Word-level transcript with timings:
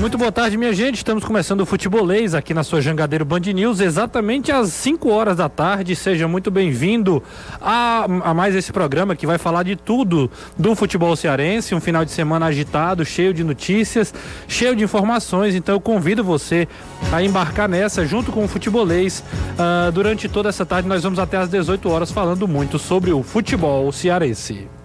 Muito 0.00 0.16
boa 0.16 0.30
tarde, 0.30 0.56
minha 0.56 0.72
gente. 0.72 0.98
Estamos 0.98 1.24
começando 1.24 1.62
o 1.62 1.66
Futebolês 1.66 2.32
aqui 2.32 2.54
na 2.54 2.62
sua 2.62 2.80
Jangadeiro 2.80 3.24
Band 3.24 3.40
News, 3.40 3.80
exatamente 3.80 4.52
às 4.52 4.72
5 4.72 5.10
horas 5.10 5.36
da 5.36 5.48
tarde. 5.48 5.96
Seja 5.96 6.28
muito 6.28 6.52
bem-vindo 6.52 7.20
a, 7.60 8.04
a, 8.04 8.32
mais 8.32 8.54
esse 8.54 8.72
programa 8.72 9.16
que 9.16 9.26
vai 9.26 9.38
falar 9.38 9.64
de 9.64 9.74
tudo 9.74 10.30
do 10.56 10.76
futebol 10.76 11.16
cearense. 11.16 11.74
Um 11.74 11.80
final 11.80 12.04
de 12.04 12.12
semana 12.12 12.46
agitado, 12.46 13.04
cheio 13.04 13.34
de 13.34 13.42
notícias, 13.42 14.14
cheio 14.46 14.76
de 14.76 14.84
informações. 14.84 15.56
Então 15.56 15.74
eu 15.74 15.80
convido 15.80 16.22
você 16.22 16.68
a 17.10 17.20
embarcar 17.20 17.68
nessa 17.68 18.06
junto 18.06 18.30
com 18.30 18.44
o 18.44 18.48
Futebolês. 18.48 19.24
Uh, 19.58 19.90
durante 19.90 20.28
toda 20.28 20.48
essa 20.48 20.64
tarde, 20.64 20.86
nós 20.86 21.02
vamos 21.02 21.18
até 21.18 21.38
às 21.38 21.48
18 21.48 21.90
horas 21.90 22.12
falando 22.12 22.46
muito 22.46 22.78
sobre 22.78 23.12
o 23.12 23.24
futebol 23.24 23.90
cearense. 23.90 24.77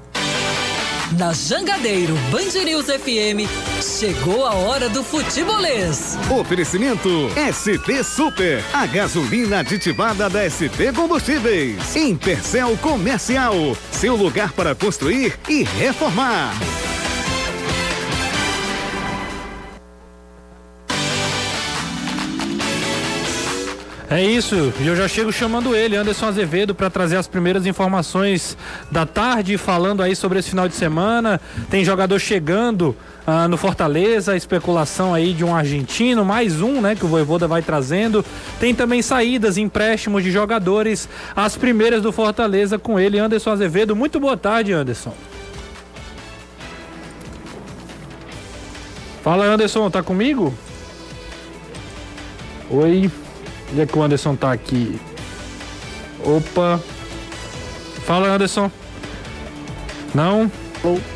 Na 1.17 1.31
Jangadeiro 1.31 2.15
Band 2.31 2.63
News 2.63 2.85
FM, 2.85 3.47
chegou 3.81 4.45
a 4.45 4.53
hora 4.53 4.89
do 4.89 5.03
futebolês. 5.03 6.17
Oferecimento 6.39 7.29
ST 7.53 8.03
Super, 8.03 8.63
a 8.73 8.85
gasolina 8.87 9.59
aditivada 9.59 10.29
da 10.29 10.49
ST 10.49 10.91
Combustíveis. 10.95 11.95
Impercel 11.95 12.75
Comercial, 12.77 13.53
seu 13.91 14.15
lugar 14.15 14.53
para 14.53 14.73
construir 14.73 15.37
e 15.47 15.63
reformar. 15.63 16.53
É 24.13 24.23
isso, 24.23 24.71
e 24.79 24.85
eu 24.85 24.95
já 24.95 25.07
chego 25.07 25.33
chamando 25.33 25.75
ele, 25.75 25.95
Anderson 25.95 26.27
Azevedo, 26.27 26.75
para 26.75 26.87
trazer 26.87 27.17
as 27.17 27.25
primeiras 27.25 27.65
informações 27.65 28.55
da 28.91 29.07
tarde, 29.07 29.57
falando 29.57 30.03
aí 30.03 30.15
sobre 30.15 30.37
esse 30.37 30.51
final 30.51 30.67
de 30.67 30.75
semana. 30.75 31.41
Tem 31.67 31.83
jogador 31.83 32.19
chegando 32.19 32.95
ah, 33.25 33.47
no 33.47 33.57
Fortaleza, 33.57 34.35
especulação 34.35 35.15
aí 35.15 35.33
de 35.33 35.43
um 35.43 35.55
argentino, 35.55 36.23
mais 36.23 36.61
um, 36.61 36.79
né, 36.79 36.93
que 36.93 37.03
o 37.03 37.07
Voivoda 37.07 37.47
vai 37.47 37.63
trazendo. 37.63 38.23
Tem 38.59 38.75
também 38.75 39.01
saídas, 39.01 39.57
empréstimos 39.57 40.23
de 40.23 40.29
jogadores, 40.29 41.09
as 41.35 41.57
primeiras 41.57 42.03
do 42.03 42.11
Fortaleza 42.11 42.77
com 42.77 42.99
ele, 42.99 43.17
Anderson 43.17 43.49
Azevedo. 43.49 43.95
Muito 43.95 44.19
boa 44.19 44.37
tarde, 44.37 44.73
Anderson. 44.73 45.15
Fala, 49.23 49.45
Anderson, 49.45 49.89
tá 49.89 50.03
comigo? 50.03 50.53
Oi. 52.69 53.09
Onde 53.73 53.81
é 53.81 53.85
que 53.87 53.97
o 53.97 54.03
Anderson 54.03 54.35
tá 54.35 54.51
aqui? 54.51 54.99
Opa. 56.23 56.79
Fala, 58.05 58.27
Anderson. 58.27 58.69
Não? 60.13 60.51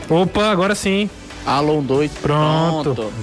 Opa, 0.09 0.49
agora 0.49 0.73
sim. 0.73 1.07
Alô, 1.45 1.77
um, 1.77 1.83
dois. 1.83 2.11
Pronto. 2.13 2.95
Pronto. 2.95 3.13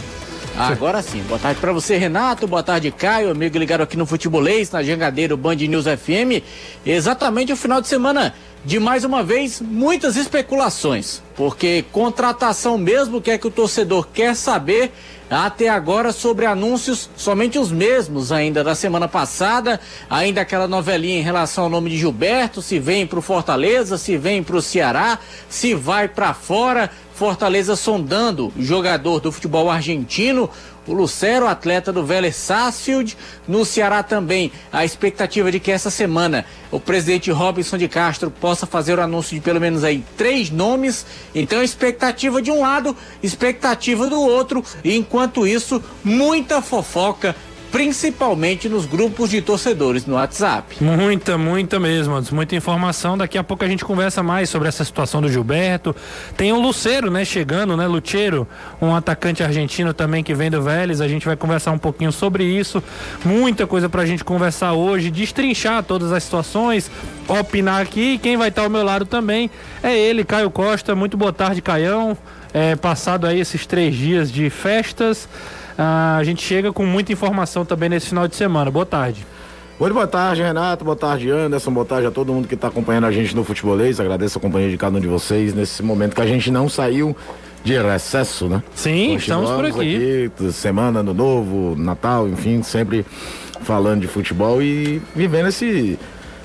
Agora 0.56 1.02
sim. 1.02 1.20
Boa 1.24 1.40
tarde 1.40 1.60
para 1.60 1.72
você, 1.72 1.96
Renato. 1.96 2.46
Boa 2.46 2.62
tarde, 2.62 2.92
Caio, 2.92 3.28
amigo 3.32 3.58
ligado 3.58 3.80
aqui 3.80 3.96
no 3.96 4.06
Futebolês, 4.06 4.70
na 4.70 4.84
Jangadeiro 4.84 5.36
Band 5.36 5.56
News 5.56 5.86
FM. 5.86 6.40
Exatamente 6.86 7.52
o 7.52 7.56
final 7.56 7.80
de 7.80 7.88
semana 7.88 8.32
de 8.64 8.80
mais 8.80 9.04
uma 9.04 9.22
vez 9.22 9.60
muitas 9.60 10.16
especulações, 10.16 11.22
porque 11.36 11.84
contratação 11.92 12.78
mesmo 12.78 13.20
que 13.20 13.30
é 13.30 13.38
que 13.38 13.46
o 13.46 13.50
torcedor 13.50 14.08
quer 14.12 14.34
saber 14.34 14.90
até 15.30 15.68
agora 15.68 16.12
sobre 16.12 16.46
anúncios, 16.46 17.10
somente 17.16 17.58
os 17.58 17.72
mesmos 17.72 18.30
ainda 18.30 18.62
da 18.62 18.74
semana 18.74 19.08
passada, 19.08 19.80
ainda 20.08 20.40
aquela 20.40 20.68
novelinha 20.68 21.18
em 21.18 21.22
relação 21.22 21.64
ao 21.64 21.70
nome 21.70 21.90
de 21.90 21.98
Gilberto, 21.98 22.62
se 22.62 22.78
vem 22.78 23.06
para 23.06 23.18
o 23.18 23.22
Fortaleza, 23.22 23.98
se 23.98 24.16
vem 24.16 24.42
para 24.42 24.56
o 24.56 24.62
Ceará, 24.62 25.18
se 25.48 25.74
vai 25.74 26.08
para 26.08 26.32
fora, 26.34 26.90
Fortaleza 27.14 27.76
sondando 27.76 28.52
jogador 28.58 29.20
do 29.20 29.30
futebol 29.30 29.70
argentino, 29.70 30.50
o 30.86 30.92
Lucero, 30.92 31.46
atleta 31.46 31.92
do 31.92 32.04
Vélez 32.04 32.36
Sarsfield. 32.36 33.16
No 33.46 33.64
Ceará 33.64 34.02
também, 34.02 34.52
a 34.72 34.84
expectativa 34.84 35.50
de 35.50 35.60
que 35.60 35.70
essa 35.70 35.90
semana 35.90 36.44
o 36.70 36.80
presidente 36.80 37.30
Robinson 37.30 37.78
de 37.78 37.88
Castro 37.88 38.30
possa 38.30 38.66
fazer 38.66 38.98
o 38.98 39.02
anúncio 39.02 39.34
de 39.34 39.40
pelo 39.40 39.60
menos 39.60 39.84
aí 39.84 40.04
três 40.16 40.50
nomes. 40.50 41.06
Então, 41.34 41.62
expectativa 41.62 42.42
de 42.42 42.50
um 42.50 42.60
lado, 42.60 42.96
expectativa 43.22 44.08
do 44.08 44.20
outro. 44.20 44.64
E 44.82 44.96
enquanto 44.96 45.46
isso, 45.46 45.82
muita 46.02 46.60
fofoca 46.60 47.34
principalmente 47.74 48.68
nos 48.68 48.86
grupos 48.86 49.30
de 49.30 49.42
torcedores 49.42 50.06
no 50.06 50.14
WhatsApp. 50.14 50.76
Muita, 50.80 51.36
muita 51.36 51.80
mesmo, 51.80 52.22
muita 52.30 52.54
informação. 52.54 53.18
Daqui 53.18 53.36
a 53.36 53.42
pouco 53.42 53.64
a 53.64 53.66
gente 53.66 53.84
conversa 53.84 54.22
mais 54.22 54.48
sobre 54.48 54.68
essa 54.68 54.84
situação 54.84 55.20
do 55.20 55.28
Gilberto. 55.28 55.92
Tem 56.36 56.52
o 56.52 56.60
Luceiro, 56.60 57.10
né, 57.10 57.24
chegando, 57.24 57.76
né, 57.76 57.84
Lucheiro, 57.88 58.46
um 58.80 58.94
atacante 58.94 59.42
argentino 59.42 59.92
também 59.92 60.22
que 60.22 60.32
vem 60.34 60.52
do 60.52 60.62
Vélez. 60.62 61.00
A 61.00 61.08
gente 61.08 61.26
vai 61.26 61.34
conversar 61.34 61.72
um 61.72 61.78
pouquinho 61.78 62.12
sobre 62.12 62.44
isso. 62.44 62.80
Muita 63.24 63.66
coisa 63.66 63.88
pra 63.88 64.06
gente 64.06 64.22
conversar 64.22 64.74
hoje, 64.74 65.10
destrinchar 65.10 65.82
todas 65.82 66.12
as 66.12 66.22
situações, 66.22 66.88
opinar 67.26 67.82
aqui. 67.82 68.18
Quem 68.18 68.36
vai 68.36 68.50
estar 68.50 68.62
ao 68.62 68.70
meu 68.70 68.84
lado 68.84 69.04
também 69.04 69.50
é 69.82 69.98
ele, 69.98 70.22
Caio 70.22 70.48
Costa. 70.48 70.94
Muito 70.94 71.16
boa 71.16 71.32
tarde, 71.32 71.60
Caião. 71.60 72.16
É, 72.52 72.76
passado 72.76 73.26
aí 73.26 73.40
esses 73.40 73.66
três 73.66 73.96
dias 73.96 74.30
de 74.30 74.48
festas. 74.48 75.28
Ah, 75.76 76.16
a 76.18 76.24
gente 76.24 76.42
chega 76.42 76.72
com 76.72 76.86
muita 76.86 77.12
informação 77.12 77.64
também 77.64 77.88
nesse 77.88 78.08
final 78.08 78.28
de 78.28 78.36
semana. 78.36 78.70
Boa 78.70 78.86
tarde. 78.86 79.26
Muito 79.78 79.92
boa 79.92 80.06
tarde, 80.06 80.40
Renato. 80.40 80.84
Boa 80.84 80.96
tarde, 80.96 81.30
Anderson. 81.30 81.72
Boa 81.72 81.84
tarde 81.84 82.06
a 82.06 82.10
todo 82.10 82.32
mundo 82.32 82.46
que 82.46 82.54
está 82.54 82.68
acompanhando 82.68 83.06
a 83.06 83.10
gente 83.10 83.34
no 83.34 83.42
Futebolês. 83.42 83.98
Agradeço 83.98 84.38
a 84.38 84.40
companhia 84.40 84.70
de 84.70 84.76
cada 84.76 84.96
um 84.96 85.00
de 85.00 85.08
vocês 85.08 85.52
nesse 85.52 85.82
momento 85.82 86.14
que 86.14 86.22
a 86.22 86.26
gente 86.26 86.50
não 86.50 86.68
saiu 86.68 87.16
de 87.64 87.76
recesso, 87.76 88.46
né? 88.46 88.62
Sim, 88.74 89.16
estamos 89.16 89.50
por 89.50 89.64
aqui. 89.64 90.30
aqui. 90.30 90.52
Semana, 90.52 91.00
ano 91.00 91.12
novo, 91.12 91.74
Natal, 91.76 92.28
enfim, 92.28 92.62
sempre 92.62 93.04
falando 93.62 94.02
de 94.02 94.06
futebol 94.06 94.62
e 94.62 95.02
vivendo 95.16 95.48
esse 95.48 95.98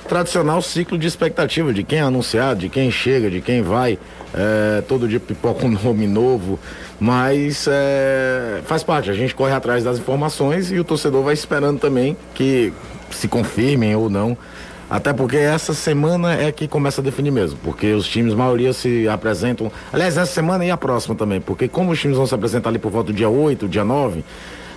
tradicional 0.09 0.59
ciclo 0.61 0.97
de 0.97 1.07
expectativa 1.07 1.71
de 1.71 1.83
quem 1.83 1.99
é 1.99 2.01
anunciado, 2.01 2.61
de 2.61 2.67
quem 2.67 2.89
chega, 2.89 3.29
de 3.29 3.39
quem 3.39 3.61
vai. 3.61 3.97
É, 4.33 4.81
todo 4.81 5.07
dia 5.07 5.19
pipoca 5.19 5.65
um 5.65 5.69
nome 5.83 6.07
novo, 6.07 6.59
mas 6.99 7.67
é, 7.69 8.61
faz 8.65 8.83
parte, 8.83 9.09
a 9.09 9.13
gente 9.13 9.33
corre 9.33 9.53
atrás 9.53 9.83
das 9.83 9.99
informações 9.99 10.71
e 10.71 10.79
o 10.79 10.83
torcedor 10.83 11.23
vai 11.23 11.33
esperando 11.33 11.79
também 11.79 12.17
que 12.33 12.73
se 13.11 13.27
confirmem 13.27 13.95
ou 13.95 14.09
não. 14.09 14.35
Até 14.89 15.13
porque 15.13 15.37
essa 15.37 15.71
semana 15.75 16.33
é 16.33 16.51
que 16.51 16.67
começa 16.67 16.99
a 16.99 17.03
definir 17.03 17.29
mesmo, 17.29 17.59
porque 17.63 17.93
os 17.93 18.07
times, 18.07 18.33
maioria 18.33 18.73
se 18.73 19.07
apresentam. 19.07 19.71
Aliás, 19.93 20.17
essa 20.17 20.31
semana 20.31 20.65
e 20.65 20.71
a 20.71 20.77
próxima 20.77 21.13
também, 21.13 21.39
porque 21.39 21.67
como 21.67 21.91
os 21.91 21.99
times 21.99 22.17
vão 22.17 22.25
se 22.25 22.33
apresentar 22.33 22.69
ali 22.69 22.79
por 22.79 22.91
volta 22.91 23.11
do 23.11 23.15
dia 23.15 23.29
8, 23.29 23.67
dia 23.67 23.85
9, 23.85 24.23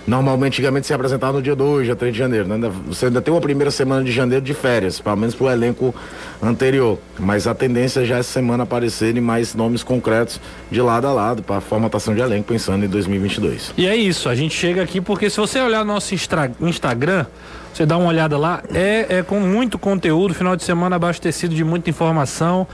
Normalmente, 0.05 0.53
antigamente, 0.53 0.87
se 0.87 0.93
apresentava 0.93 1.33
no 1.33 1.41
dia 1.41 1.55
2, 1.55 1.85
dia 1.85 1.95
3 1.95 2.13
de 2.13 2.19
janeiro. 2.19 2.47
Né? 2.47 2.71
Você 2.87 3.05
ainda 3.05 3.21
tem 3.21 3.33
uma 3.33 3.39
primeira 3.39 3.71
semana 3.71 4.03
de 4.03 4.11
janeiro 4.11 4.43
de 4.43 4.53
férias, 4.53 4.99
pelo 4.99 5.15
menos 5.15 5.33
para 5.33 5.45
o 5.45 5.49
elenco 5.49 5.95
anterior. 6.41 6.99
Mas 7.17 7.47
a 7.47 7.55
tendência 7.55 8.05
já 8.05 8.17
é 8.17 8.19
essa 8.19 8.31
semana 8.31 8.63
aparecerem 8.63 9.21
mais 9.21 9.55
nomes 9.55 9.83
concretos 9.83 10.39
de 10.69 10.81
lado 10.81 11.07
a 11.07 11.13
lado 11.13 11.41
para 11.41 11.57
a 11.57 11.61
formatação 11.61 12.13
de 12.13 12.21
elenco, 12.21 12.49
pensando 12.49 12.83
em 12.83 12.87
2022. 12.87 13.73
E 13.77 13.87
é 13.87 13.95
isso, 13.95 14.27
a 14.27 14.35
gente 14.35 14.55
chega 14.55 14.83
aqui 14.83 14.99
porque 14.99 15.29
se 15.29 15.37
você 15.37 15.59
olhar 15.61 15.85
nosso 15.85 16.13
Instagram, 16.13 17.25
você 17.73 17.85
dá 17.85 17.97
uma 17.97 18.07
olhada 18.07 18.37
lá, 18.37 18.61
é, 18.73 19.17
é 19.17 19.23
com 19.23 19.39
muito 19.39 19.79
conteúdo, 19.79 20.33
final 20.33 20.55
de 20.55 20.63
semana 20.63 20.95
abastecido 20.95 21.55
de 21.55 21.63
muita 21.63 21.89
informação 21.89 22.67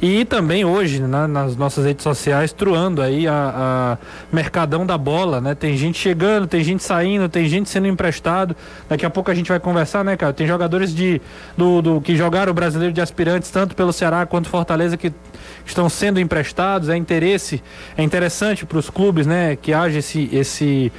e 0.00 0.24
também 0.24 0.64
hoje 0.64 1.00
né, 1.00 1.26
nas 1.26 1.56
nossas 1.56 1.84
redes 1.84 2.02
sociais 2.02 2.52
truando 2.52 3.02
aí 3.02 3.28
a, 3.28 3.32
a, 3.32 3.98
mercadão 4.34 4.86
da 4.86 4.96
bola, 4.96 5.40
né? 5.40 5.54
Tem 5.54 5.76
gente 5.76 5.98
chegando, 5.98 6.46
tem 6.46 6.64
gente 6.64 6.82
saindo, 6.82 7.28
tem 7.28 7.46
gente 7.48 7.68
sendo 7.68 7.86
emprestado. 7.86 8.56
Daqui 8.88 9.04
a 9.04 9.10
pouco 9.10 9.30
a 9.30 9.34
gente 9.34 9.48
vai 9.48 9.60
conversar, 9.60 10.04
né, 10.04 10.16
cara? 10.16 10.32
Tem 10.32 10.46
jogadores 10.46 10.94
de 10.94 11.20
do, 11.56 11.82
do 11.82 12.00
que 12.00 12.16
jogaram 12.16 12.50
o 12.50 12.54
brasileiro 12.54 12.94
de 12.94 13.00
aspirantes 13.00 13.50
tanto 13.50 13.76
pelo 13.76 13.92
Ceará 13.92 14.24
quanto 14.24 14.48
Fortaleza 14.48 14.96
que 14.96 15.12
estão 15.66 15.88
sendo 15.88 16.18
emprestados. 16.18 16.88
É 16.88 16.96
interesse, 16.96 17.62
é 17.96 18.02
interessante 18.02 18.64
para 18.64 18.78
os 18.78 18.88
clubes, 18.88 19.26
né, 19.26 19.56
que 19.56 19.72
haja 19.72 19.98
esse 19.98 20.30
esse 20.32 20.92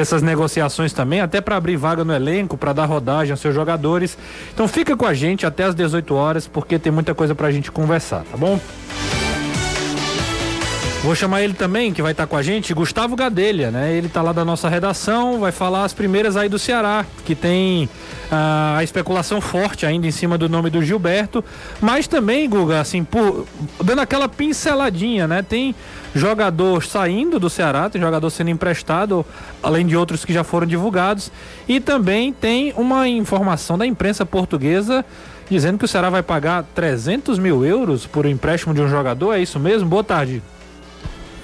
essas 0.00 0.22
negociações 0.22 0.92
também, 0.92 1.20
até 1.20 1.40
para 1.40 1.56
abrir 1.56 1.76
vaga 1.76 2.04
no 2.04 2.12
elenco, 2.12 2.56
para 2.56 2.72
dar 2.72 2.86
rodagem 2.86 3.32
aos 3.32 3.40
seus 3.40 3.54
jogadores. 3.54 4.16
Então 4.52 4.68
fica 4.68 4.96
com 4.96 5.06
a 5.06 5.14
gente 5.14 5.46
até 5.46 5.64
às 5.64 5.74
18 5.74 6.14
horas, 6.14 6.46
porque 6.46 6.78
tem 6.78 6.92
muita 6.92 7.14
coisa 7.14 7.34
para 7.34 7.48
a 7.48 7.50
gente 7.50 7.70
conversar, 7.70 8.24
tá 8.30 8.36
bom? 8.36 8.60
Vou 11.02 11.14
chamar 11.14 11.42
ele 11.42 11.54
também, 11.54 11.92
que 11.92 12.02
vai 12.02 12.12
estar 12.12 12.24
tá 12.24 12.26
com 12.26 12.36
a 12.36 12.42
gente, 12.42 12.74
Gustavo 12.74 13.14
Gadelha, 13.14 13.70
né? 13.70 13.92
Ele 13.92 14.08
está 14.08 14.20
lá 14.20 14.32
da 14.32 14.44
nossa 14.44 14.68
redação, 14.68 15.38
vai 15.38 15.52
falar 15.52 15.84
as 15.84 15.92
primeiras 15.92 16.36
aí 16.36 16.48
do 16.48 16.58
Ceará, 16.58 17.06
que 17.24 17.34
tem 17.34 17.88
a 18.30 18.82
especulação 18.82 19.40
forte 19.40 19.86
ainda 19.86 20.06
em 20.06 20.10
cima 20.10 20.36
do 20.36 20.48
nome 20.48 20.70
do 20.70 20.82
Gilberto, 20.82 21.44
mas 21.80 22.06
também, 22.06 22.48
Guga, 22.48 22.80
assim, 22.80 23.02
por, 23.04 23.46
dando 23.82 24.00
aquela 24.00 24.28
pinceladinha, 24.28 25.26
né? 25.26 25.42
Tem 25.42 25.74
jogador 26.14 26.82
saindo 26.84 27.40
do 27.40 27.48
Ceará, 27.48 27.88
tem 27.88 28.00
jogador 28.00 28.28
sendo 28.30 28.50
emprestado, 28.50 29.24
além 29.62 29.86
de 29.86 29.96
outros 29.96 30.24
que 30.24 30.32
já 30.32 30.44
foram 30.44 30.66
divulgados, 30.66 31.30
e 31.66 31.80
também 31.80 32.32
tem 32.32 32.72
uma 32.76 33.08
informação 33.08 33.78
da 33.78 33.86
imprensa 33.86 34.26
portuguesa 34.26 35.04
dizendo 35.50 35.78
que 35.78 35.84
o 35.84 35.88
Ceará 35.88 36.10
vai 36.10 36.22
pagar 36.22 36.62
300 36.74 37.38
mil 37.38 37.64
euros 37.64 38.06
por 38.06 38.26
empréstimo 38.26 38.74
de 38.74 38.82
um 38.82 38.88
jogador, 38.88 39.32
é 39.32 39.40
isso 39.40 39.58
mesmo? 39.58 39.88
Boa 39.88 40.04
tarde. 40.04 40.42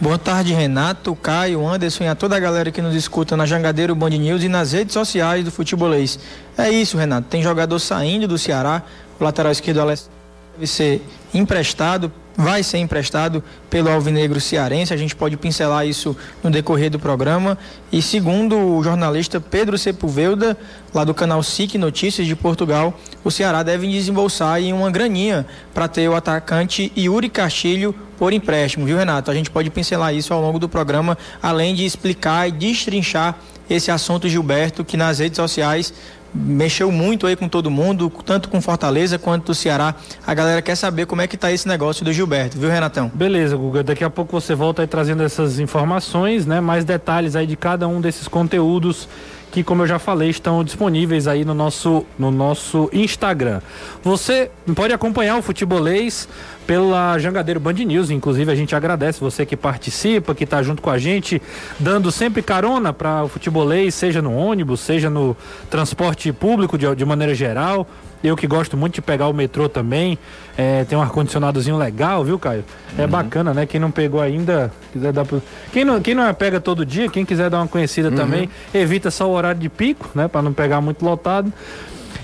Boa 0.04 0.18
tarde, 0.18 0.52
Renato, 0.52 1.16
Caio, 1.16 1.66
Anderson 1.66 2.04
e 2.04 2.08
a 2.08 2.14
toda 2.14 2.36
a 2.36 2.38
galera 2.38 2.70
que 2.70 2.82
nos 2.82 2.94
escuta 2.94 3.38
na 3.38 3.46
Jangadeiro 3.46 3.94
Band 3.94 4.10
News 4.10 4.42
e 4.42 4.50
nas 4.50 4.72
redes 4.72 4.92
sociais 4.92 5.42
do 5.42 5.50
futebolês. 5.50 6.18
É 6.58 6.68
isso, 6.68 6.98
Renato. 6.98 7.26
Tem 7.30 7.42
jogador 7.42 7.78
saindo 7.78 8.28
do 8.28 8.36
Ceará, 8.36 8.82
o 9.18 9.24
lateral 9.24 9.50
esquerdo 9.50 9.80
Alessandro 9.80 10.12
deve 10.52 10.66
ser 10.66 11.00
emprestado 11.32 12.12
vai 12.36 12.62
ser 12.62 12.78
emprestado 12.78 13.42
pelo 13.70 13.90
Alvinegro 13.90 14.40
Cearense. 14.40 14.92
A 14.92 14.96
gente 14.96 15.14
pode 15.14 15.36
pincelar 15.36 15.86
isso 15.86 16.16
no 16.42 16.50
decorrer 16.50 16.90
do 16.90 16.98
programa. 16.98 17.56
E 17.92 18.02
segundo 18.02 18.58
o 18.58 18.82
jornalista 18.82 19.40
Pedro 19.40 19.78
Sepulveda, 19.78 20.56
lá 20.92 21.04
do 21.04 21.14
canal 21.14 21.42
SIC 21.42 21.76
Notícias 21.76 22.26
de 22.26 22.34
Portugal, 22.34 22.98
o 23.22 23.30
Ceará 23.30 23.62
deve 23.62 23.86
desembolsar 23.86 24.60
em 24.60 24.72
uma 24.72 24.90
graninha 24.90 25.46
para 25.72 25.88
ter 25.88 26.08
o 26.08 26.14
atacante 26.14 26.92
Yuri 26.96 27.28
Castilho 27.28 27.94
por 28.18 28.32
empréstimo, 28.32 28.86
viu, 28.86 28.96
Renato? 28.96 29.30
A 29.30 29.34
gente 29.34 29.50
pode 29.50 29.70
pincelar 29.70 30.14
isso 30.14 30.32
ao 30.32 30.40
longo 30.40 30.58
do 30.58 30.68
programa, 30.68 31.18
além 31.42 31.74
de 31.74 31.84
explicar 31.84 32.48
e 32.48 32.52
destrinchar 32.52 33.36
esse 33.68 33.90
assunto 33.90 34.28
Gilberto, 34.28 34.84
que 34.84 34.96
nas 34.96 35.18
redes 35.18 35.36
sociais 35.36 35.92
mexeu 36.34 36.90
muito 36.90 37.26
aí 37.26 37.36
com 37.36 37.48
todo 37.48 37.70
mundo, 37.70 38.10
tanto 38.24 38.48
com 38.48 38.60
Fortaleza 38.60 39.18
quanto 39.18 39.46
do 39.46 39.54
Ceará. 39.54 39.94
A 40.26 40.34
galera 40.34 40.60
quer 40.60 40.74
saber 40.74 41.06
como 41.06 41.22
é 41.22 41.26
que 41.26 41.36
tá 41.36 41.52
esse 41.52 41.68
negócio 41.68 42.04
do 42.04 42.12
Gilberto, 42.12 42.58
viu, 42.58 42.68
Renatão? 42.68 43.10
Beleza, 43.14 43.56
Guga. 43.56 43.84
Daqui 43.84 44.02
a 44.02 44.10
pouco 44.10 44.32
você 44.32 44.54
volta 44.54 44.82
aí 44.82 44.88
trazendo 44.88 45.22
essas 45.22 45.60
informações, 45.60 46.44
né? 46.44 46.60
Mais 46.60 46.84
detalhes 46.84 47.36
aí 47.36 47.46
de 47.46 47.56
cada 47.56 47.86
um 47.86 48.00
desses 48.00 48.26
conteúdos 48.26 49.08
que, 49.54 49.62
como 49.62 49.82
eu 49.82 49.86
já 49.86 50.00
falei, 50.00 50.30
estão 50.30 50.64
disponíveis 50.64 51.28
aí 51.28 51.44
no 51.44 51.54
nosso, 51.54 52.04
no 52.18 52.32
nosso 52.32 52.90
Instagram. 52.92 53.60
Você 54.02 54.50
pode 54.74 54.92
acompanhar 54.92 55.38
o 55.38 55.42
Futebolês 55.42 56.28
pela 56.66 57.16
Jangadeiro 57.20 57.60
Band 57.60 57.74
News, 57.74 58.10
inclusive 58.10 58.50
a 58.50 58.54
gente 58.56 58.74
agradece 58.74 59.20
você 59.20 59.46
que 59.46 59.56
participa, 59.56 60.34
que 60.34 60.42
está 60.42 60.60
junto 60.60 60.82
com 60.82 60.90
a 60.90 60.98
gente, 60.98 61.40
dando 61.78 62.10
sempre 62.10 62.42
carona 62.42 62.92
para 62.92 63.22
o 63.22 63.28
futebolês, 63.28 63.94
seja 63.94 64.20
no 64.20 64.34
ônibus, 64.34 64.80
seja 64.80 65.08
no 65.08 65.36
transporte 65.70 66.32
público 66.32 66.76
de, 66.76 66.92
de 66.96 67.04
maneira 67.04 67.32
geral. 67.32 67.86
Eu 68.24 68.34
que 68.36 68.46
gosto 68.46 68.74
muito 68.74 68.94
de 68.94 69.02
pegar 69.02 69.28
o 69.28 69.34
metrô 69.34 69.68
também. 69.68 70.18
É, 70.56 70.82
tem 70.84 70.96
um 70.96 71.02
ar-condicionadozinho 71.02 71.76
legal, 71.76 72.24
viu, 72.24 72.38
Caio? 72.38 72.64
É 72.96 73.02
uhum. 73.02 73.08
bacana, 73.08 73.52
né? 73.52 73.66
Quem 73.66 73.78
não 73.78 73.90
pegou 73.90 74.18
ainda, 74.18 74.72
quiser 74.94 75.12
dar 75.12 75.26
pro... 75.26 75.42
quem, 75.70 75.84
não, 75.84 76.00
quem 76.00 76.14
não 76.14 76.32
pega 76.32 76.58
todo 76.58 76.86
dia, 76.86 77.08
quem 77.10 77.24
quiser 77.26 77.50
dar 77.50 77.58
uma 77.58 77.68
conhecida 77.68 78.08
uhum. 78.08 78.16
também, 78.16 78.48
evita 78.72 79.10
só 79.10 79.28
o 79.28 79.32
horário 79.34 79.60
de 79.60 79.68
pico, 79.68 80.10
né? 80.14 80.26
Para 80.26 80.40
não 80.40 80.54
pegar 80.54 80.80
muito 80.80 81.04
lotado. 81.04 81.52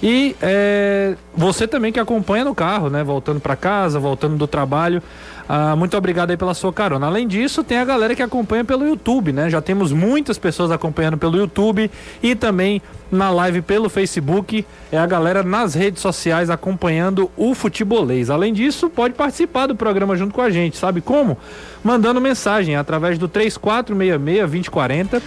E 0.03 0.35
é, 0.41 1.15
você 1.37 1.69
também 1.69 1.93
que 1.93 2.01
acompanha 2.01 2.45
no 2.45 2.55
carro, 2.55 2.89
né? 2.89 3.05
Voltando 3.05 3.39
para 3.39 3.55
casa, 3.55 3.99
voltando 3.99 4.37
do 4.39 4.47
trabalho. 4.47 5.03
Ah, 5.53 5.75
muito 5.75 5.97
obrigado 5.97 6.31
aí 6.31 6.37
pela 6.37 6.55
sua 6.55 6.73
carona. 6.73 7.09
Além 7.09 7.27
disso, 7.27 7.65
tem 7.65 7.79
a 7.79 7.85
galera 7.85 8.15
que 8.15 8.23
acompanha 8.23 8.65
pelo 8.65 8.87
YouTube, 8.87 9.33
né? 9.33 9.51
Já 9.51 9.61
temos 9.61 9.91
muitas 9.91 10.39
pessoas 10.39 10.71
acompanhando 10.71 11.19
pelo 11.19 11.37
YouTube 11.37 11.91
e 12.23 12.37
também 12.37 12.81
na 13.11 13.31
live 13.33 13.61
pelo 13.61 13.91
Facebook. 13.91 14.65
É 14.93 14.97
a 14.97 15.05
galera 15.07 15.43
nas 15.43 15.75
redes 15.75 16.01
sociais 16.03 16.51
acompanhando 16.51 17.29
o 17.37 17.53
futebolês. 17.53 18.31
Além 18.31 18.53
disso, 18.53 18.89
pode 18.89 19.15
participar 19.15 19.67
do 19.67 19.75
programa 19.75 20.15
junto 20.15 20.33
com 20.33 20.41
a 20.41 20.51
gente, 20.51 20.77
sabe 20.77 21.01
como? 21.01 21.37
Mandando 21.83 22.21
mensagem 22.21 22.77
através 22.77 23.19
do 23.19 23.27
3466 23.27 24.39
2040 24.39 25.21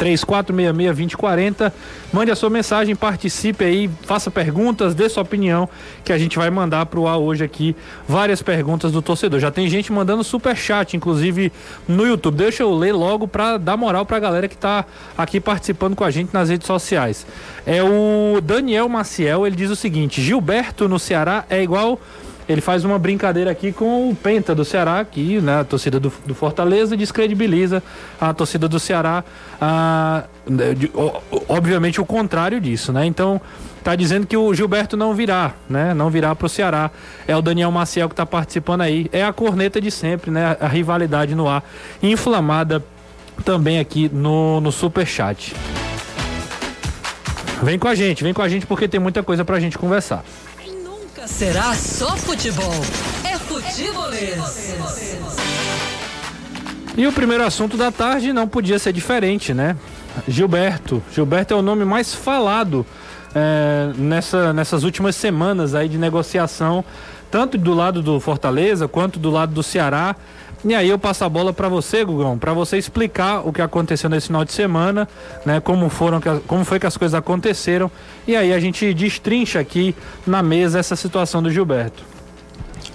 3466-2040. 0.00 1.72
Mande 2.12 2.30
a 2.30 2.36
sua 2.36 2.48
mensagem, 2.50 2.96
participe 2.96 3.64
aí, 3.64 3.90
faça 4.02 4.30
perguntas, 4.30 4.94
dê 4.94 5.08
sua 5.08 5.22
opinião, 5.22 5.68
que 6.02 6.12
a 6.12 6.18
gente 6.18 6.38
vai 6.38 6.50
mandar 6.50 6.86
para 6.86 6.98
o 6.98 7.06
ar 7.06 7.18
hoje 7.18 7.44
aqui 7.44 7.76
várias 8.08 8.42
perguntas 8.42 8.90
do 8.90 9.02
torcedor. 9.02 9.38
Já 9.38 9.50
tem 9.50 9.68
gente 9.68 9.92
mandando 9.92 10.24
super 10.24 10.56
chat, 10.56 10.96
inclusive 10.96 11.52
no 11.86 12.06
YouTube. 12.06 12.36
Deixa 12.36 12.62
eu 12.62 12.74
ler 12.74 12.92
logo 12.92 13.28
para 13.28 13.58
dar 13.58 13.76
moral 13.76 14.06
para 14.06 14.16
a 14.16 14.20
galera 14.20 14.48
que 14.48 14.54
está 14.54 14.86
aqui 15.16 15.38
participando 15.38 15.94
com 15.94 16.04
a 16.04 16.10
gente 16.10 16.32
nas 16.32 16.48
redes 16.48 16.66
sociais. 16.66 17.26
É 17.66 17.82
o 17.82 18.40
Daniel 18.42 18.88
Maciel, 18.88 19.46
ele 19.46 19.54
diz 19.54 19.70
o 19.70 19.76
seguinte: 19.76 20.22
Gilberto 20.22 20.88
no 20.88 20.98
Ceará 20.98 21.44
é 21.50 21.62
igual 21.62 22.00
ele 22.48 22.60
faz 22.60 22.84
uma 22.84 22.98
brincadeira 22.98 23.50
aqui 23.50 23.72
com 23.72 24.10
o 24.10 24.14
Penta 24.14 24.54
do 24.54 24.64
Ceará, 24.64 25.04
que 25.04 25.40
né, 25.40 25.60
a 25.60 25.64
torcida 25.64 26.00
do, 26.00 26.12
do 26.26 26.34
Fortaleza 26.34 26.96
descredibiliza 26.96 27.82
a 28.20 28.34
torcida 28.34 28.68
do 28.68 28.80
Ceará. 28.80 29.22
Ah, 29.60 30.24
de, 30.46 30.90
obviamente 31.48 32.00
o 32.00 32.04
contrário 32.04 32.60
disso, 32.60 32.92
né? 32.92 33.06
Então 33.06 33.40
tá 33.84 33.94
dizendo 33.94 34.26
que 34.26 34.36
o 34.36 34.52
Gilberto 34.52 34.96
não 34.96 35.14
virá, 35.14 35.52
né? 35.68 35.94
Não 35.94 36.10
virá 36.10 36.34
pro 36.34 36.48
Ceará. 36.48 36.90
É 37.26 37.36
o 37.36 37.42
Daniel 37.42 37.70
Maciel 37.70 38.08
que 38.08 38.14
tá 38.14 38.26
participando 38.26 38.80
aí. 38.80 39.06
É 39.12 39.24
a 39.24 39.32
corneta 39.32 39.80
de 39.80 39.90
sempre, 39.90 40.30
né? 40.30 40.56
A, 40.60 40.66
a 40.66 40.68
rivalidade 40.68 41.34
no 41.34 41.48
ar, 41.48 41.62
inflamada 42.02 42.82
também 43.44 43.78
aqui 43.78 44.10
no, 44.12 44.60
no 44.60 44.72
Super 44.72 45.06
Chat. 45.06 45.54
Vem 47.62 47.78
com 47.78 47.88
a 47.88 47.94
gente, 47.94 48.24
vem 48.24 48.32
com 48.32 48.42
a 48.42 48.48
gente 48.48 48.66
porque 48.66 48.88
tem 48.88 48.98
muita 48.98 49.22
coisa 49.22 49.44
pra 49.44 49.60
gente 49.60 49.76
conversar 49.76 50.24
será 51.26 51.74
só 51.74 52.16
futebol. 52.16 52.72
É 53.24 53.38
futebolês. 53.38 54.76
E 56.96 57.06
o 57.06 57.12
primeiro 57.12 57.44
assunto 57.44 57.76
da 57.76 57.90
tarde 57.90 58.32
não 58.32 58.48
podia 58.48 58.78
ser 58.78 58.92
diferente, 58.92 59.54
né? 59.54 59.76
Gilberto. 60.26 61.02
Gilberto 61.12 61.54
é 61.54 61.56
o 61.56 61.62
nome 61.62 61.84
mais 61.84 62.14
falado 62.14 62.84
é, 63.34 63.92
nessa, 63.96 64.52
nessas 64.52 64.82
últimas 64.82 65.14
semanas 65.16 65.74
aí 65.74 65.88
de 65.88 65.98
negociação, 65.98 66.84
tanto 67.30 67.56
do 67.56 67.74
lado 67.74 68.02
do 68.02 68.18
Fortaleza 68.18 68.88
quanto 68.88 69.18
do 69.18 69.30
lado 69.30 69.52
do 69.52 69.62
Ceará. 69.62 70.16
E 70.62 70.74
aí 70.74 70.88
eu 70.90 70.98
passo 70.98 71.24
a 71.24 71.28
bola 71.28 71.54
para 71.54 71.68
você, 71.70 72.04
Gugão, 72.04 72.38
para 72.38 72.52
você 72.52 72.76
explicar 72.76 73.46
o 73.46 73.52
que 73.52 73.62
aconteceu 73.62 74.10
nesse 74.10 74.26
final 74.26 74.44
de 74.44 74.52
semana, 74.52 75.08
né? 75.44 75.58
Como 75.58 75.88
foram, 75.88 76.20
como 76.46 76.64
foi 76.64 76.78
que 76.78 76.86
as 76.86 76.98
coisas 76.98 77.14
aconteceram. 77.14 77.90
E 78.26 78.36
aí 78.36 78.52
a 78.52 78.60
gente 78.60 78.92
destrincha 78.92 79.58
aqui 79.58 79.94
na 80.26 80.42
mesa 80.42 80.78
essa 80.78 80.96
situação 80.96 81.42
do 81.42 81.50
Gilberto. 81.50 82.04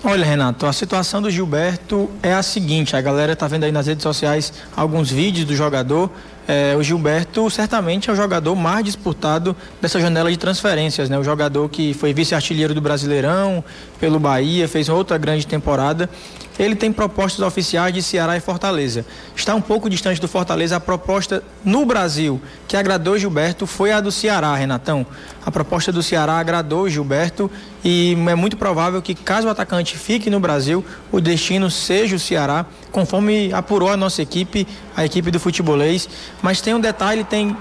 Olha, 0.04 0.24
Renato, 0.24 0.68
a 0.68 0.74
situação 0.74 1.20
do 1.20 1.32
Gilberto 1.32 2.08
é 2.22 2.34
a 2.34 2.44
seguinte: 2.44 2.96
a 2.96 3.02
galera 3.02 3.36
tá 3.36 3.48
vendo 3.48 3.64
aí 3.64 3.72
nas 3.72 3.88
redes 3.88 4.04
sociais 4.04 4.54
alguns 4.76 5.10
vídeos 5.10 5.48
do 5.48 5.56
jogador. 5.56 6.12
É, 6.48 6.76
o 6.78 6.84
Gilberto 6.84 7.50
certamente 7.50 8.08
é 8.08 8.14
o 8.14 8.16
jogador 8.16 8.56
mais 8.56 8.86
disputado 8.86 9.56
dessa 9.82 10.00
janela 10.00 10.30
de 10.30 10.38
transferências, 10.38 11.10
né? 11.10 11.18
O 11.18 11.24
jogador 11.24 11.68
que 11.70 11.96
foi 11.96 12.14
vice-artilheiro 12.14 12.76
do 12.76 12.82
Brasileirão 12.82 13.64
pelo 14.00 14.20
Bahia, 14.20 14.68
fez 14.68 14.90
outra 14.90 15.18
grande 15.18 15.46
temporada 15.48 16.10
ele 16.58 16.76
tem 16.76 16.92
propostas 16.92 17.46
oficiais 17.46 17.94
de 17.94 18.02
Ceará 18.02 18.38
e 18.38 18.40
Fortaleza. 18.40 19.06
Está 19.36 19.54
um 19.56 19.62
pouco 19.62 19.90
distante 19.90 20.22
do 20.22 20.28
Fortaleza 20.28 20.78
a 20.78 20.80
proposta 20.80 21.44
no 21.64 21.86
Brasil 21.86 22.42
que 22.68 22.78
agradou 22.78 23.18
Gilberto 23.18 23.68
foi 23.68 23.92
a 23.92 24.00
do 24.00 24.12
Ceará, 24.12 24.56
Renatão. 24.56 25.06
A 25.46 25.52
proposta 25.52 25.92
do 25.92 26.02
Ceará 26.02 26.40
agradou 26.40 26.90
Gilberto 26.90 27.52
e 27.84 28.18
é 28.28 28.36
muito 28.36 28.58
provável 28.58 29.02
que 29.02 29.14
caso 29.14 29.48
o 29.48 29.50
atacante 29.50 29.98
fique 29.98 30.30
no 30.30 30.40
Brasil, 30.40 30.84
o 31.12 31.20
destino 31.20 31.70
seja 31.70 32.16
o 32.16 32.20
Ceará, 32.20 32.66
conforme 32.92 33.54
apurou 33.54 33.90
a 33.90 33.98
nossa 33.98 34.22
equipe, 34.22 34.68
a 34.96 35.06
equipe 35.06 35.30
do 35.30 35.40
futebolês. 35.40 36.10
Mas 36.42 36.62
tem 36.62 36.74
um 36.74 36.80
detalhe, 36.80 37.24
tem 37.24 37.56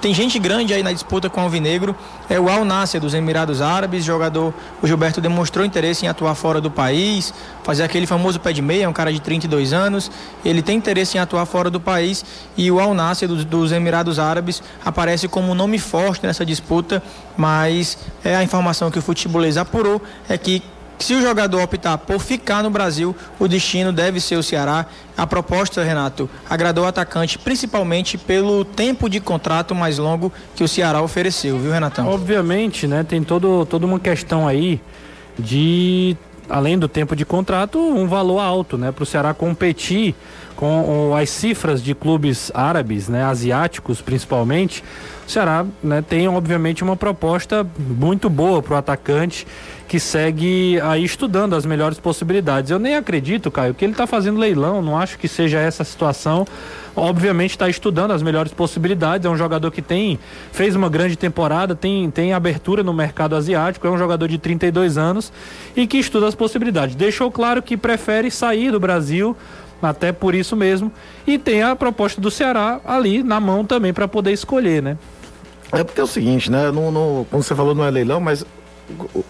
tem 0.00 0.14
gente 0.14 0.38
grande 0.38 0.72
aí 0.72 0.82
na 0.82 0.92
disputa 0.92 1.28
com 1.28 1.40
o 1.40 1.44
Alvinegro. 1.44 1.96
É 2.28 2.38
o 2.38 2.48
Al 2.48 2.64
Nasser 2.64 3.00
dos 3.00 3.14
Emirados 3.14 3.60
Árabes, 3.60 4.04
jogador. 4.04 4.54
O 4.80 4.86
Gilberto 4.86 5.20
demonstrou 5.20 5.65
interesse 5.66 6.06
em 6.06 6.08
atuar 6.08 6.34
fora 6.34 6.60
do 6.60 6.70
país, 6.70 7.34
fazer 7.62 7.82
aquele 7.82 8.06
famoso 8.06 8.40
pé 8.40 8.52
de 8.52 8.62
meia, 8.62 8.88
um 8.88 8.92
cara 8.92 9.12
de 9.12 9.20
32 9.20 9.72
anos. 9.72 10.10
Ele 10.44 10.62
tem 10.62 10.78
interesse 10.78 11.16
em 11.16 11.20
atuar 11.20 11.44
fora 11.46 11.68
do 11.68 11.80
país 11.80 12.24
e 12.56 12.70
o 12.70 12.80
Al 12.80 12.94
Nasser 12.94 13.28
dos, 13.28 13.44
dos 13.44 13.72
Emirados 13.72 14.18
Árabes 14.18 14.62
aparece 14.84 15.28
como 15.28 15.52
um 15.52 15.54
nome 15.54 15.78
forte 15.78 16.26
nessa 16.26 16.46
disputa, 16.46 17.02
mas 17.36 17.98
é 18.24 18.36
a 18.36 18.42
informação 18.42 18.90
que 18.90 18.98
o 18.98 19.02
futebolês 19.02 19.56
apurou 19.56 20.00
é 20.28 20.38
que 20.38 20.62
se 20.98 21.14
o 21.14 21.20
jogador 21.20 21.62
optar 21.62 21.98
por 21.98 22.20
ficar 22.20 22.62
no 22.62 22.70
Brasil, 22.70 23.14
o 23.38 23.46
destino 23.46 23.92
deve 23.92 24.18
ser 24.20 24.36
o 24.36 24.42
Ceará. 24.42 24.86
A 25.16 25.26
proposta, 25.26 25.82
Renato, 25.82 26.28
agradou 26.48 26.84
o 26.84 26.86
atacante, 26.86 27.38
principalmente 27.38 28.16
pelo 28.16 28.64
tempo 28.64 29.08
de 29.08 29.20
contrato 29.20 29.74
mais 29.74 29.98
longo 29.98 30.32
que 30.54 30.64
o 30.64 30.68
Ceará 30.68 31.02
ofereceu, 31.02 31.58
viu, 31.58 31.70
Renatão? 31.70 32.06
Obviamente, 32.08 32.86
né? 32.86 33.04
Tem 33.04 33.22
todo, 33.22 33.66
toda 33.66 33.86
uma 33.86 34.00
questão 34.00 34.48
aí 34.48 34.80
de, 35.38 36.16
além 36.48 36.78
do 36.78 36.88
tempo 36.88 37.14
de 37.14 37.24
contrato, 37.24 37.78
um 37.78 38.06
valor 38.06 38.38
alto, 38.38 38.76
né? 38.78 38.92
Para 38.92 39.02
o 39.02 39.06
Ceará 39.06 39.34
competir 39.34 40.14
com 40.54 41.14
as 41.14 41.28
cifras 41.28 41.82
de 41.82 41.94
clubes 41.94 42.50
árabes, 42.54 43.08
né? 43.08 43.22
Asiáticos 43.24 44.00
principalmente. 44.00 44.82
O 45.26 45.30
Ceará 45.30 45.66
né, 45.82 46.04
tem, 46.08 46.28
obviamente, 46.28 46.84
uma 46.84 46.96
proposta 46.96 47.66
muito 47.76 48.30
boa 48.30 48.62
para 48.62 48.74
o 48.74 48.76
atacante 48.76 49.46
que 49.88 50.00
segue 50.00 50.80
aí 50.80 51.04
estudando 51.04 51.54
as 51.54 51.64
melhores 51.64 51.98
possibilidades. 51.98 52.70
Eu 52.70 52.78
nem 52.78 52.96
acredito, 52.96 53.50
Caio, 53.50 53.74
que 53.74 53.84
ele 53.84 53.92
está 53.92 54.06
fazendo 54.06 54.38
leilão, 54.38 54.82
não 54.82 54.98
acho 54.98 55.18
que 55.18 55.28
seja 55.28 55.58
essa 55.58 55.82
a 55.82 55.86
situação. 55.86 56.46
Obviamente 56.94 57.50
está 57.50 57.68
estudando 57.68 58.12
as 58.12 58.22
melhores 58.22 58.52
possibilidades. 58.52 59.26
É 59.26 59.28
um 59.28 59.36
jogador 59.36 59.70
que 59.70 59.82
tem 59.82 60.18
fez 60.52 60.74
uma 60.74 60.88
grande 60.88 61.16
temporada, 61.16 61.74
tem, 61.74 62.10
tem 62.10 62.32
abertura 62.32 62.82
no 62.82 62.92
mercado 62.92 63.36
asiático, 63.36 63.86
é 63.86 63.90
um 63.90 63.98
jogador 63.98 64.28
de 64.28 64.38
32 64.38 64.96
anos 64.96 65.32
e 65.74 65.86
que 65.86 65.98
estuda 65.98 66.26
as 66.26 66.34
possibilidades. 66.34 66.94
Deixou 66.94 67.30
claro 67.30 67.62
que 67.62 67.76
prefere 67.76 68.30
sair 68.30 68.70
do 68.70 68.80
Brasil 68.80 69.36
até 69.82 70.10
por 70.10 70.34
isso 70.34 70.56
mesmo. 70.56 70.90
E 71.26 71.38
tem 71.38 71.62
a 71.62 71.76
proposta 71.76 72.20
do 72.20 72.30
Ceará 72.30 72.80
ali 72.84 73.22
na 73.22 73.38
mão 73.40 73.64
também 73.64 73.92
para 73.92 74.08
poder 74.08 74.32
escolher, 74.32 74.82
né? 74.82 74.96
É 75.72 75.82
porque 75.82 76.00
é 76.00 76.04
o 76.04 76.06
seguinte, 76.06 76.50
né? 76.50 76.70
No, 76.70 76.90
no, 76.90 77.26
como 77.30 77.42
você 77.42 77.54
falou, 77.54 77.74
não 77.74 77.84
é 77.84 77.90
leilão, 77.90 78.20
mas 78.20 78.44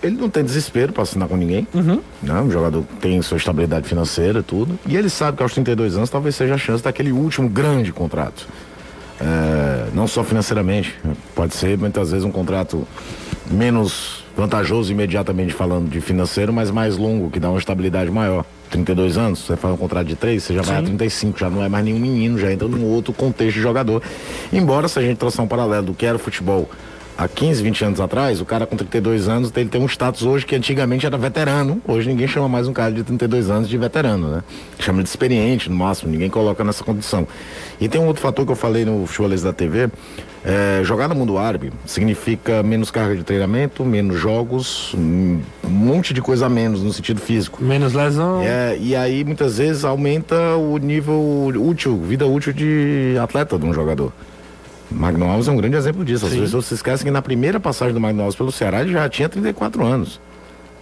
ele 0.02 0.16
não 0.16 0.28
tem 0.28 0.44
desespero 0.44 0.92
para 0.92 1.02
assinar 1.02 1.28
com 1.28 1.36
ninguém. 1.36 1.66
Uhum. 1.72 2.00
Né? 2.22 2.40
O 2.40 2.50
jogador 2.50 2.84
tem 3.00 3.20
sua 3.22 3.38
estabilidade 3.38 3.88
financeira, 3.88 4.42
tudo. 4.42 4.78
E 4.86 4.96
ele 4.96 5.08
sabe 5.08 5.36
que 5.36 5.42
aos 5.42 5.52
32 5.52 5.96
anos 5.96 6.10
talvez 6.10 6.36
seja 6.36 6.54
a 6.54 6.58
chance 6.58 6.82
daquele 6.82 7.12
último 7.12 7.48
grande 7.48 7.92
contrato. 7.92 8.46
É, 9.18 9.88
não 9.94 10.06
só 10.06 10.22
financeiramente, 10.22 10.94
pode 11.34 11.54
ser 11.54 11.78
muitas 11.78 12.10
vezes 12.10 12.24
um 12.24 12.30
contrato 12.30 12.86
menos 13.50 14.24
vantajoso 14.36 14.92
imediatamente 14.92 15.54
falando 15.54 15.88
de 15.88 16.00
financeiro, 16.00 16.52
mas 16.52 16.70
mais 16.70 16.98
longo, 16.98 17.30
que 17.30 17.40
dá 17.40 17.48
uma 17.48 17.58
estabilidade 17.58 18.10
maior. 18.10 18.44
32 18.70 19.16
anos, 19.16 19.40
você 19.40 19.56
faz 19.56 19.74
um 19.74 19.76
contrato 19.76 20.06
de 20.06 20.16
3, 20.16 20.42
você 20.42 20.54
já 20.54 20.62
Sim. 20.62 20.70
vai 20.70 20.78
a 20.78 20.82
35, 20.82 21.38
já 21.38 21.50
não 21.50 21.62
é 21.62 21.68
mais 21.68 21.84
nenhum 21.84 21.98
menino, 21.98 22.38
já 22.38 22.52
entra 22.52 22.68
num 22.68 22.84
outro 22.84 23.12
contexto 23.12 23.54
de 23.54 23.60
jogador. 23.62 24.02
Embora 24.52 24.88
se 24.88 24.98
a 24.98 25.02
gente 25.02 25.18
traçar 25.18 25.44
um 25.44 25.48
paralelo 25.48 25.86
do 25.86 25.94
que 25.94 26.04
era 26.06 26.16
o 26.16 26.18
futebol 26.18 26.68
há 27.16 27.26
15, 27.26 27.62
20 27.62 27.84
anos 27.84 28.00
atrás, 28.00 28.40
o 28.40 28.44
cara 28.44 28.66
com 28.66 28.76
32 28.76 29.28
anos 29.28 29.52
ele 29.56 29.68
tem 29.68 29.80
um 29.80 29.86
status 29.86 30.22
hoje 30.22 30.44
que 30.44 30.54
antigamente 30.54 31.06
era 31.06 31.16
veterano. 31.16 31.80
Hoje 31.86 32.08
ninguém 32.08 32.28
chama 32.28 32.48
mais 32.48 32.68
um 32.68 32.72
cara 32.72 32.92
de 32.92 33.02
32 33.02 33.50
anos 33.50 33.68
de 33.68 33.78
veterano, 33.78 34.28
né? 34.28 34.42
Chama 34.78 35.02
de 35.02 35.08
experiente 35.08 35.70
no 35.70 35.76
máximo, 35.76 36.10
ninguém 36.10 36.28
coloca 36.28 36.62
nessa 36.62 36.84
condição. 36.84 37.26
E 37.80 37.88
tem 37.88 38.00
um 38.00 38.06
outro 38.06 38.22
fator 38.22 38.44
que 38.44 38.52
eu 38.52 38.56
falei 38.56 38.84
no 38.84 39.06
Futebolês 39.06 39.42
da 39.42 39.52
TV. 39.52 39.88
É, 40.44 40.80
jogar 40.84 41.08
no 41.08 41.14
mundo 41.14 41.38
árabe 41.38 41.72
significa 41.84 42.62
menos 42.62 42.90
carga 42.90 43.16
de 43.16 43.24
treinamento, 43.24 43.84
menos 43.84 44.20
jogos, 44.20 44.94
um 44.94 45.40
monte 45.64 46.14
de 46.14 46.22
coisa 46.22 46.46
a 46.46 46.48
menos 46.48 46.82
no 46.82 46.92
sentido 46.92 47.20
físico. 47.20 47.62
Menos 47.62 47.94
lesão. 47.94 48.42
É, 48.42 48.76
e 48.80 48.94
aí 48.94 49.24
muitas 49.24 49.58
vezes 49.58 49.84
aumenta 49.84 50.56
o 50.56 50.78
nível 50.78 51.52
útil, 51.56 52.00
vida 52.00 52.26
útil 52.26 52.52
de 52.52 53.16
atleta 53.20 53.58
de 53.58 53.66
um 53.66 53.72
jogador. 53.72 54.12
Magno 54.90 55.28
Alves 55.28 55.48
é 55.48 55.50
um 55.50 55.56
grande 55.56 55.76
exemplo 55.76 56.04
disso. 56.04 56.26
As 56.26 56.32
Sim. 56.32 56.40
pessoas 56.40 56.66
se 56.66 56.74
esquecem 56.74 57.04
que 57.04 57.10
na 57.10 57.22
primeira 57.22 57.58
passagem 57.58 57.92
do 57.92 58.00
Magno 58.00 58.22
Alves 58.22 58.36
pelo 58.36 58.52
Ceará 58.52 58.80
ele 58.80 58.92
já 58.92 59.08
tinha 59.08 59.28
34 59.28 59.84
anos. 59.84 60.20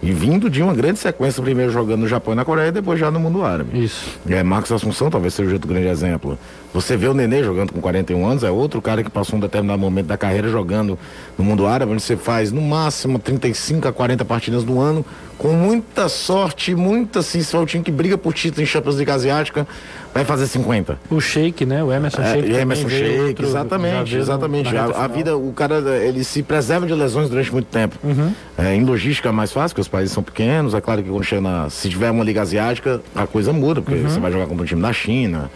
E 0.03 0.11
vindo 0.11 0.49
de 0.49 0.61
uma 0.61 0.73
grande 0.73 0.99
sequência, 0.99 1.41
primeiro 1.41 1.71
jogando 1.71 2.01
no 2.01 2.07
Japão 2.07 2.33
e 2.33 2.35
na 2.35 2.45
Coreia, 2.45 2.67
e 2.67 2.71
depois 2.71 2.99
já 2.99 3.09
no 3.09 3.19
mundo 3.19 3.43
árabe. 3.43 3.83
Isso. 3.83 4.19
É, 4.29 4.43
Marcos 4.43 4.71
Assunção 4.71 5.09
talvez 5.09 5.33
seja 5.33 5.53
outro 5.53 5.67
grande 5.67 5.87
exemplo. 5.87 6.37
Você 6.75 6.97
vê 6.97 7.07
o 7.07 7.13
Nenê 7.13 7.41
jogando 7.41 7.71
com 7.71 7.79
41 7.79 8.27
anos, 8.27 8.43
é 8.43 8.51
outro 8.51 8.81
cara 8.81 9.01
que 9.01 9.09
passou 9.09 9.37
um 9.37 9.39
determinado 9.39 9.79
momento 9.79 10.07
da 10.07 10.17
carreira 10.17 10.49
jogando 10.49 10.99
no 11.37 11.45
mundo 11.45 11.65
árabe, 11.65 11.93
onde 11.93 12.01
você 12.01 12.17
faz 12.17 12.51
no 12.51 12.61
máximo 12.61 13.17
35 13.17 13.87
a 13.87 13.93
40 13.93 14.25
partidas 14.25 14.65
no 14.65 14.81
ano, 14.81 15.05
com 15.37 15.53
muita 15.53 16.09
sorte, 16.09 16.75
muita 16.75 17.19
assim, 17.19 17.41
se 17.41 17.49
for 17.49 17.63
o 17.63 17.65
time 17.65 17.81
que 17.81 17.91
briga 17.91 18.17
por 18.17 18.33
título 18.33 18.61
em 18.61 18.65
Champions 18.65 18.97
League 18.97 19.09
Asiática, 19.09 19.65
vai 20.13 20.25
fazer 20.25 20.47
50. 20.47 20.99
O 21.09 21.21
Sheik, 21.21 21.65
né? 21.65 21.81
O 21.81 21.93
Emerson 21.93 22.21
é, 22.21 22.33
Sheik. 22.33 22.51
Emerson 22.51 22.89
Sheik, 22.89 23.41
exatamente, 23.41 24.17
exatamente. 24.17 24.75
A, 24.75 25.05
a, 25.05 25.07
vida, 25.07 25.37
o 25.37 25.53
cara, 25.53 25.75
ele 26.03 26.25
se 26.25 26.43
preserva 26.43 26.85
de 26.85 26.93
lesões 26.93 27.29
durante 27.29 27.53
muito 27.53 27.67
tempo. 27.67 27.95
Uhum. 28.03 28.33
É, 28.57 28.75
em 28.75 28.83
logística 28.83 29.29
é 29.29 29.31
mais 29.31 29.53
fácil, 29.53 29.75
porque 29.75 29.81
os 29.81 29.87
países 29.87 30.13
são 30.13 30.21
pequenos. 30.21 30.73
É 30.73 30.81
claro 30.81 31.01
que 31.01 31.09
quando 31.09 31.23
chega 31.23 31.41
na, 31.41 31.69
se 31.69 31.89
tiver 31.89 32.11
uma 32.11 32.23
liga 32.23 32.41
asiática, 32.41 33.01
a 33.15 33.25
coisa 33.25 33.53
muda, 33.53 33.81
porque 33.81 33.97
uhum. 33.97 34.09
você 34.09 34.19
vai 34.19 34.29
jogar 34.29 34.45
contra 34.47 34.63
um 34.63 34.67
time 34.67 34.81
da 34.81 34.91
China, 34.91 35.49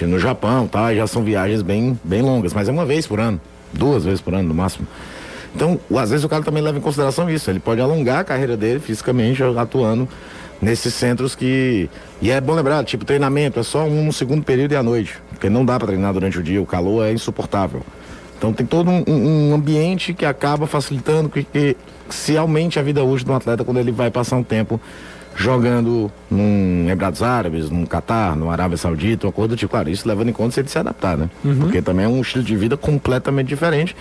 no 0.00 0.18
Japão, 0.18 0.66
tá? 0.66 0.94
Já 0.94 1.06
são 1.06 1.22
viagens 1.22 1.62
bem, 1.62 1.98
bem 2.02 2.22
longas, 2.22 2.52
mas 2.52 2.68
é 2.68 2.72
uma 2.72 2.86
vez 2.86 3.06
por 3.06 3.20
ano, 3.20 3.40
duas 3.72 4.04
vezes 4.04 4.20
por 4.20 4.34
ano 4.34 4.48
no 4.48 4.54
máximo. 4.54 4.86
Então, 5.54 5.78
às 5.96 6.10
vezes 6.10 6.24
o 6.24 6.28
cara 6.28 6.42
também 6.42 6.62
leva 6.62 6.78
em 6.78 6.80
consideração 6.80 7.28
isso. 7.28 7.50
Ele 7.50 7.60
pode 7.60 7.80
alongar 7.80 8.20
a 8.20 8.24
carreira 8.24 8.56
dele 8.56 8.80
fisicamente 8.80 9.42
atuando 9.42 10.08
nesses 10.60 10.94
centros 10.94 11.34
que. 11.34 11.90
E 12.20 12.30
é 12.30 12.40
bom 12.40 12.54
lembrar, 12.54 12.82
tipo, 12.84 13.04
treinamento 13.04 13.60
é 13.60 13.62
só 13.62 13.84
um 13.84 14.06
no 14.06 14.12
segundo 14.12 14.42
período 14.42 14.72
e 14.72 14.76
à 14.76 14.82
noite. 14.82 15.18
Porque 15.30 15.50
não 15.50 15.64
dá 15.64 15.78
para 15.78 15.88
treinar 15.88 16.12
durante 16.12 16.38
o 16.38 16.42
dia, 16.42 16.60
o 16.62 16.66
calor 16.66 17.04
é 17.04 17.12
insuportável. 17.12 17.82
Então 18.38 18.52
tem 18.52 18.66
todo 18.66 18.90
um, 18.90 19.04
um 19.06 19.54
ambiente 19.54 20.14
que 20.14 20.24
acaba 20.24 20.66
facilitando 20.66 21.28
que, 21.28 21.44
que 21.44 21.76
se 22.08 22.36
aumente 22.36 22.78
a 22.78 22.82
vida 22.82 23.04
útil 23.04 23.26
do 23.26 23.34
atleta 23.34 23.62
quando 23.62 23.78
ele 23.78 23.92
vai 23.92 24.10
passar 24.10 24.36
um 24.36 24.42
tempo 24.42 24.80
jogando 25.36 26.10
num 26.30 26.86
Emirados 26.88 27.22
Árabes, 27.22 27.70
num 27.70 27.86
Catar, 27.86 28.36
numa 28.36 28.52
Arábia 28.52 28.76
Saudita, 28.76 29.26
uma 29.26 29.32
coisa 29.32 29.48
do 29.48 29.56
tipo. 29.56 29.70
Claro, 29.70 29.88
isso 29.90 30.06
levando 30.06 30.28
em 30.28 30.32
conta 30.32 30.52
se 30.52 30.60
ele 30.60 30.68
se 30.68 30.78
adaptar, 30.78 31.16
né? 31.16 31.30
Uhum. 31.44 31.60
Porque 31.60 31.82
também 31.82 32.04
é 32.04 32.08
um 32.08 32.20
estilo 32.20 32.44
de 32.44 32.56
vida 32.56 32.76
completamente 32.76 33.48
diferente, 33.48 33.96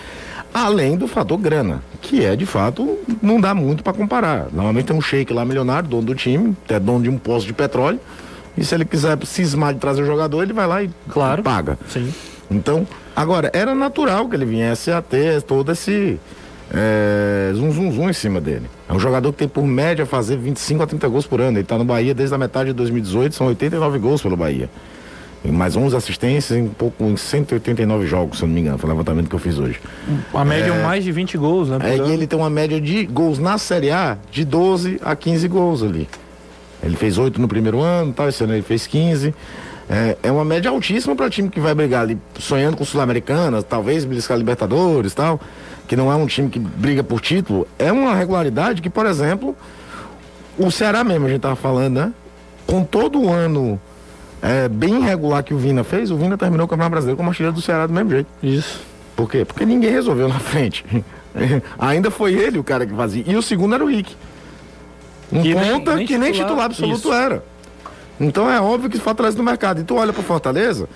além 0.54 0.98
do 0.98 1.08
fator 1.08 1.38
grana, 1.38 1.82
que 2.02 2.24
é 2.24 2.36
de 2.36 2.46
fato, 2.46 2.98
não 3.22 3.40
dá 3.40 3.54
muito 3.54 3.84
para 3.84 3.94
comparar. 3.94 4.48
Normalmente 4.52 4.86
tem 4.86 4.96
um 4.96 5.02
shake 5.02 5.34
lá 5.34 5.46
milionário, 5.46 5.88
dono 5.88 6.04
do 6.04 6.16
time, 6.16 6.56
é 6.68 6.80
dono 6.80 7.04
de 7.04 7.10
um 7.10 7.18
posto 7.18 7.48
de 7.48 7.54
petróleo, 7.54 8.00
e 8.58 8.64
se 8.66 8.76
ele 8.76 8.86
quiser 8.86 9.18
cismar 9.26 9.74
de 9.74 9.80
trazer 9.80 10.02
o 10.02 10.06
jogador, 10.06 10.44
ele 10.44 10.54
vai 10.54 10.68
lá 10.68 10.84
e, 10.84 10.90
claro. 11.10 11.42
paga. 11.42 11.78
Sim. 11.88 12.14
Então, 12.50 12.86
agora, 13.16 13.50
era 13.54 13.74
natural 13.74 14.28
que 14.28 14.36
ele 14.36 14.46
viesse 14.46 14.92
a 14.92 15.02
ter 15.02 15.42
todo 15.42 15.72
esse 15.72 16.20
é, 16.74 17.52
zum, 17.54 17.72
zum, 17.72 17.92
zum 17.92 18.10
em 18.10 18.14
cima 18.14 18.40
dele. 18.40 18.70
É 18.88 18.94
um 18.94 19.00
jogador 19.00 19.32
que 19.34 19.40
tem 19.40 19.48
por 19.48 19.66
média 19.66 20.06
fazer 20.06 20.38
25 20.38 20.84
a 20.84 20.88
30 20.88 21.08
gols 21.10 21.28
por 21.28 21.42
ano. 21.42 21.58
Ele 21.58 21.62
está 21.62 21.78
no 21.78 21.84
Bahia 21.84 22.14
desde 22.14 22.34
a 22.34 22.38
metade 22.38 22.70
de 22.70 22.74
2018, 22.74 23.36
são 23.36 23.48
89 23.48 24.00
gols 24.00 24.22
pelo 24.22 24.38
Bahia. 24.38 24.70
E 25.44 25.52
mais 25.52 25.76
11 25.76 25.96
assistências 25.96 26.58
em 26.58 26.68
pouco 26.68 27.04
em 27.04 27.18
189 27.18 28.06
jogos, 28.06 28.38
se 28.38 28.44
eu 28.44 28.48
não 28.48 28.54
me 28.54 28.62
engano, 28.62 28.78
foi 28.78 28.90
o 28.90 28.94
levantamento 28.94 29.28
que 29.28 29.36
eu 29.36 29.40
fiz 29.40 29.58
hoje. 29.58 29.80
A 30.34 30.46
média 30.46 30.72
é, 30.72 30.84
mais 30.84 31.04
de 31.04 31.12
20 31.12 31.38
gols, 31.38 31.70
né? 31.70 31.80
É, 31.82 31.98
e 31.98 32.12
ele 32.12 32.28
tem 32.28 32.38
uma 32.38 32.50
média 32.50 32.80
de 32.80 33.06
gols 33.06 33.40
na 33.40 33.58
Série 33.58 33.90
A 33.90 34.18
de 34.32 34.46
12 34.46 35.00
a 35.04 35.16
15 35.16 35.48
gols 35.48 35.84
ali. 35.84 36.08
Ele 36.84 36.96
fez 36.96 37.18
8 37.18 37.42
no 37.42 37.48
primeiro 37.48 37.82
ano, 37.82 38.14
tal, 38.14 38.30
esse 38.30 38.44
ano 38.44 38.54
ele 38.54 38.62
fez 38.62 38.86
15. 38.86 39.34
É, 39.90 40.18
é 40.24 40.32
uma 40.32 40.46
média 40.46 40.70
altíssima 40.70 41.16
para 41.16 41.30
time 41.30 41.50
que 41.50 41.60
vai 41.60 41.74
brigar 41.74 42.04
ali, 42.04 42.18
sonhando 42.40 42.78
com 42.78 42.86
Sul-Americana, 42.86 43.62
talvez 43.64 44.06
beliscar 44.06 44.38
Libertadores 44.38 45.14
tal 45.14 45.40
que 45.92 45.96
não 45.98 46.10
é 46.10 46.16
um 46.16 46.26
time 46.26 46.48
que 46.50 46.58
briga 46.58 47.04
por 47.04 47.20
título, 47.20 47.68
é 47.78 47.92
uma 47.92 48.16
regularidade 48.16 48.82
que, 48.82 48.90
por 48.90 49.06
exemplo, 49.06 49.54
o 50.58 50.72
Ceará 50.72 51.04
mesmo, 51.04 51.26
a 51.26 51.30
gente 51.30 51.42
tava 51.42 51.58
falando, 51.58 51.96
né? 51.96 52.14
Com 52.66 52.82
todo 52.82 53.20
o 53.20 53.30
ano 53.30 53.78
é, 54.42 54.70
bem 54.70 55.02
irregular 55.02 55.44
que 55.44 55.54
o 55.54 55.58
Vina 55.58 55.84
fez, 55.84 56.10
o 56.10 56.16
Vina 56.16 56.38
terminou 56.38 56.66
o 56.66 56.70
Campeonato 56.70 56.92
Brasileiro 56.92 57.18
como 57.18 57.28
artilheiro 57.28 57.54
do 57.54 57.62
Ceará 57.62 57.88
do 57.88 57.92
mesmo 57.92 58.10
jeito. 58.10 58.28
Isso. 58.42 58.80
Por 59.18 59.30
quê? 59.30 59.44
Porque 59.44 59.66
ninguém 59.66 59.92
resolveu 59.92 60.30
na 60.30 60.40
frente. 60.40 60.86
Ainda 61.78 62.10
foi 62.10 62.36
ele 62.36 62.58
o 62.58 62.64
cara 62.64 62.86
que 62.86 62.96
fazia. 62.96 63.26
E 63.28 63.36
o 63.36 63.42
segundo 63.42 63.76
era 63.76 63.84
o 63.84 63.88
Rick. 63.88 64.16
Um 65.30 65.42
que 65.42 65.54
ponta 65.54 65.92
nem, 65.92 65.98
nem 65.98 66.08
que 66.08 66.18
nem 66.18 66.32
titular 66.32 66.68
absoluto 66.68 67.10
Isso. 67.10 67.14
era. 67.14 67.44
Então 68.18 68.50
é 68.50 68.62
óbvio 68.62 68.90
que 68.90 68.98
Fortaleza 68.98 69.38
no 69.38 69.44
mercado. 69.44 69.82
E 69.82 69.84
tu 69.84 69.96
olha 69.96 70.14
pro 70.14 70.24
Fortaleza, 70.24 70.88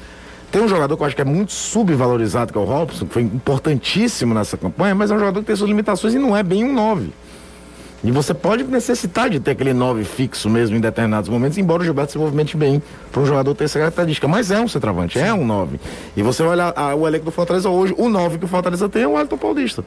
tem 0.55 0.63
um 0.63 0.69
jogador 0.69 0.95
que 0.95 1.03
eu 1.03 1.07
acho 1.07 1.15
que 1.17 1.21
é 1.21 1.25
muito 1.25 1.51
subvalorizado, 1.51 2.53
que 2.53 2.57
é 2.57 2.61
o 2.61 2.63
Robson, 2.63 3.05
que 3.05 3.13
foi 3.13 3.23
importantíssimo 3.23 4.33
nessa 4.33 4.55
campanha, 4.55 4.95
mas 4.95 5.11
é 5.11 5.13
um 5.13 5.19
jogador 5.19 5.41
que 5.41 5.47
tem 5.47 5.53
suas 5.53 5.67
limitações 5.67 6.13
e 6.13 6.17
não 6.17 6.33
é 6.33 6.41
bem 6.41 6.63
um 6.63 6.73
9. 6.73 7.09
E 8.01 8.09
você 8.09 8.33
pode 8.33 8.63
necessitar 8.63 9.29
de 9.29 9.37
ter 9.41 9.51
aquele 9.51 9.73
9 9.73 10.05
fixo 10.05 10.49
mesmo 10.49 10.77
em 10.77 10.79
determinados 10.79 11.27
momentos, 11.27 11.57
embora 11.57 11.81
o 11.81 11.83
Gilberto 11.83 12.13
se 12.13 12.17
movimente 12.17 12.55
bem 12.55 12.81
para 13.11 13.21
um 13.21 13.25
jogador 13.25 13.53
ter 13.53 13.65
essa 13.65 13.79
característica. 13.79 14.29
Mas 14.29 14.49
é 14.49 14.57
um 14.57 14.67
centroavante, 14.69 15.19
é 15.19 15.33
um 15.33 15.45
9. 15.45 15.77
E 16.15 16.23
você 16.23 16.41
olha 16.41 16.71
a, 16.73 16.95
o 16.95 17.05
elenco 17.05 17.25
do 17.25 17.31
Fortaleza 17.31 17.67
hoje, 17.67 17.93
o 17.97 18.07
9 18.07 18.37
que 18.37 18.45
o 18.45 18.47
Fortaleza 18.47 18.87
tem 18.87 19.01
é 19.01 19.07
o 19.09 19.19
Elton 19.19 19.37
Paulista. 19.37 19.83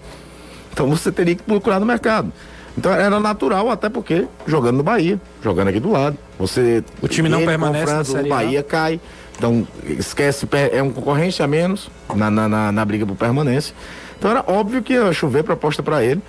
Então 0.71 0.87
você 0.91 1.11
teria 1.11 1.35
que 1.35 1.43
procurar 1.45 1.81
no 1.81 1.87
mercado. 1.87 2.31
Então 2.77 2.93
era 2.93 3.19
natural, 3.19 3.71
até 3.71 3.89
porque 3.89 4.27
jogando 4.47 4.77
no 4.77 4.83
Bahia, 4.83 5.19
jogando 5.43 5.69
aqui 5.69 5.81
do 5.81 5.91
lado. 5.91 6.19
Você. 6.39 6.85
O 7.01 7.09
time 7.09 7.31
não 7.31 7.43
permanece. 7.47 8.19
o 8.19 8.29
Bahia 8.29 8.63
cai. 8.63 9.01
Então, 9.39 9.67
esquece, 9.85 10.49
é 10.73 10.83
uma 10.83 10.93
concorrência 10.93 11.45
a 11.45 11.49
menos 11.49 11.89
na, 12.13 12.29
na, 12.29 12.49
na, 12.49 12.73
na 12.73 12.85
briga 12.85 13.07
por 13.07 13.17
permanência. 13.17 13.73
Então 14.19 14.29
era 14.29 14.45
óbvio 14.49 14.83
que 14.83 14.95
ia 14.95 15.13
chover 15.13 15.45
proposta 15.45 15.81
para 15.81 16.03
ele. 16.05 16.21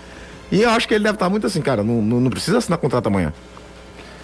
E 0.51 0.61
eu 0.61 0.69
acho 0.69 0.87
que 0.87 0.93
ele 0.93 1.03
deve 1.03 1.15
estar 1.15 1.27
muito 1.27 1.47
assim, 1.47 1.59
cara, 1.59 1.83
não, 1.83 2.01
não, 2.01 2.21
não 2.21 2.29
precisa 2.29 2.59
assinar 2.59 2.77
contrato 2.77 3.07
amanhã. 3.07 3.33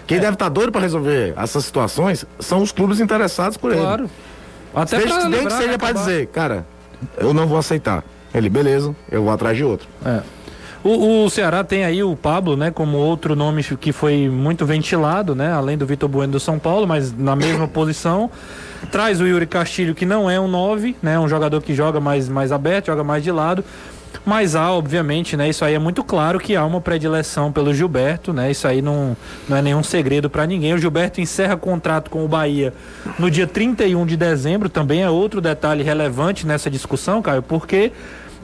Quem 0.05 0.17
é. 0.17 0.21
deve 0.21 0.33
estar 0.33 0.49
doido 0.49 0.71
para 0.71 0.81
resolver 0.81 1.33
essas 1.35 1.65
situações 1.65 2.25
são 2.39 2.61
os 2.61 2.71
clubes 2.71 2.99
interessados 2.99 3.57
por 3.57 3.73
claro. 3.73 4.03
ele. 4.03 4.09
Claro. 4.73 4.85
Até 4.85 4.97
Desde, 4.97 5.29
nem 5.29 5.45
que 5.47 5.53
seja 5.53 5.77
para 5.79 5.93
dizer, 5.93 6.27
cara, 6.27 6.65
eu 7.17 7.33
não 7.33 7.47
vou 7.47 7.57
aceitar. 7.57 8.03
Ele, 8.33 8.49
beleza, 8.49 8.95
eu 9.09 9.23
vou 9.23 9.31
atrás 9.31 9.57
de 9.57 9.63
outro. 9.63 9.87
É. 10.05 10.21
O, 10.85 11.25
o, 11.25 11.29
Ceará 11.31 11.63
tem 11.63 11.83
aí 11.83 12.03
o 12.03 12.15
Pablo, 12.15 12.55
né, 12.55 12.69
como 12.69 12.99
outro 12.99 13.35
nome 13.35 13.63
que 13.63 13.91
foi 13.91 14.29
muito 14.29 14.67
ventilado, 14.67 15.33
né, 15.33 15.51
além 15.51 15.75
do 15.75 15.83
Vitor 15.83 16.07
Bueno 16.07 16.33
do 16.33 16.39
São 16.39 16.59
Paulo, 16.59 16.85
mas 16.85 17.11
na 17.11 17.35
mesma 17.35 17.67
posição. 17.67 18.29
Traz 18.91 19.19
o 19.19 19.25
Yuri 19.25 19.47
Castilho, 19.47 19.95
que 19.95 20.05
não 20.05 20.29
é 20.29 20.39
um 20.39 20.47
9, 20.47 20.95
né, 21.01 21.17
um 21.17 21.27
jogador 21.27 21.59
que 21.63 21.73
joga 21.73 21.99
mais, 21.99 22.29
mais 22.29 22.51
aberto, 22.51 22.85
joga 22.85 23.03
mais 23.03 23.23
de 23.23 23.31
lado. 23.31 23.65
Mas 24.23 24.55
há, 24.55 24.71
obviamente, 24.71 25.35
né? 25.35 25.49
Isso 25.49 25.65
aí 25.65 25.73
é 25.73 25.79
muito 25.79 26.03
claro 26.03 26.39
que 26.39 26.55
há 26.55 26.63
uma 26.63 26.79
predileção 26.79 27.51
pelo 27.51 27.73
Gilberto, 27.73 28.31
né? 28.31 28.49
Isso 28.49 28.67
aí 28.67 28.81
não, 28.81 29.15
não 29.47 29.57
é 29.57 29.61
nenhum 29.61 29.83
segredo 29.83 30.29
para 30.29 30.47
ninguém. 30.47 30.73
O 30.73 30.77
Gilberto 30.77 31.19
encerra 31.19 31.57
contrato 31.57 32.09
com 32.09 32.23
o 32.23 32.27
Bahia 32.27 32.73
no 33.19 33.29
dia 33.29 33.45
31 33.45 34.05
de 34.05 34.15
dezembro, 34.15 34.69
também 34.69 35.03
é 35.03 35.09
outro 35.09 35.41
detalhe 35.41 35.83
relevante 35.83 36.47
nessa 36.47 36.69
discussão, 36.69 37.21
Caio, 37.21 37.41
porque 37.41 37.91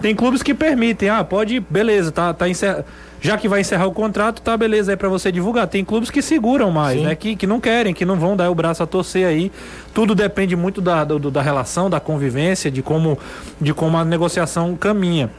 Tem 0.01 0.15
clubes 0.15 0.41
que 0.41 0.53
permitem, 0.53 1.09
ah, 1.09 1.23
pode, 1.23 1.59
beleza, 1.59 2.11
tá, 2.11 2.33
tá 2.33 2.49
encerrado 2.49 2.85
já 3.21 3.37
que 3.37 3.47
vai 3.47 3.61
encerrar 3.61 3.85
o 3.85 3.91
contrato, 3.91 4.41
tá 4.41 4.57
beleza 4.57 4.91
aí 4.91 4.97
para 4.97 5.07
você 5.07 5.31
divulgar. 5.31 5.67
Tem 5.67 5.85
clubes 5.85 6.09
que 6.09 6.23
seguram 6.23 6.71
mais, 6.71 6.97
Sim. 6.97 7.05
né? 7.05 7.15
Que, 7.15 7.35
que 7.35 7.45
não 7.45 7.61
querem, 7.61 7.93
que 7.93 8.03
não 8.03 8.15
vão 8.15 8.35
dar 8.35 8.49
o 8.49 8.55
braço 8.55 8.81
a 8.81 8.87
torcer 8.87 9.27
aí. 9.27 9.51
Tudo 9.93 10.15
depende 10.15 10.55
muito 10.55 10.81
da, 10.81 11.03
do, 11.03 11.29
da 11.29 11.41
relação, 11.41 11.87
da 11.87 11.99
convivência, 11.99 12.71
de 12.71 12.81
como, 12.81 13.19
de 13.61 13.75
como 13.75 13.95
a 13.95 14.03
negociação 14.03 14.75
caminha. 14.75 15.29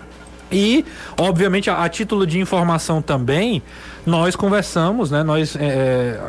E, 0.52 0.84
obviamente, 1.16 1.70
a, 1.70 1.82
a, 1.82 1.88
título 1.88 2.26
de 2.26 2.38
informação 2.38 3.00
também, 3.00 3.62
nós 4.04 4.36
conversamos, 4.36 5.10
né? 5.10 5.22
Nós 5.22 5.56
é, 5.56 5.64
é 5.64 6.20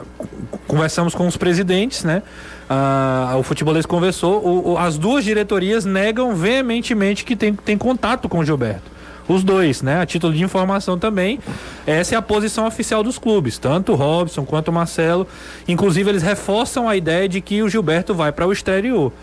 conversamos 0.68 1.14
com 1.14 1.28
os 1.28 1.38
presidentes, 1.38 2.04
né? 2.04 2.24
Ah, 2.70 3.36
o 3.38 3.44
futebolês 3.44 3.86
conversou, 3.86 4.44
o, 4.44 4.72
o, 4.72 4.78
as 4.78 4.98
duas 4.98 5.24
diretorias 5.24 5.86
negam 5.86 6.36
veementemente 6.36 7.26
que 7.26 7.36
tem, 7.36 7.54
tem 7.54 7.78
contato 7.78 8.30
com 8.30 8.40
o 8.40 8.46
Gilberto. 8.46 8.94
Os 9.28 9.44
dois, 9.44 9.82
né? 9.82 10.02
A 10.02 10.06
título 10.06 10.34
de 10.34 10.44
informação 10.44 10.98
também. 10.98 11.40
Essa 11.88 12.16
é 12.16 12.18
a 12.18 12.22
posição 12.22 12.66
oficial 12.68 13.04
dos 13.04 13.18
clubes, 13.18 13.58
tanto 13.58 13.94
o 13.94 13.96
Robson 13.96 14.44
quanto 14.46 14.68
o 14.68 14.74
Marcelo. 14.74 15.28
Inclusive, 15.68 16.10
eles 16.10 16.24
reforçam 16.24 16.90
a 16.90 16.96
ideia 16.96 17.28
de 17.30 17.40
que 17.40 17.62
o 17.62 17.70
Gilberto 17.70 18.14
vai 18.14 18.32
para 18.32 18.46
o 18.46 18.52
exterior 18.52 19.14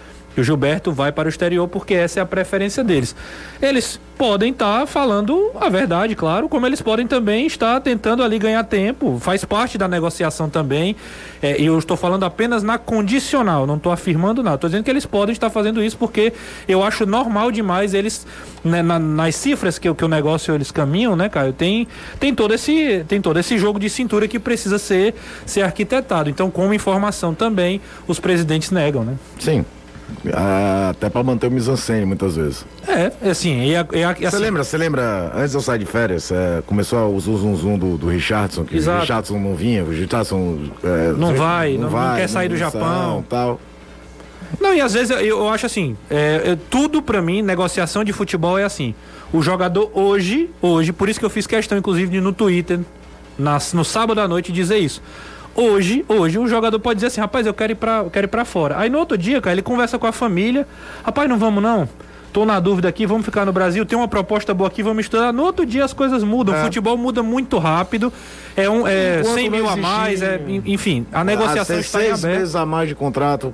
que 0.41 0.43
o 0.43 0.45
Gilberto 0.45 0.91
vai 0.91 1.13
para 1.13 1.27
o 1.27 1.29
exterior 1.29 1.69
porque 1.69 1.95
essa 1.95 2.19
é 2.19 2.23
a 2.23 2.27
preferência 2.27 2.83
deles. 2.83 3.15
Eles 3.61 4.01
podem 4.17 4.53
estar 4.53 4.81
tá 4.81 4.87
falando 4.87 5.51
a 5.59 5.69
verdade, 5.69 6.15
claro, 6.15 6.49
como 6.49 6.67
eles 6.67 6.83
podem 6.83 7.07
também 7.07 7.47
estar 7.47 7.81
tentando 7.81 8.23
ali 8.23 8.39
ganhar 8.39 8.63
tempo, 8.65 9.19
faz 9.21 9.45
parte 9.45 9.79
da 9.79 9.89
negociação 9.89 10.49
também. 10.49 10.97
É, 11.43 11.61
e 11.61 11.67
eu 11.67 11.79
estou 11.79 11.97
falando 11.97 12.25
apenas 12.25 12.63
na 12.63 12.79
condicional, 12.79 13.67
não 13.67 13.77
estou 13.77 13.93
afirmando 13.93 14.43
nada. 14.43 14.57
Estou 14.57 14.69
dizendo 14.71 14.85
que 14.85 14.91
eles 14.91 15.07
podem 15.07 15.33
estar 15.33 15.51
fazendo 15.51 15.83
isso 15.83 15.97
porque 15.97 16.33
eu 16.69 16.83
acho 16.83 17.07
normal 17.07 17.51
demais 17.51 17.95
eles, 17.95 18.27
né, 18.65 18.83
na, 18.83 18.99
nas 18.99 19.35
cifras 19.37 19.79
que, 19.79 19.93
que 19.93 20.05
o 20.05 20.09
negócio 20.09 20.55
eles 20.55 20.71
caminham, 20.71 21.17
né, 21.17 21.29
Caio? 21.29 21.53
Tem, 21.53 21.87
tem, 22.19 22.35
todo 22.35 22.55
esse, 22.55 23.05
tem 23.09 23.21
todo 23.21 23.39
esse 23.39 23.59
jogo 23.59 23.79
de 23.79 23.89
cintura 23.89 24.29
que 24.29 24.39
precisa 24.39 24.79
ser, 24.79 25.15
ser 25.47 25.63
arquitetado. 25.63 26.29
Então, 26.29 26.51
como 26.51 26.75
informação 26.75 27.35
também, 27.35 27.81
os 28.07 28.21
presidentes 28.21 28.71
negam, 28.71 29.03
né? 29.05 29.17
Sim. 29.39 29.65
Até 30.91 31.09
para 31.09 31.23
manter 31.23 31.47
o 31.47 31.51
mise 31.51 31.71
muitas 32.07 32.37
vezes. 32.37 32.65
É, 32.87 33.13
é 33.23 33.31
assim. 33.31 33.61
E, 33.61 33.73
e, 33.73 34.05
assim. 34.05 34.25
Você 34.25 34.39
lembra, 34.39 34.65
você 34.65 34.77
lembra, 34.77 35.33
antes 35.35 35.51
de 35.53 35.57
eu 35.57 35.61
sair 35.61 35.79
de 35.79 35.87
férias, 35.87 36.31
é, 36.31 36.63
começou 36.67 37.15
o 37.15 37.21
zoom 37.21 37.57
zoom 37.57 37.79
do, 37.79 37.97
do 37.97 38.09
Richardson, 38.09 38.65
que 38.65 38.77
Exato. 38.77 38.99
o 38.99 39.01
Richardson 39.01 39.39
não 39.39 39.55
vinha, 39.55 39.85
o 39.85 39.91
Richardson. 39.91 40.59
É, 40.83 41.13
não, 41.13 41.35
vai, 41.35 41.75
não, 41.75 41.83
não, 41.83 41.91
vai, 41.91 42.09
não 42.09 42.17
quer 42.17 42.29
sair 42.29 42.49
do 42.49 42.57
Japão. 42.57 43.25
tal. 43.29 43.61
Não, 44.61 44.75
e 44.75 44.81
às 44.81 44.95
vezes 44.95 45.11
eu, 45.11 45.21
eu 45.21 45.49
acho 45.49 45.67
assim, 45.67 45.97
é, 46.09 46.57
tudo 46.69 47.01
para 47.01 47.23
mim, 47.23 47.41
negociação 47.41 48.03
de 48.03 48.13
futebol 48.13 48.59
é 48.59 48.65
assim. 48.65 48.95
O 49.33 49.43
jogador 49.43 49.91
hoje, 49.95 50.51
hoje, 50.61 50.93
por 50.93 51.09
isso 51.09 51.21
que 51.21 51.27
eu 51.27 51.31
fiz 51.31 51.47
questão, 51.47 51.79
inclusive, 51.79 52.11
de 52.11 52.21
no 52.21 52.33
Twitter, 52.33 52.81
nas, 53.39 53.73
no 53.73 53.85
sábado 53.85 54.21
à 54.21 54.27
noite, 54.27 54.51
dizer 54.51 54.79
isso. 54.79 55.01
Hoje, 55.61 56.07
hoje, 56.09 56.39
o 56.39 56.49
jogador 56.49 56.81
pode 56.81 56.97
dizer 56.97 57.09
assim, 57.09 57.21
rapaz, 57.21 57.47
eu 57.47 57.53
quero 57.53 57.73
ir 57.73 57.75
pra, 57.75 57.99
eu 57.99 58.11
quero 58.11 58.27
ir 58.27 58.29
pra 58.29 58.47
fora. 58.47 58.79
Aí 58.79 58.89
no 58.89 58.99
outro 58.99 59.19
dia, 59.19 59.43
cara, 59.43 59.53
ele 59.53 59.61
conversa 59.61 59.99
com 59.99 60.07
a 60.07 60.13
família, 60.13 60.67
rapaz, 61.05 61.29
não 61.29 61.39
vamos 61.39 61.63
não. 61.63 61.87
Tô 62.33 62.47
na 62.47 62.59
dúvida 62.59 62.89
aqui, 62.89 63.05
vamos 63.05 63.27
ficar 63.27 63.45
no 63.45 63.53
Brasil, 63.53 63.85
tem 63.85 63.99
uma 63.99 64.09
proposta 64.09 64.55
boa 64.55 64.69
aqui, 64.69 64.83
vamos 64.83 65.05
estudar. 65.05 65.35
No 65.35 65.43
outro 65.43 65.67
dia 65.67 65.85
as 65.85 65.93
coisas 65.93 66.25
mudam, 66.25 66.55
é. 66.55 66.61
o 66.61 66.65
futebol 66.65 66.97
muda 66.97 67.23
muito 67.23 67.59
rápido. 67.59 68.11
É, 68.57 68.71
um, 68.71 68.87
é 68.87 69.23
100 69.23 69.51
mil 69.51 69.69
a 69.69 69.77
mais, 69.77 70.23
é, 70.23 70.41
enfim, 70.65 71.07
a 71.13 71.23
negociação 71.23 71.77
ah, 71.77 71.81
está 71.81 71.99
seis 71.99 72.11
em 72.11 72.13
aberto. 72.25 72.39
meses 72.41 72.57
a 72.57 72.65
mais 72.65 72.89
de 72.89 72.95
contrato. 72.95 73.53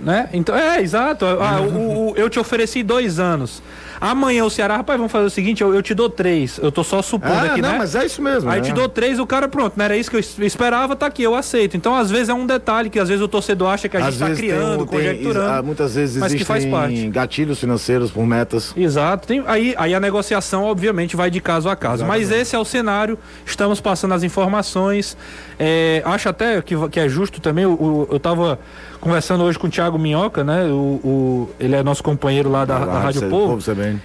Né? 0.00 0.30
Então, 0.32 0.56
é, 0.56 0.80
exato. 0.80 1.26
Ah, 1.26 1.60
o, 1.60 2.12
o, 2.12 2.16
eu 2.16 2.30
te 2.30 2.38
ofereci 2.38 2.82
dois 2.82 3.20
anos. 3.20 3.62
Amanhã 4.02 4.44
o 4.44 4.50
Ceará, 4.50 4.78
rapaz, 4.78 4.98
vamos 4.98 5.12
fazer 5.12 5.26
o 5.26 5.30
seguinte, 5.30 5.62
eu, 5.62 5.72
eu 5.72 5.80
te 5.80 5.94
dou 5.94 6.10
três. 6.10 6.58
Eu 6.60 6.72
tô 6.72 6.82
só 6.82 7.00
supondo 7.00 7.46
é, 7.46 7.50
aqui, 7.50 7.62
não, 7.62 7.70
né? 7.70 7.78
mas 7.78 7.94
é 7.94 8.04
isso 8.04 8.20
mesmo. 8.20 8.50
Aí 8.50 8.58
é. 8.58 8.60
te 8.60 8.72
dou 8.72 8.88
três, 8.88 9.20
o 9.20 9.24
cara, 9.24 9.46
pronto, 9.46 9.74
não 9.76 9.84
era 9.84 9.96
isso 9.96 10.10
que 10.10 10.16
eu 10.16 10.44
esperava, 10.44 10.96
tá 10.96 11.06
aqui, 11.06 11.22
eu 11.22 11.36
aceito. 11.36 11.76
Então, 11.76 11.94
às 11.94 12.10
vezes, 12.10 12.28
é 12.28 12.34
um 12.34 12.44
detalhe 12.44 12.90
que 12.90 12.98
às 12.98 13.08
vezes 13.08 13.22
o 13.22 13.28
torcedor 13.28 13.68
acha 13.68 13.88
que 13.88 13.96
a 13.96 14.00
gente 14.00 14.14
está 14.14 14.34
criando, 14.34 14.78
tem, 14.78 14.86
conjecturando. 14.86 15.54
Tem, 15.54 15.62
muitas 15.62 15.94
vezes 15.94 16.16
mas 16.16 16.34
que 16.34 16.44
faz 16.44 16.66
parte. 16.66 17.08
gatilhos 17.10 17.60
financeiros 17.60 18.10
por 18.10 18.26
metas. 18.26 18.74
Exato. 18.76 19.28
Tem, 19.28 19.44
aí, 19.46 19.72
aí 19.78 19.94
a 19.94 20.00
negociação, 20.00 20.64
obviamente, 20.64 21.14
vai 21.14 21.30
de 21.30 21.40
caso 21.40 21.68
a 21.68 21.76
caso. 21.76 22.02
Exatamente. 22.02 22.26
Mas 22.28 22.36
esse 22.36 22.56
é 22.56 22.58
o 22.58 22.64
cenário, 22.64 23.16
estamos 23.46 23.80
passando 23.80 24.14
as 24.14 24.24
informações. 24.24 25.16
É, 25.60 26.02
acho 26.04 26.28
até 26.28 26.60
que, 26.60 26.74
que 26.88 26.98
é 26.98 27.08
justo 27.08 27.40
também, 27.40 27.66
o, 27.66 28.08
eu 28.10 28.16
estava 28.16 28.58
conversando 29.00 29.44
hoje 29.44 29.58
com 29.58 29.68
o 29.68 29.70
Thiago 29.70 29.96
Minhoca, 29.96 30.42
né? 30.42 30.64
O, 30.64 31.00
o, 31.04 31.50
ele 31.60 31.76
é 31.76 31.82
nosso 31.84 32.02
companheiro 32.02 32.50
lá 32.50 32.64
da, 32.64 32.78
da 32.78 33.00
Rádio 33.00 33.28
Povo. 33.28 33.48
Povo 33.48 33.60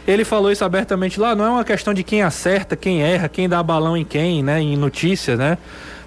ele 0.08 0.24
falou 0.24 0.52
isso 0.52 0.64
abertamente 0.64 1.20
lá, 1.20 1.36
não 1.36 1.46
é 1.46 1.50
uma 1.50 1.64
questão 1.64 1.94
de 1.94 2.04
quem 2.04 2.22
acerta, 2.22 2.76
quem 2.76 3.02
erra, 3.02 3.28
quem 3.30 3.48
dá 3.48 3.62
balão 3.62 3.96
em 3.96 4.06
quem, 4.06 4.44
né? 4.44 4.62
Em 4.62 4.76
notícias, 4.76 5.38
né? 5.38 5.58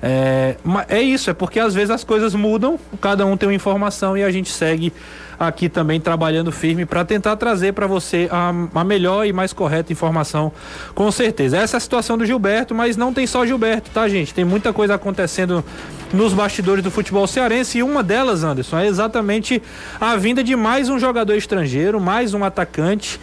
É, 0.02 0.56
é 0.88 1.02
isso, 1.02 1.28
é 1.28 1.34
porque 1.34 1.60
às 1.60 1.74
vezes 1.74 1.90
as 1.90 2.02
coisas 2.02 2.34
mudam, 2.34 2.78
cada 3.00 3.26
um 3.26 3.36
tem 3.36 3.48
uma 3.48 3.54
informação 3.54 4.16
e 4.16 4.24
a 4.24 4.30
gente 4.30 4.50
segue 4.50 4.92
aqui 5.38 5.70
também 5.70 5.98
trabalhando 5.98 6.52
firme 6.52 6.84
para 6.84 7.02
tentar 7.02 7.34
trazer 7.36 7.72
para 7.72 7.86
você 7.86 8.28
a, 8.30 8.52
a, 8.74 8.84
melhor 8.84 9.26
e 9.26 9.32
mais 9.32 9.54
correta 9.54 9.90
informação, 9.90 10.52
com 10.94 11.10
certeza. 11.10 11.56
Essa 11.56 11.76
é 11.76 11.78
a 11.78 11.80
situação 11.80 12.18
do 12.18 12.26
Gilberto, 12.26 12.74
mas 12.74 12.94
não 12.94 13.12
tem 13.12 13.26
só 13.26 13.46
Gilberto, 13.46 13.90
tá, 13.90 14.06
gente? 14.06 14.34
Tem 14.34 14.44
muita 14.44 14.70
coisa 14.70 14.94
acontecendo 14.94 15.64
nos 16.12 16.34
bastidores 16.34 16.84
do 16.84 16.90
futebol 16.90 17.26
cearense 17.26 17.78
e 17.78 17.82
uma 17.82 18.02
delas, 18.02 18.44
Anderson, 18.44 18.78
é 18.78 18.86
exatamente 18.86 19.62
a 19.98 20.14
vinda 20.16 20.44
de 20.44 20.54
mais 20.54 20.90
um 20.90 20.98
jogador 20.98 21.34
estrangeiro, 21.34 21.98
mais 21.98 22.34
um 22.34 22.44
atacante. 22.44 23.18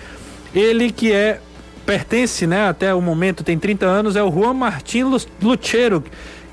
Ele 0.54 0.92
que 0.92 1.12
é 1.12 1.40
pertence, 1.86 2.46
né, 2.46 2.68
até 2.68 2.94
o 2.94 3.02
momento 3.02 3.44
tem 3.44 3.58
30 3.58 3.86
anos, 3.86 4.16
é 4.16 4.24
o 4.24 4.30
Juan 4.32 4.54
Martin 4.54 5.04
Luchero 5.42 6.04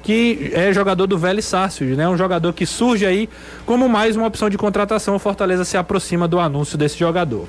que 0.04 0.50
é 0.52 0.70
jogador 0.72 1.06
do 1.06 1.18
Vélez 1.18 1.46
Sarsfield, 1.46 1.96
né? 1.96 2.06
Um 2.06 2.16
jogador 2.16 2.52
que 2.52 2.66
surge 2.66 3.06
aí 3.06 3.28
como 3.64 3.88
mais 3.88 4.14
uma 4.14 4.26
opção 4.26 4.50
de 4.50 4.58
contratação. 4.58 5.16
O 5.16 5.18
Fortaleza 5.18 5.64
se 5.64 5.78
aproxima 5.78 6.28
do 6.28 6.38
anúncio 6.38 6.76
desse 6.76 6.98
jogador. 6.98 7.48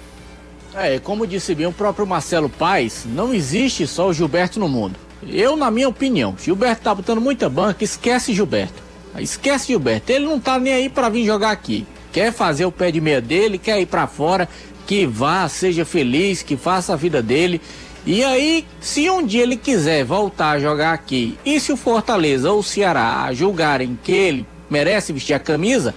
É, 0.74 0.98
como 0.98 1.28
disse 1.28 1.54
bem 1.54 1.68
o 1.68 1.74
próprio 1.74 2.08
Marcelo 2.08 2.50
Paes, 2.50 3.06
não 3.06 3.34
existe 3.34 3.86
só 3.86 4.08
o 4.08 4.14
Gilberto 4.14 4.60
no 4.60 4.70
mundo. 4.70 4.96
Eu, 5.28 5.56
na 5.56 5.70
minha 5.70 5.88
opinião, 5.88 6.36
Gilberto 6.42 6.82
tá 6.82 6.96
botando 6.96 7.20
muita 7.20 7.50
banca, 7.50 7.84
esquece 7.84 8.34
Gilberto. 8.34 8.84
Esquece 9.20 9.68
Gilberto, 9.68 10.12
ele 10.12 10.26
não 10.26 10.40
tá 10.40 10.60
nem 10.60 10.74
aí 10.74 10.90
para 10.90 11.10
vir 11.10 11.26
jogar 11.26 11.52
aqui. 11.52 11.86
Quer 12.12 12.32
fazer 12.32 12.66
o 12.66 12.72
pé 12.72 12.92
de 12.92 13.02
meia 13.02 13.22
dele, 13.22 13.58
quer 13.58 13.80
ir 13.82 13.86
para 13.86 14.08
fora, 14.08 14.48
que 14.86 15.06
vá, 15.06 15.48
seja 15.50 15.86
feliz, 15.86 16.42
que 16.42 16.56
faça 16.56 16.94
a 16.94 16.96
vida 16.96 17.22
dele. 17.22 17.62
E 18.06 18.24
aí, 18.24 18.66
se 18.80 19.10
um 19.10 19.26
dia 19.26 19.44
ele 19.44 19.58
quiser 19.58 20.06
voltar 20.06 20.52
a 20.52 20.60
jogar 20.60 20.94
aqui, 20.94 21.38
e 21.44 21.60
se 21.60 21.72
o 21.72 21.78
Fortaleza 21.78 22.52
ou 22.52 22.60
o 22.60 22.64
Ceará 22.64 23.28
julgarem 23.34 23.98
que 24.04 24.12
ele 24.12 24.46
merece 24.70 25.12
vestir 25.12 25.34
a 25.34 25.40
camisa, 25.40 25.94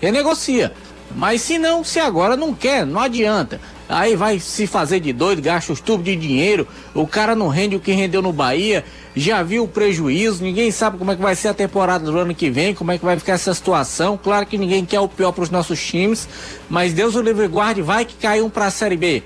renegocia. 0.00 0.72
Mas 1.14 1.42
se 1.42 1.58
não, 1.58 1.84
se 1.84 2.00
agora 2.00 2.36
não 2.36 2.54
quer, 2.54 2.84
não 2.84 3.00
adianta. 3.00 3.60
Aí 3.88 4.16
vai 4.16 4.38
se 4.38 4.66
fazer 4.66 5.00
de 5.00 5.12
doido, 5.12 5.42
gasta 5.42 5.72
os 5.72 5.80
tubos 5.80 6.04
de 6.04 6.16
dinheiro, 6.16 6.66
o 6.94 7.06
cara 7.06 7.34
não 7.34 7.48
rende 7.48 7.76
o 7.76 7.80
que 7.80 7.92
rendeu 7.92 8.22
no 8.22 8.32
Bahia, 8.32 8.84
já 9.14 9.42
viu 9.42 9.64
o 9.64 9.68
prejuízo, 9.68 10.42
ninguém 10.42 10.70
sabe 10.70 10.96
como 10.96 11.12
é 11.12 11.16
que 11.16 11.20
vai 11.20 11.34
ser 11.34 11.48
a 11.48 11.54
temporada 11.54 12.04
do 12.04 12.18
ano 12.18 12.34
que 12.34 12.48
vem, 12.48 12.74
como 12.74 12.90
é 12.92 12.98
que 12.98 13.04
vai 13.04 13.18
ficar 13.18 13.32
essa 13.34 13.52
situação. 13.52 14.18
Claro 14.22 14.46
que 14.46 14.56
ninguém 14.56 14.84
quer 14.84 15.00
o 15.00 15.08
pior 15.08 15.32
para 15.32 15.44
os 15.44 15.50
nossos 15.50 15.84
times, 15.84 16.28
mas 16.70 16.92
Deus 16.92 17.14
o 17.14 17.20
livre 17.20 17.46
guarde, 17.48 17.82
vai 17.82 18.04
que 18.04 18.14
cai 18.14 18.40
um 18.40 18.48
para 18.48 18.66
a 18.66 18.70
Série 18.70 18.96
B. 18.96 19.22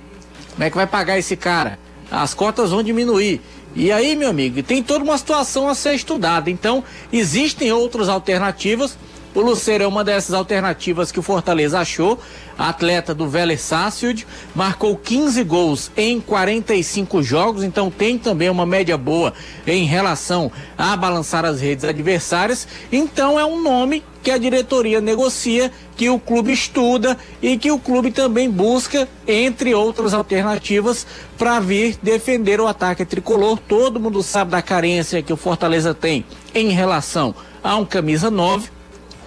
Como 0.53 0.64
é 0.64 0.71
que 0.71 0.77
vai 0.77 0.87
pagar 0.87 1.19
esse 1.19 1.37
cara? 1.37 1.79
as 2.11 2.35
cotas 2.35 2.71
vão 2.71 2.83
diminuir. 2.83 3.40
E 3.75 3.92
aí, 3.92 4.16
meu 4.16 4.31
amigo, 4.31 4.62
tem 4.62 4.83
toda 4.83 5.05
uma 5.05 5.19
situação 5.19 5.69
a 5.69 5.75
ser 5.75 5.95
estudada. 5.95 6.51
Então, 6.51 6.83
existem 7.12 7.71
outras 7.73 8.09
alternativas. 8.09 8.97
O 9.37 9.42
Luceiro 9.42 9.85
é 9.85 9.87
uma 9.87 10.03
dessas 10.03 10.33
alternativas 10.33 11.12
que 11.12 11.20
o 11.20 11.22
Fortaleza 11.22 11.79
achou. 11.79 12.18
Atleta 12.59 13.14
do 13.14 13.29
Vélez 13.29 13.61
Sarsfield, 13.61 14.27
marcou 14.55 14.96
15 14.96 15.44
gols 15.44 15.90
em 15.94 16.22
45 16.22 17.22
jogos, 17.22 17.62
então 17.62 17.90
tem 17.90 18.16
também 18.16 18.49
uma 18.49 18.64
média 18.64 18.96
boa 18.96 19.35
em 19.66 19.85
relação 19.85 20.51
a 20.79 20.96
balançar 20.96 21.44
as 21.44 21.61
redes 21.61 21.85
adversárias. 21.85 22.66
Então 22.90 23.38
é 23.38 23.44
um 23.44 23.61
nome 23.61 24.03
que 24.22 24.31
a 24.31 24.38
diretoria 24.38 25.03
negocia, 25.03 25.70
que 25.99 26.09
o 26.09 26.18
clube 26.18 26.51
estuda 26.51 27.18
e 27.42 27.59
que 27.59 27.70
o 27.70 27.79
clube 27.79 28.11
também 28.11 28.51
busca, 28.51 29.07
entre 29.29 29.75
outras 29.75 30.14
alternativas, 30.14 31.07
para 31.37 31.61
vir 31.61 31.99
defender 32.03 32.59
o 32.59 32.66
ataque 32.66 33.05
tricolor. 33.05 33.59
Todo 33.59 34.01
mundo 34.01 34.22
sabe 34.22 34.53
da 34.53 34.62
carência 34.62 35.22
que 35.22 35.33
o 35.33 35.37
Fortaleza 35.37 35.92
tem 35.92 36.25
em 36.55 36.70
relação 36.70 37.35
a 37.62 37.77
um 37.77 37.85
camisa 37.85 38.31
9 38.31 38.76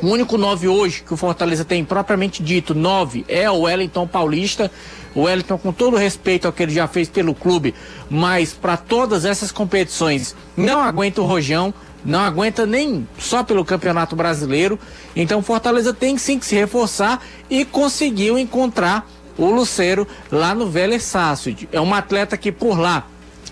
o 0.01 0.07
único 0.07 0.37
9 0.37 0.67
hoje 0.67 1.03
que 1.05 1.13
o 1.13 1.17
Fortaleza 1.17 1.65
tem 1.65 1.83
propriamente 1.83 2.41
dito 2.41 2.73
9 2.73 3.25
é 3.27 3.49
o 3.49 3.61
Wellington 3.61 4.07
Paulista. 4.07 4.71
O 5.13 5.23
Wellington, 5.23 5.57
com 5.57 5.73
todo 5.73 5.97
respeito 5.97 6.45
ao 6.45 6.53
que 6.53 6.63
ele 6.63 6.71
já 6.71 6.87
fez 6.87 7.09
pelo 7.09 7.33
clube, 7.33 7.73
mas 8.09 8.53
para 8.53 8.77
todas 8.77 9.25
essas 9.25 9.51
competições 9.51 10.35
não 10.55 10.79
aguenta 10.79 11.21
o 11.21 11.25
Rojão, 11.25 11.73
não 12.05 12.19
aguenta 12.19 12.65
nem 12.65 13.07
só 13.17 13.43
pelo 13.43 13.65
Campeonato 13.65 14.15
Brasileiro. 14.15 14.79
Então 15.15 15.41
Fortaleza 15.41 15.93
tem 15.93 16.17
sim 16.17 16.39
que 16.39 16.45
se 16.45 16.55
reforçar 16.55 17.21
e 17.49 17.65
conseguiu 17.65 18.37
encontrar 18.37 19.09
o 19.37 19.49
Lucero 19.49 20.07
lá 20.31 20.53
no 20.53 20.69
Vélez 20.69 21.03
Sarsfield. 21.03 21.67
É 21.71 21.81
um 21.81 21.93
atleta 21.93 22.37
que 22.37 22.51
por 22.51 22.79
lá 22.79 23.07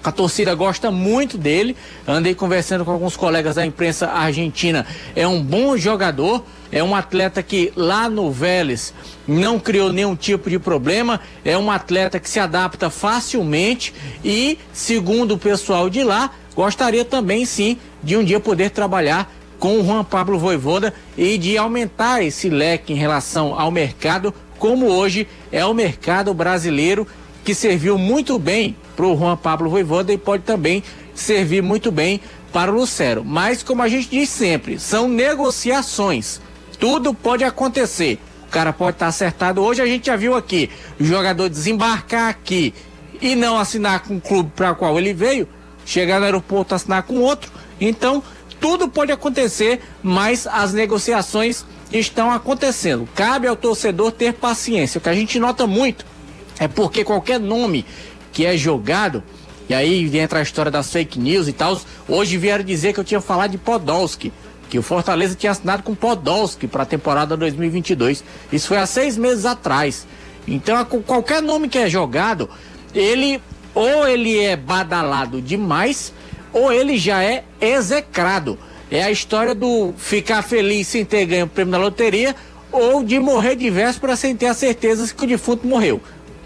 a 0.08 0.12
torcida 0.12 0.56
gosta 0.56 0.90
muito 0.90 1.38
dele. 1.38 1.76
Andei 2.08 2.34
conversando 2.34 2.86
com 2.86 2.92
alguns 2.92 3.18
colegas 3.18 3.56
da 3.56 3.66
imprensa 3.66 4.08
argentina. 4.08 4.86
É 5.14 5.28
um 5.28 5.44
bom 5.44 5.76
jogador, 5.76 6.46
é 6.72 6.82
um 6.82 6.96
atleta 6.96 7.44
que 7.44 7.74
lá 7.76 8.10
no 8.10 8.32
Vélez 8.32 8.94
não 9.28 9.60
criou 9.60 9.92
nenhum 9.92 10.16
tipo 10.16 10.50
de 10.50 10.58
problema. 10.58 11.20
É 11.44 11.58
um 11.58 11.70
atleta 11.70 12.22
que 12.22 12.30
se 12.30 12.40
adapta 12.40 12.90
facilmente 12.90 13.94
e, 14.24 14.58
segundo 14.72 15.34
o 15.34 15.38
pessoal 15.38 15.90
de 15.90 16.02
lá, 16.06 16.32
gostaria 16.56 17.04
também 17.04 17.46
sim 17.46 17.78
de 18.02 18.16
um 18.16 18.24
dia 18.24 18.40
poder 18.40 18.70
trabalhar 18.70 19.30
com 19.60 19.78
o 19.78 19.86
Juan 19.86 20.06
Pablo 20.06 20.40
Voivoda 20.40 20.94
e 21.18 21.38
de 21.38 21.58
aumentar 21.58 22.24
esse 22.24 22.48
leque 22.48 22.94
em 22.94 22.96
relação 22.96 23.60
ao 23.60 23.72
mercado, 23.72 24.34
como 24.58 24.86
hoje 24.86 25.28
é 25.52 25.66
o 25.66 25.74
mercado 25.74 26.34
brasileiro 26.34 27.06
que 27.48 27.56
serviu 27.56 27.98
muito 27.98 28.38
bem 28.38 28.76
para 28.94 29.06
o 29.06 29.18
Juan 29.18 29.38
Pablo 29.38 29.70
Voivoda 29.70 30.12
e 30.12 30.18
pode 30.18 30.44
também 30.44 30.84
servir 31.16 31.64
muito 31.64 31.94
bem 31.94 32.20
para 32.52 32.70
o 32.70 32.76
Lucero. 32.76 33.24
Mas, 33.24 33.64
como 33.64 33.82
a 33.82 33.88
gente 33.88 34.10
diz 34.10 34.28
sempre, 34.28 34.78
são 34.78 35.08
negociações. 35.08 36.42
Tudo 36.78 37.14
pode 37.14 37.46
acontecer. 37.46 38.20
O 38.46 38.52
cara 38.52 38.74
pode 38.74 38.98
estar 38.98 39.08
acertado. 39.08 39.62
Hoje 39.62 39.82
a 39.82 39.86
gente 39.86 40.08
já 40.08 40.18
viu 40.18 40.36
aqui 40.36 40.70
o 41.00 41.06
jogador 41.06 41.48
desembarcar 41.48 42.28
aqui 42.28 42.74
e 43.22 43.34
não 43.34 43.58
assinar 43.58 44.02
com 44.02 44.18
o 44.18 44.22
clube 44.22 44.52
para 44.54 44.74
o 44.74 44.76
qual 44.76 45.00
ele 45.00 45.14
veio, 45.14 45.48
chegar 45.86 46.20
no 46.20 46.26
aeroporto 46.26 46.76
assinar 46.76 47.04
com 47.04 47.22
outro. 47.22 47.50
Então, 47.80 48.22
tudo 48.60 48.90
pode 48.90 49.14
acontecer, 49.14 49.80
mas 50.04 50.46
as 50.46 50.74
negociações 50.74 51.66
estão 51.94 52.30
acontecendo. 52.30 53.08
Cabe 53.16 53.48
ao 53.48 53.56
torcedor 53.56 54.12
ter 54.12 54.34
paciência. 54.34 55.00
O 55.00 55.02
que 55.02 55.08
a 55.08 55.16
gente 55.16 55.40
nota 55.40 55.66
muito 55.66 56.17
é 56.60 56.68
porque 56.68 57.04
qualquer 57.04 57.40
nome 57.40 57.86
que 58.32 58.46
é 58.46 58.56
jogado, 58.58 59.24
e 59.70 59.74
aí 59.74 60.18
entra 60.18 60.40
a 60.40 60.42
história 60.42 60.72
das 60.72 60.92
fake 60.92 61.20
news 61.20 61.48
e 61.48 61.54
tal, 61.54 61.80
hoje 62.08 62.38
vieram 62.38 62.64
dizer 62.64 62.94
que 62.94 63.00
eu 63.00 63.04
tinha 63.04 63.22
falado 63.22 63.52
de 63.52 63.58
Podolski, 63.58 64.32
que 64.70 64.78
o 64.78 64.84
Fortaleza 64.84 65.36
tinha 65.36 65.52
assinado 65.52 65.84
com 65.84 65.96
Podolski 65.96 66.68
para 66.68 66.84
a 66.84 66.86
temporada 66.86 67.38
2022. 67.38 68.24
Isso 68.52 68.68
foi 68.68 68.78
há 68.78 68.86
seis 68.86 69.18
meses 69.18 69.46
atrás. 69.46 70.06
Então, 70.48 70.84
qualquer 70.86 71.42
nome 71.42 71.68
que 71.68 71.78
é 71.78 71.90
jogado, 71.90 72.50
ele 72.94 73.42
ou 73.74 74.08
ele 74.08 74.40
é 74.40 74.56
badalado 74.56 75.42
demais, 75.42 76.12
ou 76.52 76.72
ele 76.72 76.98
já 76.98 77.24
é 77.24 77.44
execrado. 77.62 78.58
É 78.90 79.04
a 79.04 79.12
história 79.12 79.54
do 79.54 79.94
ficar 79.98 80.42
feliz 80.42 80.88
sem 80.88 81.06
ter 81.06 81.26
ganho 81.26 81.46
o 81.46 81.50
prêmio 81.50 81.74
da 81.74 81.78
loteria, 81.78 82.36
ou 82.72 83.04
de 83.04 83.20
morrer 83.20 83.56
de 83.56 83.70
véspera 83.70 84.16
sem 84.16 84.36
ter 84.36 84.48
a 84.48 84.54
certeza 84.54 85.14
que 85.14 85.24
o 85.24 85.28
defunto 85.28 85.68
morreu. 85.68 86.02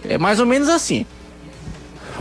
É 0.08 0.18
mais 0.18 0.40
ou 0.40 0.46
menos 0.46 0.70
assim. 0.70 1.06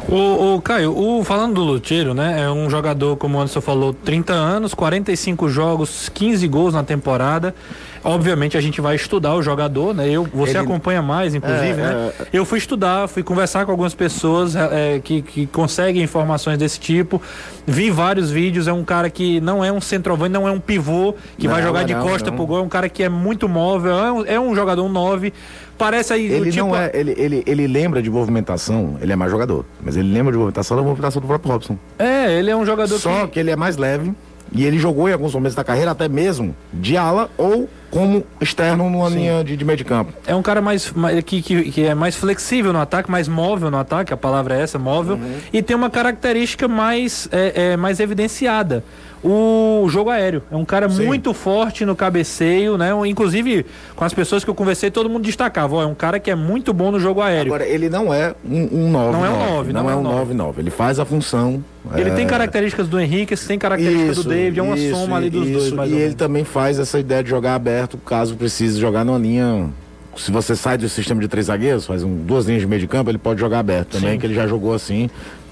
O, 0.09 0.57
o 0.57 0.62
Caio, 0.62 0.97
o, 0.97 1.23
falando 1.25 1.55
do 1.55 1.62
Luteiro, 1.62 2.14
né? 2.14 2.43
É 2.43 2.51
um 2.51 2.69
jogador, 2.69 3.16
como 3.16 3.38
o 3.38 3.40
Anderson 3.40 3.61
falou, 3.61 3.93
30 3.93 4.33
anos, 4.33 4.75
45 4.75 5.49
jogos, 5.49 6.09
15 6.09 6.49
gols 6.49 6.75
na 6.75 6.83
temporada. 6.83 7.55
Obviamente 8.03 8.57
a 8.57 8.61
gente 8.61 8.81
vai 8.81 8.97
estudar 8.97 9.35
o 9.35 9.43
jogador, 9.43 9.95
né? 9.95 10.09
Eu, 10.09 10.25
você 10.33 10.53
Ele... 10.53 10.59
acompanha 10.59 11.03
mais, 11.03 11.35
inclusive, 11.35 11.73
é, 11.73 11.75
né? 11.75 12.13
É... 12.19 12.27
Eu 12.33 12.45
fui 12.45 12.59
estudar, 12.59 13.09
fui 13.09 13.23
conversar 13.23 13.65
com 13.67 13.71
algumas 13.71 13.95
pessoas 13.95 14.57
é, 14.57 14.97
é, 14.97 15.01
que, 15.01 15.21
que 15.21 15.47
conseguem 15.47 16.03
informações 16.03 16.57
desse 16.57 16.81
tipo. 16.81 17.21
Vi 17.67 17.91
vários 17.91 18.31
vídeos, 18.31 18.67
é 18.67 18.73
um 18.73 18.85
cara 18.85 19.11
que 19.11 19.41
não 19.41 19.65
é 19.65 19.71
um 19.71 19.81
centroavante, 19.81 20.33
não 20.33 20.49
é 20.49 20.51
um 20.51 20.61
pivô 20.61 21.15
que 21.37 21.47
não, 21.47 21.55
vai 21.55 21.63
jogar 21.63 21.85
de 21.85 21.95
costa 21.95 22.31
não. 22.31 22.37
pro 22.37 22.47
gol, 22.47 22.59
é 22.59 22.63
um 22.63 22.69
cara 22.69 22.89
que 22.89 23.03
é 23.03 23.09
muito 23.09 23.49
móvel, 23.49 23.93
é 23.93 24.13
um, 24.13 24.27
é 24.27 24.41
um 24.41 24.55
jogador 24.55 24.83
um 24.83 24.89
9 24.89 25.33
parece 25.81 26.13
aí. 26.13 26.27
Ele 26.27 26.51
tipo... 26.51 26.67
não 26.67 26.77
é. 26.77 26.91
Ele, 26.93 27.15
ele, 27.17 27.43
ele 27.47 27.67
lembra 27.67 28.03
de 28.03 28.11
movimentação, 28.11 28.99
ele 29.01 29.13
é 29.13 29.17
mais 29.17 29.31
jogador. 29.31 29.65
Mas 29.83 29.97
ele 29.97 30.13
lembra 30.13 30.33
de 30.33 30.39
movimentação 30.39 30.77
da 30.77 30.83
movimentação 30.83 31.23
do 31.23 31.27
próprio 31.27 31.53
Robson. 31.53 31.79
É, 31.99 32.39
ele 32.39 32.51
é 32.51 32.57
um 32.57 32.67
jogador 32.67 32.99
Só 32.99 33.27
que... 33.27 33.33
que 33.33 33.41
ele 33.41 33.51
é 33.51 33.57
mais 33.57 33.79
leve. 33.79 34.15
E 34.53 34.65
ele 34.65 34.79
jogou 34.79 35.09
em 35.09 35.13
alguns 35.13 35.35
momentos 35.35 35.55
da 35.55 35.63
carreira 35.63 35.93
até 35.93 36.09
mesmo 36.09 36.55
de 36.73 36.97
ala 36.97 37.31
ou 37.37 37.69
como 37.91 38.25
externo 38.41 38.89
numa 38.89 39.09
Sim. 39.11 39.17
linha 39.17 39.45
de, 39.45 39.57
de 39.57 39.65
meio 39.65 39.77
de 39.77 39.85
campo. 39.85 40.13
É 40.27 40.35
um 40.35 40.43
cara 40.43 40.61
mais, 40.61 40.93
mais 40.93 41.23
que, 41.25 41.43
que, 41.43 41.71
que, 41.71 41.85
é 41.85 41.95
mais 41.95 42.15
flexível 42.15 42.73
no 42.73 42.81
ataque, 42.81 43.11
mais 43.11 43.27
móvel 43.27 43.71
no 43.71 43.79
ataque, 43.79 44.13
a 44.13 44.17
palavra 44.17 44.57
é 44.57 44.63
essa, 44.63 44.79
móvel, 44.79 45.17
uhum. 45.17 45.35
e 45.53 45.63
tem 45.63 45.77
uma 45.77 45.91
característica 45.91 46.69
mais, 46.69 47.29
é, 47.33 47.73
é, 47.73 47.77
mais 47.77 47.99
evidenciada 47.99 48.85
o 49.23 49.87
jogo 49.89 50.11
aéreo. 50.11 50.43
É 50.51 50.57
um 50.57 50.65
cara 50.65 50.89
Sim. 50.89 51.05
muito 51.05 51.35
forte 51.35 51.85
no 51.85 51.95
cabeceio, 51.95 52.79
né? 52.79 52.91
Inclusive, 53.07 53.67
com 53.95 54.05
as 54.05 54.15
pessoas 54.15 54.45
que 54.45 54.51
eu 54.51 54.55
conversei, 54.55 54.91
todo 54.91 55.11
mundo 55.11 55.25
destacava. 55.25 55.77
Ó, 55.77 55.83
é 55.83 55.87
um 55.87 55.95
cara 55.95 56.19
que 56.19 56.31
é 56.31 56.35
muito 56.35 56.73
bom 56.73 56.91
no 56.91 56.99
jogo 56.99 57.21
aéreo. 57.21 57.53
Agora, 57.53 57.69
ele 57.69 57.89
não 57.89 58.13
é 58.13 58.35
um 58.45 58.91
9. 58.91 59.13
Não 59.13 59.25
é 59.25 59.31
um 59.31 59.57
9, 59.57 59.73
não, 59.73 59.83
não 59.83 59.91
é, 59.91 59.93
é 59.93 59.97
um 59.97 60.03
9, 60.03 60.35
9. 60.35 60.63
Ele 60.63 60.71
faz 60.71 60.99
a 60.99 61.05
função. 61.05 61.63
Ele 61.95 62.11
é... 62.11 62.15
tem 62.15 62.27
características 62.27 62.89
do 62.89 62.99
Henrique, 62.99 63.37
tem 63.37 63.59
características 63.59 64.19
isso, 64.19 64.23
do 64.25 64.31
David, 64.31 64.59
é 64.59 64.63
uma 64.63 64.77
isso, 64.77 64.97
soma 64.97 65.17
ali 65.17 65.31
dos 65.31 65.49
isso, 65.49 65.75
dois. 65.75 65.91
e 65.91 65.95
ele 65.95 66.15
também 66.15 66.45
faz 66.45 66.79
essa 66.79 66.99
ideia 66.99 67.23
de 67.23 67.31
jogar 67.31 67.55
aberto, 67.55 67.97
caso 67.99 68.37
precise 68.37 68.79
jogar 68.79 69.05
numa 69.05 69.19
linha 69.19 69.71
se 70.17 70.31
você 70.31 70.57
sai 70.57 70.77
do 70.77 70.89
sistema 70.89 71.21
de 71.21 71.29
três 71.29 71.47
zagueiros, 71.47 71.87
faz 71.87 72.03
um, 72.03 72.15
duas 72.15 72.45
linhas 72.45 72.61
de 72.63 72.69
meio 72.69 72.81
de 72.81 72.89
campo, 72.89 73.11
ele 73.11 73.19
pode 73.19 73.41
jogar 73.41 73.61
aberto 73.61 73.93
também, 73.93 74.13
Sim. 74.13 74.19
que 74.19 74.27
ele 74.27 74.35
já 74.35 74.47
jogou 74.47 74.75
assim 74.75 75.09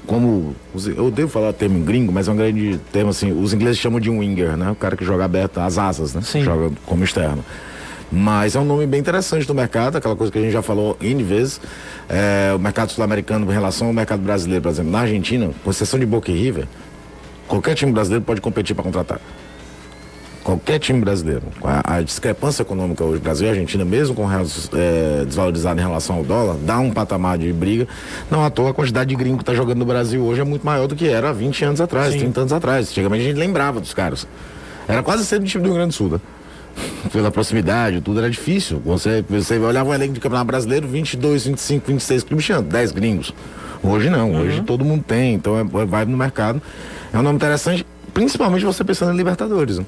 como 0.09 0.57
eu 0.97 1.11
devo 1.11 1.29
falar 1.29 1.53
termo 1.53 1.85
gringo, 1.85 2.11
mas 2.11 2.27
é 2.29 2.33
um 2.33 2.37
grande 2.37 2.81
termo 2.91 3.11
assim, 3.11 3.31
os 3.31 3.53
ingleses 3.53 3.79
chamam 3.79 4.01
de 4.01 4.09
winger, 4.09 4.57
né? 4.57 4.71
O 4.71 4.75
cara 4.75 4.97
que 4.97 5.05
joga 5.05 5.27
aberto 5.27 5.59
as 5.59 5.77
asas, 5.77 6.15
né? 6.15 6.23
Sim. 6.23 6.43
Joga 6.43 6.75
como 6.87 7.05
externo. 7.05 7.45
Mas 8.11 8.57
é 8.57 8.59
um 8.59 8.65
nome 8.65 8.87
bem 8.87 8.99
interessante 8.99 9.47
do 9.47 9.55
mercado, 9.55 9.97
aquela 9.97 10.17
coisa 10.17 10.33
que 10.33 10.39
a 10.39 10.41
gente 10.41 10.53
já 10.53 10.63
falou 10.63 10.97
N 10.99 11.23
vezes. 11.23 11.61
É, 12.09 12.55
o 12.57 12.59
mercado 12.59 12.91
sul-americano 12.91 13.45
em 13.51 13.53
relação 13.53 13.89
ao 13.89 13.93
mercado 13.93 14.23
brasileiro, 14.23 14.63
por 14.63 14.71
exemplo, 14.71 14.91
na 14.91 15.01
Argentina, 15.01 15.51
com 15.63 15.71
exceção 15.71 16.01
de 16.01 16.07
Boca 16.07 16.33
e 16.33 16.35
River, 16.35 16.67
qualquer 17.47 17.75
time 17.75 17.93
brasileiro 17.93 18.25
pode 18.25 18.41
competir 18.41 18.75
para 18.75 18.85
contratar 18.85 19.21
qualquer 20.49 20.79
time 20.79 20.99
brasileiro. 20.99 21.43
A, 21.63 21.97
a, 21.97 22.01
discrepância 22.01 22.63
econômica 22.63 23.05
hoje, 23.05 23.21
Brasil 23.21 23.47
e 23.47 23.51
Argentina, 23.51 23.85
mesmo 23.85 24.15
com 24.15 24.25
real 24.25 24.47
é, 24.73 25.25
desvalorizado 25.27 25.79
em 25.79 25.83
relação 25.83 26.17
ao 26.17 26.25
dólar, 26.25 26.57
dá 26.65 26.79
um 26.79 26.91
patamar 26.91 27.37
de 27.37 27.53
briga. 27.53 27.87
Não 28.31 28.43
à 28.43 28.49
toa 28.49 28.71
a 28.71 28.75
quantidade 28.75 29.11
de 29.11 29.15
gringo 29.15 29.37
que 29.37 29.43
está 29.43 29.53
jogando 29.53 29.81
no 29.81 29.85
Brasil 29.85 30.25
hoje 30.25 30.41
é 30.41 30.45
muito 30.45 30.65
maior 30.65 30.87
do 30.87 30.97
que 30.97 31.07
era 31.07 31.29
há 31.29 31.33
20 31.35 31.65
anos 31.67 31.81
atrás, 31.83 32.15
Sim. 32.15 32.21
30 32.21 32.41
anos 32.41 32.53
atrás. 32.55 32.89
Antigamente 32.89 33.25
a 33.25 33.29
gente 33.29 33.37
lembrava 33.37 33.79
dos 33.79 33.93
caras. 33.93 34.27
Era 34.89 35.03
quase 35.03 35.27
sempre 35.27 35.45
o 35.45 35.49
time 35.51 35.65
do 35.65 35.67
Rio 35.67 35.77
Grande 35.77 35.91
do 35.91 35.95
Sul, 35.95 36.09
né? 36.09 36.21
Pela 37.13 37.31
proximidade, 37.31 38.01
tudo 38.01 38.21
era 38.21 38.31
difícil. 38.31 38.81
Você, 38.87 39.23
você 39.29 39.59
olhava 39.59 39.91
o 39.91 39.95
elenco 39.95 40.15
de 40.15 40.21
campeonato 40.21 40.47
brasileiro, 40.47 40.89
22, 40.89 41.45
25, 41.45 41.87
26 41.89 42.23
clubes 42.23 42.47
tinham 42.47 42.63
10 42.63 42.93
gringos. 42.93 43.35
Hoje 43.83 44.09
não, 44.09 44.31
uhum. 44.31 44.41
hoje 44.41 44.63
todo 44.63 44.83
mundo 44.83 45.05
tem, 45.07 45.35
então 45.35 45.59
é, 45.59 45.63
vai 45.85 46.07
no 46.07 46.17
mercado. 46.17 46.63
É 47.13 47.19
um 47.19 47.23
nome 47.23 47.37
interessante, 47.37 47.85
principalmente 48.15 48.65
você 48.65 48.83
pensando 48.83 49.13
em 49.13 49.17
Libertadores. 49.17 49.79
Né? 49.79 49.85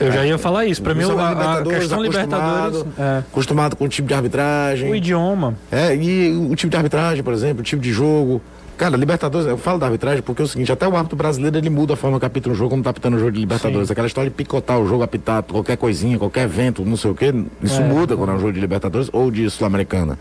Eu 0.00 0.10
já 0.10 0.24
ia 0.24 0.38
falar 0.38 0.64
isso. 0.64 0.82
Para 0.82 0.94
mim, 0.94 1.04
a, 1.04 1.58
a 1.58 1.62
questão 1.62 2.02
Libertadores. 2.02 2.84
É. 2.98 3.18
Acostumado 3.18 3.76
com 3.76 3.84
o 3.84 3.88
tipo 3.88 4.08
de 4.08 4.14
arbitragem. 4.14 4.90
O 4.90 4.94
idioma. 4.94 5.54
É, 5.70 5.94
e 5.94 6.32
o 6.32 6.56
tipo 6.56 6.70
de 6.70 6.76
arbitragem, 6.76 7.22
por 7.22 7.34
exemplo, 7.34 7.60
o 7.60 7.64
tipo 7.64 7.82
de 7.82 7.92
jogo. 7.92 8.40
Cara, 8.78 8.96
Libertadores, 8.96 9.46
eu 9.46 9.58
falo 9.58 9.78
da 9.78 9.84
arbitragem 9.84 10.22
porque 10.22 10.40
é 10.40 10.44
o 10.46 10.48
seguinte, 10.48 10.72
até 10.72 10.88
o 10.88 10.96
árbitro 10.96 11.14
brasileiro 11.14 11.58
ele 11.58 11.68
muda 11.68 11.92
a 11.92 11.96
forma 11.96 12.18
que 12.18 12.24
apita 12.24 12.48
um 12.48 12.54
jogo, 12.54 12.70
como 12.70 12.82
tá 12.82 12.88
apitando 12.88 13.14
o 13.16 13.18
jogo 13.18 13.32
de 13.32 13.40
Libertadores. 13.40 13.88
Sim. 13.88 13.92
Aquela 13.92 14.06
história 14.06 14.30
de 14.30 14.34
picotar 14.34 14.78
o 14.80 14.88
jogo, 14.88 15.02
apitar 15.02 15.42
qualquer 15.42 15.76
coisinha, 15.76 16.18
qualquer 16.18 16.44
evento, 16.44 16.82
não 16.82 16.96
sei 16.96 17.10
o 17.10 17.14
quê, 17.14 17.30
isso 17.62 17.78
é. 17.78 17.84
muda 17.84 18.16
quando 18.16 18.30
é 18.30 18.34
um 18.36 18.38
jogo 18.38 18.54
de 18.54 18.60
Libertadores 18.60 19.10
ou 19.12 19.30
de 19.30 19.50
Sul-Americana. 19.50 20.18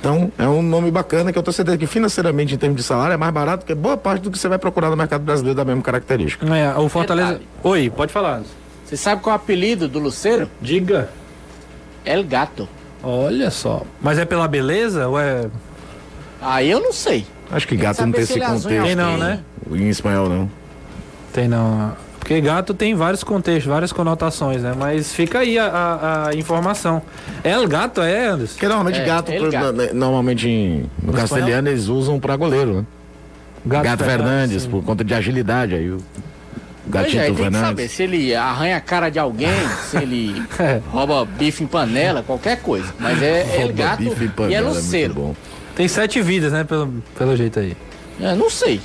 Então, 0.00 0.30
é 0.38 0.46
um 0.46 0.60
nome 0.60 0.90
bacana 0.90 1.32
que 1.32 1.38
eu 1.38 1.42
tenho 1.42 1.54
certeza 1.54 1.78
que 1.78 1.86
financeiramente, 1.86 2.54
em 2.54 2.58
termos 2.58 2.76
de 2.76 2.82
salário, 2.82 3.14
é 3.14 3.16
mais 3.16 3.32
barato 3.32 3.64
que 3.64 3.74
boa 3.74 3.96
parte 3.96 4.20
do 4.20 4.30
que 4.30 4.38
você 4.38 4.48
vai 4.48 4.58
procurar 4.58 4.90
no 4.90 4.96
mercado 4.98 5.22
brasileiro 5.22 5.56
da 5.56 5.64
mesma 5.64 5.80
característica. 5.80 6.44
É, 6.54 6.76
o 6.76 6.90
Fortaleza. 6.90 7.40
Oi, 7.62 7.88
pode 7.88 8.12
falar. 8.12 8.42
Você 8.94 9.02
sabe 9.02 9.22
qual 9.22 9.34
é 9.34 9.36
o 9.36 9.42
apelido 9.42 9.88
do 9.88 9.98
Luceiro? 9.98 10.48
Diga. 10.62 11.10
El 12.04 12.22
Gato. 12.22 12.68
Olha 13.02 13.50
só. 13.50 13.82
Mas 14.00 14.18
é 14.18 14.24
pela 14.24 14.46
beleza 14.46 15.08
ou 15.08 15.18
é. 15.18 15.46
Aí 16.40 16.70
eu 16.70 16.80
não 16.80 16.92
sei. 16.92 17.26
Acho 17.50 17.66
que 17.66 17.76
gato 17.76 18.02
não 18.02 18.12
tem 18.12 18.22
esse 18.22 18.38
contexto. 18.38 18.68
Tem 18.68 18.94
não, 18.94 19.18
né? 19.18 19.40
Em 19.70 19.88
espanhol 19.88 20.28
não. 20.28 20.50
Tem 21.32 21.48
não. 21.48 21.92
Porque 22.20 22.40
gato 22.40 22.72
tem 22.72 22.94
vários 22.94 23.24
contextos, 23.24 23.66
várias 23.66 23.92
conotações, 23.92 24.62
né? 24.62 24.74
Mas 24.78 25.12
fica 25.12 25.40
aí 25.40 25.58
a, 25.58 25.66
a, 25.66 26.28
a 26.28 26.34
informação. 26.34 27.02
El 27.42 27.66
gato 27.66 28.00
é, 28.00 28.28
Anderson? 28.28 28.54
Porque 28.54 28.68
normalmente 28.68 29.00
é, 29.00 29.04
gato, 29.04 29.32
por, 29.32 29.50
gato. 29.50 29.72
Né, 29.72 29.90
normalmente 29.92 30.48
em, 30.48 30.90
no, 31.02 31.10
no 31.10 31.12
castelhano 31.12 31.68
eles 31.68 31.88
usam 31.88 32.20
para 32.20 32.36
goleiro, 32.36 32.76
né? 32.76 32.86
Gato, 33.66 33.84
gato 33.84 34.04
Fernandes, 34.04 34.22
Fernandes 34.22 34.66
por 34.66 34.84
conta 34.84 35.02
de 35.02 35.12
agilidade. 35.12 35.74
Aí 35.74 35.90
o 35.90 35.98
Gatinho 36.86 37.22
é, 37.22 37.30
tem 37.30 37.50
que 37.50 37.58
saber 37.58 37.88
se 37.88 38.02
ele 38.02 38.34
arranha 38.34 38.76
a 38.76 38.80
cara 38.80 39.08
de 39.08 39.18
alguém, 39.18 39.48
se 39.90 39.96
ele 39.96 40.42
rouba 40.90 41.24
bife 41.24 41.64
em 41.64 41.66
panela, 41.66 42.22
qualquer 42.22 42.60
coisa. 42.60 42.92
Mas 42.98 43.22
é, 43.22 43.62
é 43.62 43.72
gato 43.72 44.02
e 44.48 44.54
é 44.54 44.60
luceiro. 44.60 45.36
É 45.50 45.54
tem 45.76 45.88
sete 45.88 46.20
vidas, 46.22 46.52
né, 46.52 46.62
pelo, 46.62 47.02
pelo 47.18 47.36
jeito 47.36 47.58
aí. 47.58 47.76
É, 48.20 48.34
não 48.34 48.48
sei. 48.48 48.80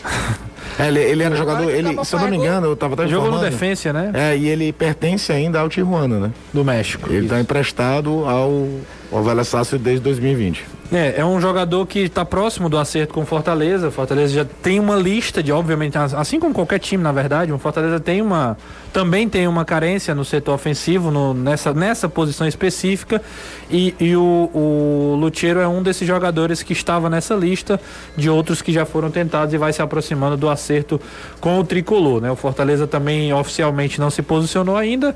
É, 0.80 0.88
ele, 0.88 1.00
ele 1.00 1.24
era 1.24 1.36
jogador, 1.36 1.70
ele, 1.70 2.04
se 2.04 2.16
eu 2.16 2.20
não 2.20 2.30
me 2.30 2.38
engano, 2.38 2.68
eu 2.68 2.76
tava 2.76 2.94
até 2.96 3.08
Jogou 3.08 3.32
no 3.32 3.40
Defensa, 3.40 3.94
né? 3.94 4.12
É, 4.14 4.38
e 4.38 4.48
ele 4.48 4.72
pertence 4.72 5.32
ainda 5.32 5.60
ao 5.60 5.70
Tijuana, 5.70 6.20
né? 6.20 6.32
Do 6.54 6.64
México. 6.64 7.12
Ele 7.12 7.26
está 7.26 7.40
emprestado 7.40 8.26
ao, 8.26 8.68
ao 9.12 9.24
Velha 9.24 9.44
Sácio 9.44 9.78
desde 9.78 10.02
2020. 10.02 10.66
É, 10.92 11.20
é 11.22 11.26
um 11.26 11.40
jogador 11.40 11.86
que 11.86 12.00
está 12.00 12.26
próximo 12.26 12.68
do 12.68 12.76
acerto 12.76 13.14
com 13.14 13.24
Fortaleza. 13.24 13.92
Fortaleza 13.92 14.34
já 14.34 14.46
tem 14.46 14.80
uma 14.80 14.96
lista 14.96 15.44
de, 15.44 15.52
obviamente, 15.52 15.96
assim 15.98 16.40
como 16.40 16.52
qualquer 16.52 16.80
time, 16.80 17.04
na 17.04 17.12
verdade, 17.12 17.54
o 17.54 17.60
Fortaleza 17.60 18.00
tem 18.00 18.24
uma. 18.24 18.58
Também 18.92 19.30
tem 19.30 19.48
uma 19.48 19.64
carência 19.64 20.16
no 20.16 20.26
setor 20.26 20.56
ofensivo, 20.56 21.12
no, 21.12 21.32
nessa, 21.32 21.74
nessa 21.76 22.10
posição 22.10 22.48
específica. 22.48 23.22
E, 23.70 23.94
e 24.00 24.16
o, 24.16 24.50
o 24.52 25.16
Lucheiro 25.20 25.60
é 25.60 25.68
um 25.68 25.84
desses 25.84 26.08
jogadores 26.08 26.64
que 26.64 26.74
estava 26.74 27.08
nessa 27.08 27.36
lista 27.36 27.80
de 28.18 28.28
outros 28.28 28.64
que 28.64 28.74
já 28.74 28.84
foram 28.84 29.12
tentados 29.12 29.54
e 29.54 29.60
vai 29.60 29.72
se 29.72 29.84
aproximando 29.84 30.38
do 30.38 30.50
acerto 30.50 31.00
com 31.40 31.60
o 31.60 31.64
tricolor. 31.64 32.20
Né? 32.20 32.32
O 32.32 32.36
Fortaleza 32.36 32.88
também 32.88 33.32
oficialmente 33.32 34.00
não 34.00 34.10
se 34.10 34.24
posicionou 34.24 34.76
ainda. 34.76 35.16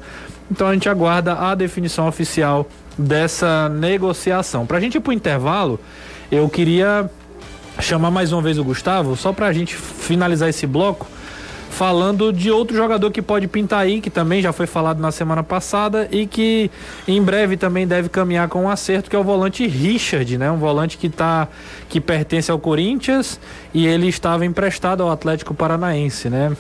Então 0.52 0.68
a 0.68 0.74
gente 0.74 0.88
aguarda 0.88 1.34
a 1.34 1.56
definição 1.56 2.08
oficial 2.08 2.68
dessa 2.98 3.70
negociação. 3.70 4.66
Para 4.66 4.78
a 4.78 4.82
gente 4.82 4.96
ir 4.96 5.00
para 5.00 5.12
o 5.12 5.14
intervalo, 5.14 5.80
eu 6.32 6.48
queria 6.50 7.10
chamar 7.80 8.12
mais 8.12 8.32
uma 8.32 8.42
vez 8.42 8.58
o 8.58 8.64
Gustavo, 8.64 9.16
só 9.16 9.34
para 9.34 9.48
a 9.48 9.54
gente 9.54 9.76
finalizar 9.76 10.50
esse 10.50 10.68
bloco, 10.68 11.08
falando 11.72 12.32
de 12.32 12.52
outro 12.52 12.78
jogador 12.78 13.10
que 13.10 13.22
pode 13.22 13.48
pintar 13.48 13.80
aí, 13.80 14.00
que 14.00 14.10
também 14.10 14.42
já 14.42 14.54
foi 14.54 14.68
falado 14.68 15.00
na 15.00 15.12
semana 15.12 15.42
passada 15.42 16.08
e 16.12 16.28
que 16.28 16.70
em 17.08 17.22
breve 17.22 17.58
também 17.58 17.88
deve 17.88 18.10
caminhar 18.10 18.48
com 18.48 18.64
um 18.64 18.70
acerto, 18.70 19.10
que 19.10 19.16
é 19.16 19.20
o 19.20 19.24
volante 19.24 19.66
Richard, 19.66 20.38
né? 20.38 20.52
Um 20.52 20.58
volante 20.58 20.98
que 20.98 21.10
tá 21.10 21.48
que 21.90 22.00
pertence 22.00 22.52
ao 22.52 22.60
Corinthians 22.60 23.40
e 23.74 23.88
ele 23.88 24.08
estava 24.08 24.46
emprestado 24.46 25.02
ao 25.02 25.10
Atlético 25.10 25.54
Paranaense, 25.56 26.30
né? 26.30 26.56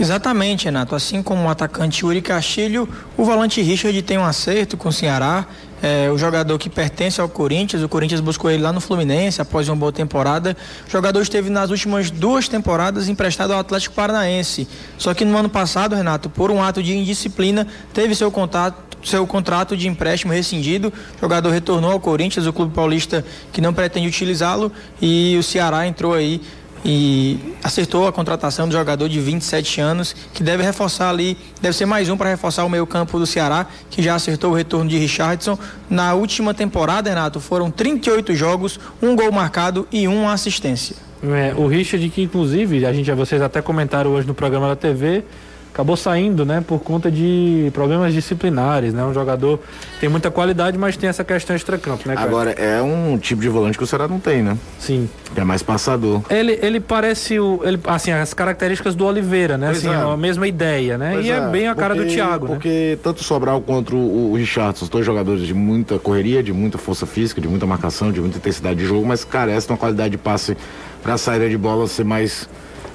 Exatamente, 0.00 0.64
Renato. 0.64 0.94
Assim 0.94 1.22
como 1.22 1.44
o 1.44 1.48
atacante 1.50 2.06
Uri 2.06 2.22
Castilho, 2.22 2.88
o 3.18 3.24
volante 3.24 3.60
Richard 3.60 4.00
tem 4.00 4.16
um 4.16 4.24
acerto 4.24 4.74
com 4.74 4.88
o 4.88 4.92
Ceará. 4.92 5.46
É, 5.82 6.10
o 6.10 6.16
jogador 6.16 6.58
que 6.58 6.70
pertence 6.70 7.20
ao 7.20 7.28
Corinthians, 7.28 7.82
o 7.82 7.88
Corinthians 7.88 8.20
buscou 8.20 8.50
ele 8.50 8.62
lá 8.62 8.72
no 8.72 8.80
Fluminense 8.80 9.42
após 9.42 9.68
uma 9.68 9.76
boa 9.76 9.92
temporada. 9.92 10.56
O 10.88 10.90
jogador 10.90 11.20
esteve 11.20 11.50
nas 11.50 11.68
últimas 11.68 12.10
duas 12.10 12.48
temporadas 12.48 13.10
emprestado 13.10 13.52
ao 13.52 13.60
Atlético 13.60 13.94
Paranaense. 13.94 14.66
Só 14.96 15.12
que 15.12 15.22
no 15.22 15.36
ano 15.36 15.50
passado, 15.50 15.94
Renato, 15.94 16.30
por 16.30 16.50
um 16.50 16.62
ato 16.62 16.82
de 16.82 16.96
indisciplina, 16.96 17.66
teve 17.92 18.14
seu 18.14 18.30
contato 18.30 18.88
seu 19.02 19.26
contrato 19.26 19.76
de 19.76 19.88
empréstimo 19.88 20.32
rescindido. 20.32 20.92
O 21.16 21.20
jogador 21.20 21.50
retornou 21.50 21.90
ao 21.90 22.00
Corinthians, 22.00 22.46
o 22.46 22.52
clube 22.52 22.74
paulista 22.74 23.24
que 23.50 23.58
não 23.58 23.72
pretende 23.72 24.06
utilizá-lo, 24.06 24.70
e 25.00 25.36
o 25.38 25.42
Ceará 25.42 25.86
entrou 25.86 26.12
aí 26.12 26.42
e 26.84 27.38
acertou 27.62 28.06
a 28.08 28.12
contratação 28.12 28.68
do 28.68 28.72
jogador 28.72 29.08
de 29.08 29.20
27 29.20 29.80
anos, 29.80 30.14
que 30.32 30.42
deve 30.42 30.62
reforçar 30.62 31.10
ali, 31.10 31.36
deve 31.60 31.76
ser 31.76 31.86
mais 31.86 32.08
um 32.08 32.16
para 32.16 32.30
reforçar 32.30 32.64
o 32.64 32.70
meio-campo 32.70 33.18
do 33.18 33.26
Ceará, 33.26 33.66
que 33.90 34.02
já 34.02 34.14
acertou 34.14 34.52
o 34.52 34.54
retorno 34.54 34.88
de 34.88 34.96
Richardson. 34.96 35.58
Na 35.88 36.14
última 36.14 36.54
temporada, 36.54 37.10
Renato, 37.10 37.40
foram 37.40 37.70
38 37.70 38.34
jogos, 38.34 38.80
um 39.02 39.14
gol 39.14 39.30
marcado 39.30 39.86
e 39.92 40.08
uma 40.08 40.32
assistência. 40.32 40.96
É, 41.22 41.54
o 41.54 41.66
Richard, 41.66 42.08
que 42.08 42.22
inclusive, 42.22 42.86
a 42.86 42.92
gente, 42.92 43.12
vocês 43.12 43.42
até 43.42 43.60
comentaram 43.60 44.10
hoje 44.12 44.26
no 44.26 44.34
programa 44.34 44.68
da 44.68 44.76
TV, 44.76 45.22
acabou 45.72 45.96
saindo, 45.96 46.44
né, 46.44 46.62
por 46.66 46.80
conta 46.80 47.10
de 47.10 47.70
problemas 47.72 48.12
disciplinares, 48.12 48.92
né? 48.92 49.04
Um 49.04 49.14
jogador 49.14 49.60
tem 50.00 50.08
muita 50.08 50.30
qualidade, 50.30 50.76
mas 50.76 50.96
tem 50.96 51.08
essa 51.08 51.24
questão 51.24 51.54
extra-campo, 51.54 52.08
né, 52.08 52.14
cara? 52.14 52.26
Agora, 52.26 52.50
é 52.50 52.82
um 52.82 53.16
tipo 53.16 53.40
de 53.40 53.48
volante 53.48 53.78
que 53.78 53.84
o 53.84 53.86
Ceará 53.86 54.08
não 54.08 54.18
tem, 54.18 54.42
né? 54.42 54.56
Sim. 54.78 55.08
É 55.36 55.44
mais 55.44 55.62
passador. 55.62 56.22
Ele, 56.28 56.58
ele 56.60 56.80
parece 56.80 57.38
o, 57.38 57.60
ele, 57.64 57.78
assim, 57.84 58.10
as 58.10 58.34
características 58.34 58.94
do 58.94 59.06
Oliveira, 59.06 59.56
né? 59.56 59.66
Pois 59.66 59.78
assim, 59.78 59.88
é. 59.88 60.12
a 60.12 60.16
mesma 60.16 60.48
ideia, 60.48 60.98
né? 60.98 61.12
Pois 61.14 61.26
e 61.26 61.30
é, 61.30 61.36
é, 61.36 61.48
bem 61.48 61.68
a 61.68 61.74
cara 61.74 61.94
porque, 61.94 62.08
do 62.08 62.14
Thiago, 62.14 62.46
né? 62.46 62.54
Porque 62.54 62.68
né? 62.68 62.98
tanto 63.02 63.20
o 63.20 63.24
Sobral 63.24 63.60
quanto 63.60 63.96
o, 63.96 64.32
o 64.32 64.36
Richardson, 64.36 64.84
os 64.84 64.88
dois 64.88 65.06
jogadores 65.06 65.46
de 65.46 65.54
muita 65.54 65.98
correria, 65.98 66.42
de 66.42 66.52
muita 66.52 66.78
força 66.78 67.06
física, 67.06 67.40
de 67.40 67.48
muita 67.48 67.66
marcação, 67.66 68.10
de 68.10 68.20
muita 68.20 68.38
intensidade 68.38 68.80
de 68.80 68.86
jogo, 68.86 69.06
mas 69.06 69.24
carecem 69.24 69.68
de 69.68 69.72
uma 69.72 69.78
qualidade 69.78 70.10
de 70.10 70.18
passe 70.18 70.56
para 71.02 71.14
a 71.14 71.18
saída 71.18 71.48
de 71.48 71.56
bola 71.56 71.86
ser 71.86 72.04
mais 72.04 72.48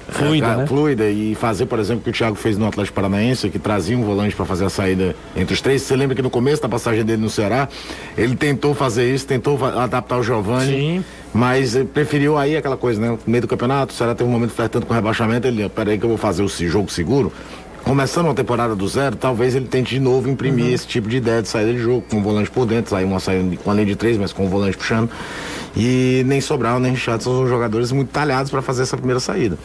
fluida, 0.10 0.48
é, 0.48 0.56
né? 0.58 0.68
fluida 0.68 1.10
e 1.10 1.36
fazer, 1.36 1.66
por 1.66 1.80
exemplo, 1.80 2.02
o 2.02 2.04
que 2.04 2.10
o 2.10 2.14
Thiago 2.14 2.36
fez 2.36 2.58
no 2.58 2.68
Atlético 2.68 2.96
Paranaense, 2.96 3.50
que 3.50 3.60
trazia 3.60 3.98
um 3.98 4.04
volante 4.04 4.36
para 4.36 4.46
fazer 4.46 4.66
a 4.66 4.70
saída 4.70 5.16
entre 5.36 5.54
os 5.54 5.62
três. 5.62 5.82
Você 5.82 5.96
lembra 5.96 6.16
que 6.16 6.22
no 6.22 6.30
começo 6.30 6.62
da 6.62 6.70
passagem 6.70 7.04
dele 7.04 7.22
no 7.22 7.30
Ceará, 7.30 7.68
ele 8.18 8.36
tentou 8.36 8.74
fazer 8.74 9.14
isso, 9.14 9.26
tentou 9.26 9.64
adaptar 9.66 10.18
o 10.18 10.24
Giovani, 10.24 10.72
Sim. 10.72 11.06
mas 11.34 11.76
preferiu 11.94 12.38
aí 12.38 12.56
aquela 12.56 12.78
coisa, 12.78 13.00
né? 13.02 13.10
No 13.10 13.20
meio 13.26 13.42
do 13.42 13.48
campeonato, 13.48 13.94
o 13.94 13.96
Ceará 13.96 14.14
teve 14.14 14.30
um 14.30 14.34
momento 14.34 14.52
flertando 14.52 14.86
com 14.86 14.94
rebaixamento, 14.94 15.48
ele, 15.48 15.68
peraí 15.70 15.98
que 15.98 16.06
eu 16.06 16.10
vou 16.10 16.18
fazer 16.18 16.44
o 16.44 16.50
jogo 16.50 16.92
seguro. 16.92 17.32
Começando 17.84 18.26
uma 18.26 18.34
temporada 18.34 18.76
do 18.76 18.88
zero, 18.88 19.16
talvez 19.16 19.54
ele 19.54 19.68
tente 19.68 19.94
de 19.94 20.00
novo 20.00 20.28
imprimir 20.28 20.66
uhum. 20.66 20.74
esse 20.74 20.88
tipo 20.88 21.08
de 21.08 21.18
ideia 21.18 21.40
de 21.40 21.48
saída 21.48 21.72
de 21.72 21.78
jogo, 21.78 22.04
com 22.10 22.18
o 22.18 22.22
volante 22.22 22.50
por 22.50 22.66
dentro, 22.66 22.90
sair 22.90 23.06
uma 23.06 23.20
saída 23.20 23.56
com 23.58 23.70
a 23.70 23.74
linha 23.76 23.86
de 23.86 23.96
três, 23.96 24.18
mas 24.18 24.34
com 24.34 24.44
o 24.44 24.50
volante 24.50 24.76
puxando. 24.76 25.08
E 25.78 26.24
nem 26.26 26.42
Sobral, 26.42 26.80
nem 26.80 26.94
Richardson 26.94 27.36
são 27.36 27.48
jogadores 27.48 27.92
muito 27.92 28.10
talhados 28.10 28.50
para 28.50 28.64
fazer 28.64 28.82
essa 28.82 28.98
primeira 28.98 29.20
saída. 29.20 29.56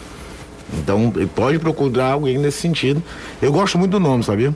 Então, 0.79 1.13
pode 1.35 1.59
procurar 1.59 2.13
alguém 2.13 2.39
nesse 2.39 2.59
sentido. 2.59 3.03
Eu 3.41 3.53
gosto 3.53 3.79
muito 3.79 3.93
do 3.93 4.01
nome, 4.01 4.23
sabia? 4.23 4.55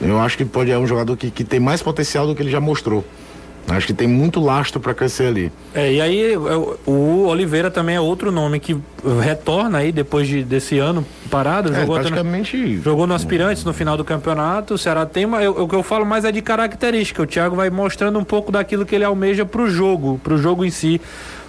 Eu 0.00 0.18
acho 0.18 0.36
que 0.36 0.44
pode 0.44 0.70
é 0.70 0.78
um 0.78 0.86
jogador 0.86 1.16
que, 1.16 1.30
que 1.30 1.44
tem 1.44 1.60
mais 1.60 1.82
potencial 1.82 2.26
do 2.26 2.34
que 2.34 2.42
ele 2.42 2.50
já 2.50 2.60
mostrou. 2.60 3.04
Acho 3.68 3.86
que 3.86 3.94
tem 3.94 4.08
muito 4.08 4.40
lastro 4.40 4.80
para 4.80 4.92
crescer 4.94 5.26
ali. 5.26 5.52
É, 5.74 5.92
e 5.92 6.00
aí 6.00 6.36
o 6.86 7.26
Oliveira 7.26 7.70
também 7.70 7.94
é 7.94 8.00
outro 8.00 8.32
nome 8.32 8.58
que 8.58 8.76
retorna 9.22 9.78
aí 9.78 9.92
depois 9.92 10.26
de, 10.26 10.42
desse 10.42 10.78
ano 10.78 11.06
parado. 11.30 11.72
É, 11.72 11.80
jogou 11.80 11.94
praticamente. 11.96 12.56
No, 12.56 12.82
jogou 12.82 13.06
no 13.06 13.14
Aspirantes 13.14 13.64
no 13.64 13.72
final 13.72 13.96
do 13.96 14.04
campeonato. 14.04 14.74
O 14.74 14.78
Ceará 14.78 15.06
tem 15.06 15.24
uma. 15.24 15.42
Eu, 15.42 15.52
o 15.52 15.68
que 15.68 15.74
eu 15.74 15.82
falo 15.82 16.04
mais 16.04 16.24
é 16.24 16.32
de 16.32 16.42
característica. 16.42 17.22
O 17.22 17.26
Thiago 17.26 17.54
vai 17.54 17.70
mostrando 17.70 18.18
um 18.18 18.24
pouco 18.24 18.50
daquilo 18.50 18.84
que 18.84 18.94
ele 18.94 19.04
almeja 19.04 19.46
para 19.46 19.62
o 19.62 19.70
jogo, 19.70 20.20
para 20.22 20.34
o 20.34 20.38
jogo 20.38 20.64
em 20.64 20.70
si 20.70 21.00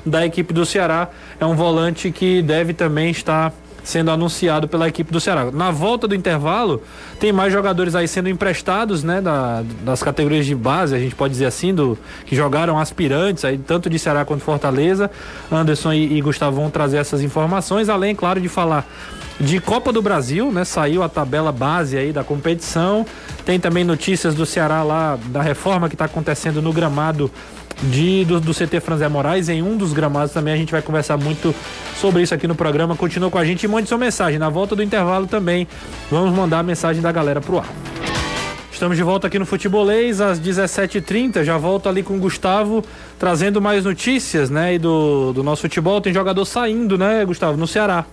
da 0.06 0.24
equipe 0.24 0.54
do 0.54 0.66
Ceará. 0.66 1.10
É 1.40 1.46
um 1.46 1.56
volante 1.56 2.12
que 2.12 2.42
deve 2.44 2.74
também 2.74 3.10
estar 3.10 3.52
sendo 3.84 4.12
anunciado 4.12 4.68
pela 4.68 4.88
equipe 4.88 5.12
do 5.12 5.20
Ceará. 5.20 5.52
Na 5.52 5.72
volta 5.72 6.08
do 6.08 6.16
intervalo, 6.16 6.82
tem 7.20 7.32
mais 7.32 7.52
jogadores 7.52 7.96
aí 7.96 8.08
sendo 8.08 8.30
emprestados, 8.30 9.04
né, 9.04 9.22
da, 9.22 9.64
das 9.84 10.04
categorias 10.04 10.46
de 10.46 10.56
base, 10.56 10.96
a 10.96 11.00
gente 11.00 11.16
pode 11.16 11.34
dizer 11.34 11.46
assim, 11.46 11.74
do 11.74 11.98
que 12.26 12.36
jogaram 12.36 12.78
aspirantes 12.80 13.46
aí 13.46 13.58
tanto 13.58 13.90
de 13.90 13.98
Ceará 13.98 14.26
quanto 14.26 14.44
Fortaleza. 14.44 15.10
Anderson 15.52 15.94
e, 15.94 16.18
e 16.18 16.22
Gustavo 16.22 16.56
vão 16.58 16.70
trazer 16.70 16.98
essas 16.98 17.22
informações, 17.22 17.90
além, 17.90 18.16
claro, 18.16 18.40
de 18.40 18.50
falar 18.50 18.86
de 19.40 19.60
Copa 19.60 19.92
do 19.92 20.02
Brasil, 20.02 20.52
né? 20.52 20.64
Saiu 20.64 21.02
a 21.02 21.10
tabela 21.10 21.52
base 21.52 21.98
aí 21.98 22.14
da 22.14 22.24
competição. 22.24 23.06
Tem 23.44 23.60
também 23.60 23.84
notícias 23.84 24.36
do 24.36 24.46
Ceará 24.46 24.84
lá 24.84 25.18
da 25.28 25.42
reforma 25.42 25.90
que 25.90 25.96
está 25.96 26.06
acontecendo 26.06 26.62
no 26.62 26.72
gramado 26.72 27.32
de, 27.84 28.26
do, 28.26 28.40
do 28.40 28.54
CT 28.54 28.80
Franzé 28.80 29.08
Moraes. 29.08 29.50
Em 29.50 29.62
um 29.62 29.78
dos 29.78 29.94
gramados 29.94 30.34
também 30.34 30.54
a 30.54 30.58
gente 30.58 30.72
vai 30.72 30.82
conversar 30.82 31.18
muito 31.18 31.54
sobre 32.00 32.22
isso 32.22 32.34
aqui 32.34 32.48
no 32.48 32.56
programa. 32.56 32.96
Continua 32.96 33.30
com 33.30 33.38
a 33.38 33.46
gente 33.46 33.64
e 33.64 33.68
mande 33.68 33.90
sua 33.90 33.98
mensagem. 33.98 34.40
Na 34.40 34.50
volta 34.50 34.76
do 34.76 34.84
intervalo 34.84 35.28
também 35.28 35.68
vamos 36.10 36.34
mandar 36.34 36.60
a 36.60 36.64
mensagem 36.64 37.02
da 37.02 37.12
galera 37.12 37.42
pro 37.42 37.60
ar. 37.60 37.70
Estamos 38.72 38.98
de 38.98 39.04
volta 39.04 39.28
aqui 39.28 39.38
no 39.38 39.46
Futebolês 39.46 40.20
às 40.20 40.40
17h30. 40.40 41.44
Já 41.44 41.56
volto 41.56 41.88
ali 41.88 42.02
com 42.02 42.16
o 42.16 42.20
Gustavo 42.20 42.84
trazendo 43.20 43.62
mais 43.62 43.86
notícias, 43.86 44.50
né? 44.50 44.74
E 44.74 44.80
do, 44.80 45.34
do 45.34 45.44
nosso 45.44 45.62
futebol. 45.62 46.02
Tem 46.02 46.12
jogador 46.12 46.44
saindo, 46.46 46.98
né, 46.98 47.24
Gustavo? 47.24 47.58
No 47.58 47.68
Ceará. 47.68 48.06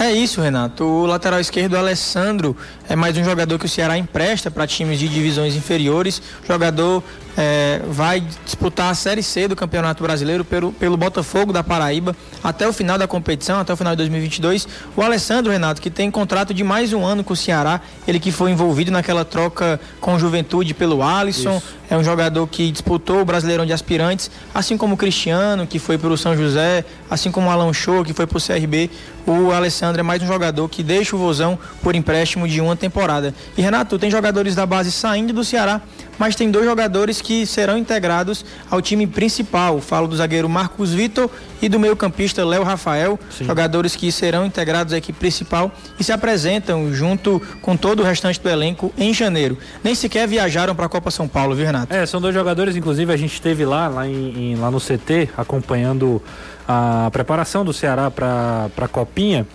É 0.00 0.12
isso, 0.12 0.40
Renato. 0.40 0.84
O 0.84 1.06
lateral 1.06 1.40
esquerdo, 1.40 1.76
Alessandro, 1.76 2.56
é 2.88 2.94
mais 2.94 3.18
um 3.18 3.24
jogador 3.24 3.58
que 3.58 3.66
o 3.66 3.68
Ceará 3.68 3.98
empresta 3.98 4.48
para 4.48 4.64
times 4.64 4.98
de 4.98 5.08
divisões 5.08 5.56
inferiores. 5.56 6.22
Jogador 6.46 7.02
é, 7.40 7.80
vai 7.86 8.20
disputar 8.44 8.90
a 8.90 8.94
Série 8.96 9.22
C 9.22 9.46
do 9.46 9.54
Campeonato 9.54 10.02
Brasileiro 10.02 10.44
pelo, 10.44 10.72
pelo 10.72 10.96
Botafogo 10.96 11.52
da 11.52 11.62
Paraíba 11.62 12.16
até 12.42 12.66
o 12.66 12.72
final 12.72 12.98
da 12.98 13.06
competição, 13.06 13.60
até 13.60 13.72
o 13.72 13.76
final 13.76 13.92
de 13.92 13.98
2022. 13.98 14.66
O 14.96 15.02
Alessandro 15.02 15.52
Renato, 15.52 15.80
que 15.80 15.88
tem 15.88 16.10
contrato 16.10 16.52
de 16.52 16.64
mais 16.64 16.92
um 16.92 17.06
ano 17.06 17.22
com 17.22 17.34
o 17.34 17.36
Ceará, 17.36 17.80
ele 18.08 18.18
que 18.18 18.32
foi 18.32 18.50
envolvido 18.50 18.90
naquela 18.90 19.24
troca 19.24 19.78
com 20.00 20.18
Juventude 20.18 20.74
pelo 20.74 21.00
Alisson, 21.00 21.58
Isso. 21.58 21.77
É 21.90 21.96
um 21.96 22.04
jogador 22.04 22.46
que 22.46 22.70
disputou 22.70 23.20
o 23.20 23.24
Brasileirão 23.24 23.64
de 23.64 23.72
Aspirantes, 23.72 24.30
assim 24.54 24.76
como 24.76 24.94
o 24.94 24.96
Cristiano, 24.96 25.66
que 25.66 25.78
foi 25.78 25.96
para 25.96 26.10
o 26.10 26.18
São 26.18 26.36
José, 26.36 26.84
assim 27.10 27.30
como 27.30 27.48
o 27.48 27.50
Alan 27.50 27.72
Show, 27.72 28.04
que 28.04 28.12
foi 28.12 28.26
para 28.26 28.38
o 28.38 28.40
CRB. 28.40 28.90
O 29.26 29.52
Alessandro 29.52 30.00
é 30.00 30.02
mais 30.02 30.22
um 30.22 30.26
jogador 30.26 30.68
que 30.68 30.82
deixa 30.82 31.14
o 31.14 31.18
Vozão 31.18 31.58
por 31.82 31.94
empréstimo 31.94 32.48
de 32.48 32.60
uma 32.60 32.76
temporada. 32.76 33.34
E 33.56 33.62
Renato, 33.62 33.98
tem 33.98 34.10
jogadores 34.10 34.54
da 34.54 34.66
base 34.66 34.90
saindo 34.92 35.32
do 35.32 35.44
Ceará 35.44 35.82
mas 36.18 36.34
tem 36.34 36.50
dois 36.50 36.64
jogadores 36.64 37.22
que 37.22 37.46
serão 37.46 37.78
integrados 37.78 38.44
ao 38.68 38.82
time 38.82 39.06
principal. 39.06 39.80
Falo 39.80 40.08
do 40.08 40.16
zagueiro 40.16 40.48
Marcos 40.48 40.92
Vitor 40.92 41.30
e 41.62 41.68
do 41.68 41.78
meio-campista 41.78 42.44
Léo 42.44 42.64
Rafael, 42.64 43.18
Sim. 43.30 43.44
jogadores 43.44 43.94
que 43.94 44.10
serão 44.10 44.44
integrados 44.44 44.92
à 44.92 44.98
equipe 44.98 45.18
principal 45.18 45.70
e 45.98 46.04
se 46.04 46.12
apresentam 46.12 46.92
junto 46.92 47.40
com 47.62 47.76
todo 47.76 48.00
o 48.00 48.04
restante 48.04 48.40
do 48.40 48.48
elenco 48.48 48.92
em 48.98 49.14
janeiro. 49.14 49.56
Nem 49.82 49.94
sequer 49.94 50.26
viajaram 50.26 50.74
para 50.74 50.86
a 50.86 50.88
Copa 50.88 51.10
São 51.10 51.28
Paulo, 51.28 51.54
viu, 51.54 51.64
Renato? 51.64 51.77
É, 51.90 52.06
são 52.06 52.20
dois 52.20 52.34
jogadores, 52.34 52.76
inclusive 52.76 53.12
a 53.12 53.16
gente 53.16 53.34
esteve 53.34 53.64
lá, 53.64 53.88
lá, 53.88 54.06
em, 54.06 54.52
em, 54.52 54.56
lá 54.56 54.70
no 54.70 54.78
CT, 54.80 55.30
acompanhando 55.36 56.22
a 56.66 57.08
preparação 57.12 57.64
do 57.64 57.72
Ceará 57.72 58.10
para 58.10 58.70
a 58.76 58.88
Copinha. 58.88 59.46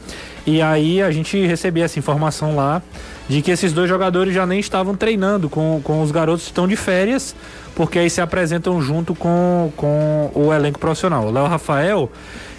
E 0.45 0.61
aí 0.61 1.01
a 1.01 1.09
gente 1.11 1.45
recebia 1.45 1.85
essa 1.85 1.97
informação 1.97 2.55
lá 2.55 2.81
de 3.29 3.41
que 3.41 3.49
esses 3.51 3.71
dois 3.71 3.87
jogadores 3.87 4.33
já 4.33 4.45
nem 4.45 4.59
estavam 4.59 4.95
treinando 4.95 5.49
com, 5.49 5.79
com 5.83 6.01
os 6.01 6.11
garotos 6.11 6.43
que 6.43 6.49
estão 6.49 6.67
de 6.67 6.75
férias, 6.75 7.33
porque 7.75 7.97
aí 7.97 8.09
se 8.09 8.19
apresentam 8.19 8.81
junto 8.81 9.15
com, 9.15 9.71
com 9.77 10.31
o 10.33 10.53
elenco 10.53 10.79
profissional. 10.79 11.27
O 11.27 11.31
Léo 11.31 11.45
Rafael, 11.45 12.11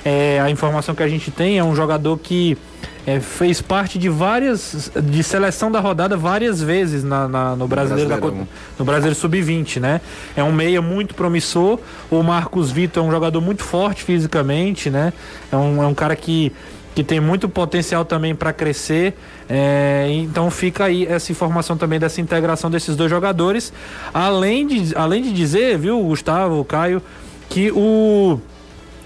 é, 0.05 0.41
a 0.41 0.51
informação 0.51 0.95
que 0.95 1.03
a 1.03 1.09
gente 1.09 1.31
tem 1.31 1.59
é 1.59 1.65
um 1.65 1.75
jogador 1.75 2.17
que 2.19 2.57
é, 3.07 3.21
fez 3.21 3.61
parte 3.61 3.99
de 3.99 4.09
várias 4.09 4.91
de 5.03 5.23
seleção 5.23 5.71
da 5.71 5.81
rodada 5.81 6.17
várias 6.17 6.63
vezes 6.63 7.05
na, 7.05 7.29
na 7.29 7.57
no 7.57 7.69
brasileiro 7.69 8.09
da, 8.09 8.17
no 8.17 8.85
brasileiro 8.85 9.15
sub-20, 9.15 9.81
né? 9.81 10.01
É 10.37 10.43
um 10.43 10.53
meia 10.53 10.81
muito 10.81 11.15
promissor. 11.15 11.79
O 12.11 12.23
Marcos 12.23 12.71
Vitor 12.71 13.05
é 13.05 13.07
um 13.07 13.11
jogador 13.11 13.41
muito 13.41 13.63
forte 13.63 14.03
fisicamente, 14.03 14.89
né? 14.89 15.13
É 15.53 15.57
um, 15.57 15.83
é 15.83 15.87
um 15.87 15.95
cara 15.95 16.17
que 16.17 16.53
que 16.95 17.03
tem 17.03 17.19
muito 17.19 17.49
potencial 17.49 18.05
também 18.05 18.35
para 18.35 18.53
crescer. 18.53 19.15
É, 19.49 20.07
então 20.11 20.49
fica 20.51 20.85
aí 20.85 21.05
essa 21.07 21.33
informação 21.33 21.77
também 21.77 21.99
dessa 21.99 22.21
integração 22.21 22.71
desses 22.71 22.95
dois 22.95 23.11
jogadores. 23.11 23.73
Além 24.13 24.67
de, 24.67 24.97
além 24.97 25.23
de 25.23 25.33
dizer, 25.33 25.77
viu, 25.77 26.01
Gustavo, 26.01 26.65
Caio, 26.65 27.03
que 27.49 27.71
o, 27.73 28.41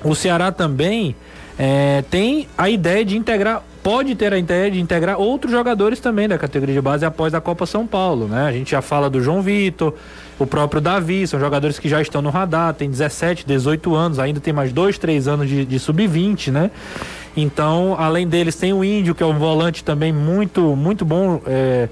o 0.05 0.15
Ceará 0.15 0.53
também 0.53 1.17
é, 1.59 2.05
tem 2.11 2.47
a 2.59 2.69
ideia 2.69 3.05
de 3.05 3.17
integrar 3.17 3.63
pode 3.89 4.15
ter 4.15 4.35
a 4.35 4.39
ideia 4.39 4.71
de 4.71 4.79
integrar 4.79 5.19
outros 5.19 5.51
jogadores 5.51 5.99
também 5.99 6.29
da 6.29 6.37
categoria 6.37 6.75
de 6.75 6.81
base 6.83 7.07
após 7.07 7.33
a 7.33 7.41
Copa 7.41 7.65
São 7.65 7.87
Paulo, 7.87 8.29
né? 8.29 8.43
A 8.43 8.53
gente 8.53 8.73
já 8.73 8.83
fala 8.83 9.09
do 9.09 9.19
João 9.19 9.41
Vitor, 9.41 9.95
o 10.39 10.47
próprio 10.47 10.79
Davi, 10.79 11.27
são 11.27 11.41
jogadores 11.41 11.79
que 11.79 11.89
já 11.89 12.03
estão 12.03 12.21
no 12.21 12.29
radar, 12.29 12.75
tem 12.75 12.91
17, 12.91 13.47
18 13.47 13.95
anos, 13.95 14.19
ainda 14.19 14.41
tem 14.41 14.53
mais 14.53 14.75
dois, 14.75 14.99
três 14.99 15.27
anos 15.27 15.49
de, 15.49 15.65
de 15.65 15.79
sub-20, 15.79 16.53
né? 16.53 16.71
Então, 17.35 17.97
além 17.99 18.29
deles, 18.29 18.57
tem 18.57 18.75
o 18.75 18.85
Índio, 18.85 19.15
que 19.15 19.23
é 19.23 19.27
um 19.27 19.39
volante 19.39 19.83
também 19.83 20.13
muito, 20.13 20.77
muito 20.77 21.03
bom, 21.07 21.41
é, 21.47 21.89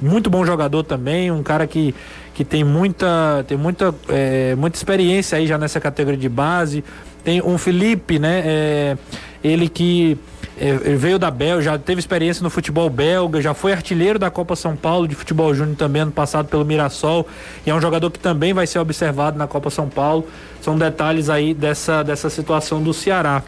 muito 0.00 0.30
bom 0.30 0.46
jogador 0.46 0.84
também, 0.84 1.32
um 1.32 1.42
cara 1.42 1.66
que, 1.66 1.92
que 2.32 2.44
tem 2.44 2.62
muita, 2.62 3.44
tem 3.48 3.58
muita, 3.58 3.92
é, 4.08 4.54
muita 4.54 4.76
experiência 4.76 5.36
aí 5.36 5.48
já 5.48 5.58
nessa 5.58 5.80
categoria 5.80 6.20
de 6.20 6.28
base. 6.28 6.84
Tem 7.24 7.42
um 7.42 7.58
Felipe, 7.58 8.20
né? 8.20 8.40
É, 8.44 8.96
ele 9.42 9.68
que 9.68 10.16
é, 10.60 10.74
veio 10.94 11.18
da 11.18 11.30
Bélgica, 11.30 11.72
já 11.72 11.78
teve 11.78 11.98
experiência 11.98 12.42
no 12.42 12.50
futebol 12.50 12.90
belga, 12.90 13.40
já 13.40 13.54
foi 13.54 13.72
artilheiro 13.72 14.18
da 14.18 14.30
Copa 14.30 14.54
São 14.54 14.76
Paulo 14.76 15.08
de 15.08 15.14
futebol 15.14 15.54
júnior 15.54 15.74
também 15.74 16.02
ano 16.02 16.12
passado 16.12 16.48
pelo 16.48 16.66
Mirassol. 16.66 17.26
E 17.66 17.70
é 17.70 17.74
um 17.74 17.80
jogador 17.80 18.10
que 18.10 18.18
também 18.18 18.52
vai 18.52 18.66
ser 18.66 18.78
observado 18.78 19.38
na 19.38 19.46
Copa 19.46 19.70
São 19.70 19.88
Paulo. 19.88 20.26
São 20.60 20.76
detalhes 20.76 21.30
aí 21.30 21.54
dessa, 21.54 22.02
dessa 22.02 22.28
situação 22.28 22.82
do 22.82 22.92
Ceará. 22.92 23.42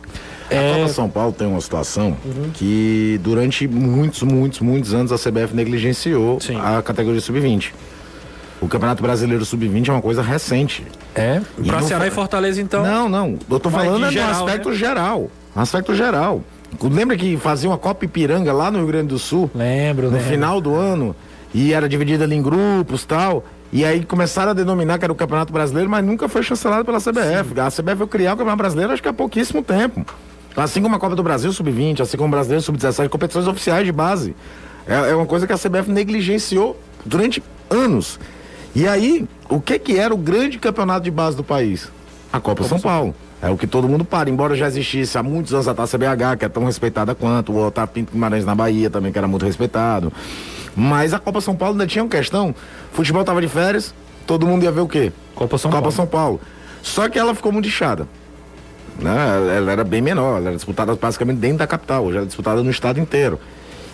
A 0.51 0.55
é... 0.55 0.75
Copa 0.75 0.89
São 0.89 1.11
Paulo 1.11 1.33
tem 1.35 1.47
uma 1.47 1.61
situação 1.61 2.17
uhum. 2.25 2.51
que 2.55 3.21
durante 3.23 3.69
muitos, 3.69 4.23
muitos, 4.23 4.61
muitos 4.61 4.95
anos 4.95 5.13
a 5.13 5.17
CBF 5.17 5.55
negligenciou 5.55 6.41
Sim. 6.41 6.59
a 6.59 6.81
categoria 6.81 7.21
sub-20. 7.21 7.73
O 8.63 8.69
Campeonato 8.69 9.03
Brasileiro 9.03 9.45
Sub-20 9.45 9.89
é 9.89 9.93
uma 9.93 10.01
coisa 10.01 10.23
recente. 10.23 10.87
É? 11.17 11.43
Pra 11.67 11.83
Ceará 11.83 12.07
e 12.07 12.11
Fortaleza, 12.13 12.63
então? 12.63 12.83
Não, 12.85 13.09
não. 13.09 13.37
Eu 13.51 13.59
tô 13.59 13.69
falando 13.69 14.07
é 14.07 14.11
geral, 14.13 14.29
no 14.29 14.47
aspecto 14.47 14.69
né? 14.71 14.75
geral. 14.77 15.31
No 15.55 15.63
aspecto 15.63 15.95
geral. 15.97 16.45
Lembra 16.83 17.17
que 17.17 17.37
fazia 17.37 17.69
uma 17.71 17.79
Copa 17.79 18.05
Ipiranga 18.05 18.53
lá 18.53 18.71
no 18.71 18.79
Rio 18.79 18.87
Grande 18.87 19.09
do 19.09 19.19
Sul? 19.19 19.51
Lembro, 19.55 20.07
No 20.11 20.17
lembro. 20.17 20.29
final 20.31 20.61
do 20.61 20.75
ano. 20.75 21.15
E 21.55 21.73
era 21.73 21.89
dividida 21.89 22.25
ali 22.25 22.35
em 22.37 22.43
grupos 22.43 23.05
tal. 23.05 23.45
E 23.73 23.85
aí 23.85 24.05
começaram 24.05 24.51
a 24.51 24.55
denominar 24.55 24.99
que 24.99 25.05
era 25.05 25.13
o 25.13 25.17
Campeonato 25.17 25.53
Brasileiro, 25.53 25.89
mas 25.89 26.05
nunca 26.05 26.29
foi 26.29 26.43
chancelado 26.43 26.85
pela 26.85 26.99
CBF. 26.99 27.55
Sim. 27.55 27.61
A 27.61 27.71
CBF 27.71 27.97
foi 27.99 28.07
criar 28.07 28.31
o 28.35 28.37
Campeonato 28.37 28.59
Brasileiro 28.59 28.93
acho 28.93 29.03
que 29.03 29.09
há 29.09 29.13
pouquíssimo 29.13 29.63
tempo. 29.63 30.05
Assim 30.57 30.83
como 30.83 30.95
a 30.95 30.99
Copa 30.99 31.17
do 31.17 31.23
Brasil 31.23 31.51
Sub-20, 31.53 32.01
assim 32.01 32.17
como 32.17 32.29
o 32.29 32.31
Brasileiro 32.31 32.63
Sub-17, 32.63 33.09
competições 33.09 33.47
oficiais 33.47 33.87
de 33.87 33.93
base. 33.93 34.35
É, 34.87 35.11
é, 35.11 35.15
uma 35.15 35.25
coisa 35.27 35.47
que 35.47 35.53
a 35.53 35.59
CBF 35.59 35.91
negligenciou 35.91 36.79
durante 37.05 37.43
anos. 37.71 38.19
E 38.75 38.87
aí, 38.87 39.27
o 39.49 39.61
que 39.61 39.79
que 39.79 39.99
era 39.99 40.13
o 40.13 40.17
grande 40.17 40.59
campeonato 40.59 41.05
de 41.05 41.11
base 41.11 41.37
do 41.37 41.45
país? 41.45 41.91
A 42.33 42.41
Copa, 42.41 42.63
Copa 42.63 42.69
São 42.69 42.81
Paulo. 42.81 43.15
É 43.43 43.51
o 43.51 43.59
que 43.59 43.67
todo 43.67 43.89
mundo 43.89 44.05
para, 44.05 44.31
embora 44.31 44.55
já 44.55 44.69
existisse 44.69 45.19
há 45.19 45.23
muitos 45.23 45.53
anos 45.53 45.67
a 45.67 45.75
Taça 45.75 45.99
BH, 45.99 46.39
que 46.39 46.45
é 46.45 46.49
tão 46.49 46.65
respeitada 46.65 47.13
quanto, 47.13 47.51
o 47.51 47.67
Otávio 47.67 47.93
Pinto 47.93 48.13
Guimarães 48.13 48.45
na 48.45 48.55
Bahia 48.55 48.89
também, 48.89 49.11
que 49.11 49.19
era 49.19 49.27
muito 49.27 49.45
respeitado. 49.45 50.13
Mas 50.77 51.13
a 51.13 51.19
Copa 51.19 51.41
São 51.41 51.57
Paulo 51.57 51.75
ainda 51.75 51.85
tinha 51.85 52.05
uma 52.05 52.09
questão. 52.09 52.55
Futebol 52.93 53.25
tava 53.25 53.41
de 53.41 53.49
férias, 53.49 53.93
todo 54.29 54.47
mundo 54.47 54.63
ia 54.63 54.71
ver 54.71 54.83
o 54.83 54.87
quê? 54.87 55.13
Copa 55.35 55.59
São 55.59 55.73
Copa 55.73 55.83
Paulo. 55.83 55.97
São 55.97 56.07
Paulo. 56.07 56.41
Só 56.85 57.09
que 57.09 57.19
ela 57.19 57.35
ficou 57.35 57.51
muito 57.51 57.67
inchada. 57.67 58.07
Né? 58.97 59.57
Ela 59.57 59.73
era 59.73 59.83
bem 59.83 60.01
menor, 60.01 60.37
ela 60.37 60.49
era 60.49 60.55
disputada 60.55 60.95
basicamente 60.95 61.39
dentro 61.39 61.59
da 61.59 61.67
capital, 61.67 62.05
hoje 62.05 62.19
era 62.19 62.27
disputada 62.27 62.63
no 62.63 62.71
estado 62.71 63.01
inteiro. 63.01 63.41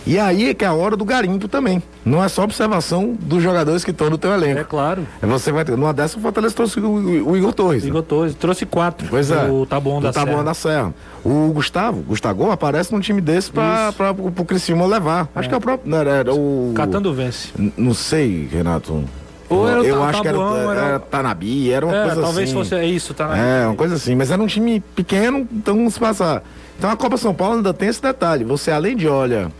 E 0.09 0.17
aí 0.17 0.49
é 0.49 0.53
que 0.55 0.65
é 0.65 0.67
a 0.67 0.73
hora 0.73 0.97
do 0.97 1.05
garimpo 1.05 1.47
também. 1.47 1.83
Não 2.03 2.23
é 2.23 2.27
só 2.27 2.43
observação 2.43 3.15
dos 3.19 3.43
jogadores 3.43 3.83
que 3.83 3.91
estão 3.91 4.09
no 4.09 4.17
teu 4.17 4.33
elenco. 4.33 4.59
É 4.59 4.63
claro. 4.63 5.05
É 5.21 5.27
você 5.27 5.51
vai 5.51 5.63
ter. 5.63 5.77
Numa 5.77 5.93
dessa, 5.93 6.17
o 6.17 6.21
Fortaleza 6.21 6.55
trouxe 6.55 6.79
o, 6.79 7.29
o 7.29 7.37
Igor 7.37 7.53
Torres. 7.53 7.85
Igor 7.85 8.01
Torres, 8.01 8.33
trouxe 8.33 8.65
quatro. 8.65 9.07
Pois 9.07 9.29
é. 9.29 9.47
O 9.47 9.67
Taboão 9.67 10.01
da, 10.01 10.11
Taboão 10.11 10.43
da 10.43 10.55
Serra. 10.55 10.91
O 11.23 11.51
Gustavo, 11.53 12.01
Gustavo 12.01 12.49
aparece 12.49 12.91
num 12.91 12.99
time 12.99 13.21
desse 13.21 13.51
pra, 13.51 13.93
pro 13.93 14.45
Criciúma 14.45 14.87
levar. 14.87 15.29
Acho 15.35 15.45
é. 15.45 15.49
que 15.49 15.53
é 15.53 15.57
o 15.59 15.61
próprio. 15.61 15.87
Não, 15.87 15.99
era, 15.99 16.09
era 16.09 16.33
o. 16.33 16.71
Catando 16.73 17.13
vence. 17.13 17.49
Não 17.77 17.93
sei, 17.93 18.49
Renato. 18.51 19.03
Ou 19.47 19.69
era 19.69 19.83
eu 19.83 20.03
acho 20.03 20.23
que 20.23 20.27
era, 20.27 20.39
era... 20.39 20.81
era 20.81 20.99
Tanabi, 20.99 21.71
era 21.71 21.85
uma 21.85 21.95
é, 21.95 22.05
coisa 22.05 22.21
talvez 22.21 22.49
assim. 22.49 22.53
Talvez 22.53 22.69
fosse 22.69 22.85
isso, 22.95 23.13
Tanabi. 23.13 23.39
É, 23.39 23.67
uma 23.67 23.75
coisa 23.75 23.93
assim. 23.93 24.15
Mas 24.15 24.31
era 24.31 24.41
um 24.41 24.47
time 24.47 24.79
pequeno, 24.95 25.47
então 25.53 25.87
se 25.87 25.99
passar. 25.99 26.41
Então 26.79 26.89
a 26.89 26.97
Copa 26.97 27.15
São 27.15 27.31
Paulo 27.31 27.57
ainda 27.57 27.75
tem 27.75 27.89
esse 27.89 28.01
detalhe. 28.01 28.43
Você, 28.43 28.71
além 28.71 28.95
de 28.95 29.07
olha 29.07 29.51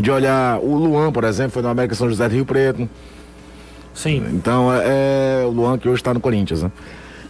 de 0.00 0.10
olhar 0.10 0.58
o 0.58 0.74
Luan, 0.76 1.12
por 1.12 1.24
exemplo, 1.24 1.52
foi 1.52 1.62
no 1.62 1.68
América 1.68 1.94
São 1.94 2.08
José 2.08 2.28
do 2.28 2.34
Rio 2.34 2.46
Preto. 2.46 2.88
Sim. 3.94 4.24
Então 4.32 4.72
é, 4.72 5.42
é 5.42 5.44
o 5.44 5.50
Luan 5.50 5.78
que 5.78 5.88
hoje 5.88 6.00
está 6.00 6.14
no 6.14 6.20
Corinthians, 6.20 6.62
né? 6.62 6.72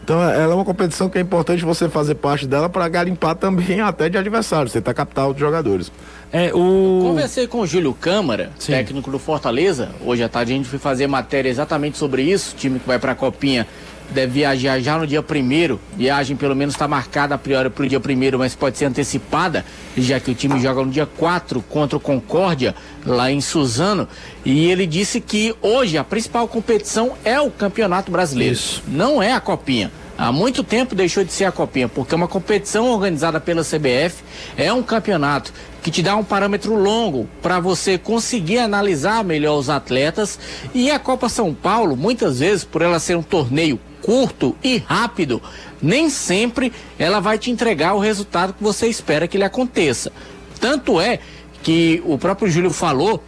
Então 0.04 0.22
é, 0.22 0.42
ela 0.42 0.52
é 0.52 0.54
uma 0.54 0.64
competição 0.64 1.08
que 1.08 1.18
é 1.18 1.20
importante 1.20 1.64
você 1.64 1.88
fazer 1.88 2.16
parte 2.16 2.46
dela 2.46 2.68
para 2.68 2.88
garimpar 2.88 3.34
também 3.36 3.80
até 3.80 4.08
de 4.08 4.18
adversários, 4.18 4.72
você 4.72 4.80
tá 4.80 4.92
capital 4.94 5.32
de 5.32 5.40
jogadores. 5.40 5.90
É, 6.32 6.52
o... 6.54 7.00
Conversei 7.02 7.46
com 7.46 7.60
o 7.60 7.66
Júlio 7.66 7.92
Câmara, 7.92 8.50
Sim. 8.58 8.72
técnico 8.72 9.10
do 9.10 9.18
Fortaleza. 9.18 9.90
Hoje 10.04 10.22
à 10.22 10.28
tarde 10.28 10.52
a 10.52 10.56
gente 10.56 10.68
foi 10.68 10.78
fazer 10.78 11.06
matéria 11.06 11.48
exatamente 11.48 11.98
sobre 11.98 12.22
isso. 12.22 12.54
O 12.54 12.56
time 12.56 12.78
que 12.78 12.86
vai 12.86 12.98
para 12.98 13.12
a 13.12 13.14
Copinha 13.14 13.66
deve 14.12 14.32
viajar 14.32 14.80
já 14.80 14.98
no 14.98 15.06
dia 15.06 15.22
primeiro. 15.22 15.80
Viagem 15.96 16.36
pelo 16.36 16.54
menos 16.54 16.74
está 16.74 16.86
marcada 16.86 17.34
a 17.34 17.38
priori 17.38 17.70
para 17.70 17.84
o 17.84 17.88
dia 17.88 17.98
primeiro, 17.98 18.38
mas 18.38 18.54
pode 18.54 18.78
ser 18.78 18.84
antecipada, 18.84 19.64
já 19.96 20.20
que 20.20 20.30
o 20.30 20.34
time 20.34 20.60
joga 20.60 20.84
no 20.84 20.90
dia 20.90 21.06
4 21.06 21.62
contra 21.68 21.96
o 21.96 22.00
Concórdia, 22.00 22.74
lá 23.04 23.30
em 23.30 23.40
Suzano. 23.40 24.06
E 24.44 24.66
ele 24.66 24.86
disse 24.86 25.20
que 25.20 25.54
hoje 25.60 25.98
a 25.98 26.04
principal 26.04 26.46
competição 26.46 27.12
é 27.24 27.40
o 27.40 27.50
Campeonato 27.50 28.12
Brasileiro. 28.12 28.54
Isso. 28.54 28.82
Não 28.86 29.22
é 29.22 29.32
a 29.32 29.40
Copinha. 29.40 29.90
Há 30.16 30.30
muito 30.30 30.62
tempo 30.62 30.94
deixou 30.94 31.24
de 31.24 31.32
ser 31.32 31.46
a 31.46 31.52
Copinha, 31.52 31.88
porque 31.88 32.14
é 32.14 32.16
uma 32.16 32.28
competição 32.28 32.86
organizada 32.86 33.40
pela 33.40 33.64
CBF, 33.64 34.22
é 34.56 34.72
um 34.72 34.82
campeonato 34.82 35.52
que 35.82 35.90
te 35.90 36.02
dá 36.02 36.14
um 36.14 36.22
parâmetro 36.22 36.76
longo 36.76 37.28
para 37.42 37.58
você 37.58 37.98
conseguir 37.98 38.58
analisar 38.58 39.24
melhor 39.24 39.58
os 39.58 39.68
atletas. 39.68 40.38
E 40.72 40.90
a 40.90 40.98
Copa 40.98 41.28
São 41.28 41.52
Paulo, 41.52 41.96
muitas 41.96 42.38
vezes, 42.38 42.62
por 42.62 42.82
ela 42.82 43.00
ser 43.00 43.16
um 43.16 43.22
torneio 43.22 43.80
curto 44.02 44.56
e 44.62 44.78
rápido, 44.78 45.40
nem 45.80 46.10
sempre 46.10 46.72
ela 46.98 47.20
vai 47.20 47.38
te 47.38 47.50
entregar 47.50 47.94
o 47.94 47.98
resultado 47.98 48.52
que 48.52 48.62
você 48.62 48.88
espera 48.88 49.28
que 49.28 49.36
ele 49.36 49.44
aconteça. 49.44 50.12
Tanto 50.60 51.00
é 51.00 51.18
que 51.62 52.02
o 52.04 52.18
próprio 52.18 52.50
Júlio 52.50 52.70
falou, 52.70 53.22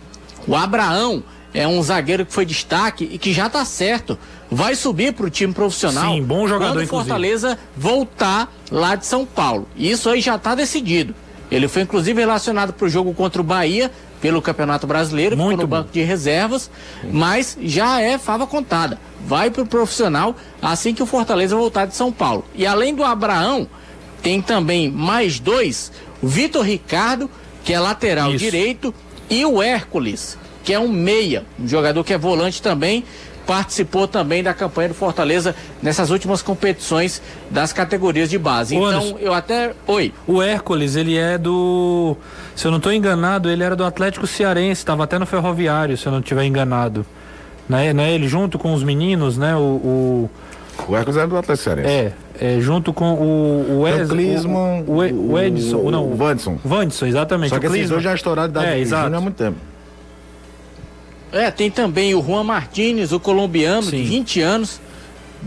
o 0.47 0.55
Abraão 0.55 1.23
é 1.55 1.67
um 1.67 1.81
zagueiro 1.83 2.27
que 2.27 2.33
foi 2.33 2.45
destaque 2.45 3.09
e 3.11 3.17
que 3.17 3.33
já 3.33 3.47
está 3.47 3.65
certo. 3.65 4.19
Vai 4.51 4.75
subir 4.75 5.13
para 5.13 5.27
o 5.27 5.31
time 5.31 5.53
profissional. 5.53 6.13
Sim, 6.13 6.23
bom 6.23 6.47
jogador. 6.47 6.75
Quando 6.75 6.85
o 6.85 6.89
Fortaleza 6.89 7.59
voltar 7.77 8.53
lá 8.71 8.97
de 8.97 9.07
São 9.07 9.25
Paulo. 9.25 9.69
Isso 9.77 10.11
aí 10.11 10.21
já 10.21 10.35
está 10.35 10.55
decidido. 10.55 11.15
Ele 11.51 11.69
foi 11.69 11.83
inclusive 11.83 12.21
relacionado 12.21 12.73
para 12.73 12.87
o 12.87 12.89
jogo 12.89 13.15
contra 13.15 13.41
o 13.41 13.45
Bahia 13.45 13.91
pelo 14.25 14.41
Campeonato 14.41 14.87
Brasileiro, 14.87 15.37
Muito 15.37 15.51
ficou 15.51 15.65
no 15.65 15.69
banco 15.69 15.93
de 15.93 16.01
reservas, 16.01 16.71
mas 17.13 17.59
já 17.61 18.01
é 18.01 18.17
fava 18.17 18.47
contada. 18.47 18.99
Vai 19.27 19.51
para 19.51 19.63
o 19.63 19.67
profissional 19.67 20.35
assim 20.63 20.95
que 20.95 21.03
o 21.03 21.07
Fortaleza 21.07 21.55
voltar 21.55 21.85
de 21.85 21.95
São 21.95 22.11
Paulo. 22.11 22.43
E 22.55 22.67
além 22.67 22.95
do 22.95 23.05
Abraão, 23.05 23.69
tem 24.23 24.41
também 24.41 24.91
mais 24.91 25.39
dois: 25.39 25.93
o 26.23 26.27
Vitor 26.27 26.65
Ricardo, 26.65 27.29
que 27.63 27.75
é 27.75 27.79
lateral 27.79 28.31
Isso. 28.31 28.39
direito, 28.39 28.95
e 29.29 29.45
o 29.45 29.63
Hércules, 29.63 30.39
que 30.64 30.72
é 30.72 30.81
um 30.81 30.88
meia, 30.88 31.44
um 31.61 31.68
jogador 31.68 32.03
que 32.03 32.12
é 32.12 32.18
volante 32.18 32.62
também, 32.62 33.05
participou 33.46 34.08
também 34.08 34.42
da 34.42 34.54
campanha 34.54 34.88
do 34.88 34.94
Fortaleza 34.94 35.54
nessas 35.83 36.10
últimas 36.10 36.42
competições 36.42 37.21
das 37.50 37.73
categorias 37.73 38.31
de 38.31 38.38
base. 38.38 38.75
Ô, 38.75 38.88
então, 38.88 39.00
Anderson, 39.00 39.19
eu 39.21 39.35
até. 39.35 39.73
Oi. 39.87 40.12
O 40.27 40.42
Hércules, 40.42 40.96
ele 40.96 41.17
é 41.17 41.37
do. 41.37 42.17
Se 42.56 42.67
eu 42.67 42.71
não 42.71 42.79
estou 42.79 42.92
enganado, 42.92 43.50
ele 43.50 43.62
era 43.62 43.77
do 43.77 43.85
Atlético 43.85 44.27
Cearense, 44.27 44.81
estava 44.81 45.04
até 45.04 45.19
no 45.19 45.27
Ferroviário, 45.27 45.96
se 45.96 46.06
eu 46.06 46.12
não 46.12 46.21
estiver 46.21 46.44
enganado. 46.44 47.04
Não 47.69 47.79
é, 47.79 47.92
não 47.92 48.02
é 48.02 48.12
ele 48.12 48.27
junto 48.27 48.58
com 48.58 48.73
os 48.73 48.83
meninos, 48.83 49.37
né? 49.37 49.54
O. 49.54 49.60
O, 49.60 50.31
o 50.88 50.96
Hércules 50.96 51.17
era 51.17 51.27
do 51.27 51.37
Atlético 51.37 51.65
Cearense. 51.65 51.88
É. 51.88 52.12
é, 52.40 52.60
junto 52.60 52.92
com 52.92 53.12
o, 53.15 53.81
o, 53.81 53.88
Ed, 53.88 54.10
o, 54.10 54.90
o, 54.90 55.33
o, 55.33 55.38
Edson, 55.38 55.77
o, 55.77 55.90
não, 55.90 56.10
o 56.10 56.17
Vandson. 56.17 56.58
Vandson, 56.65 57.06
exatamente. 57.06 57.50
Só 57.50 57.60
que 57.60 57.67
esses 57.67 57.88
dois 57.88 58.02
já 58.02 58.12
é 58.12 58.15
estourado 58.15 58.52
da 58.52 58.67
é, 58.67 58.81
exato. 58.81 59.15
há 59.15 59.21
muito 59.21 59.37
tempo. 59.37 59.56
É, 61.35 61.51
tem 61.51 61.69
também 61.69 62.15
o 62.15 62.23
Juan 62.23 62.45
Martins, 62.45 63.11
o 63.11 63.19
colombiano, 63.19 63.83
Sim. 63.83 64.03
de 64.03 64.03
20 64.05 64.41
anos. 64.41 64.81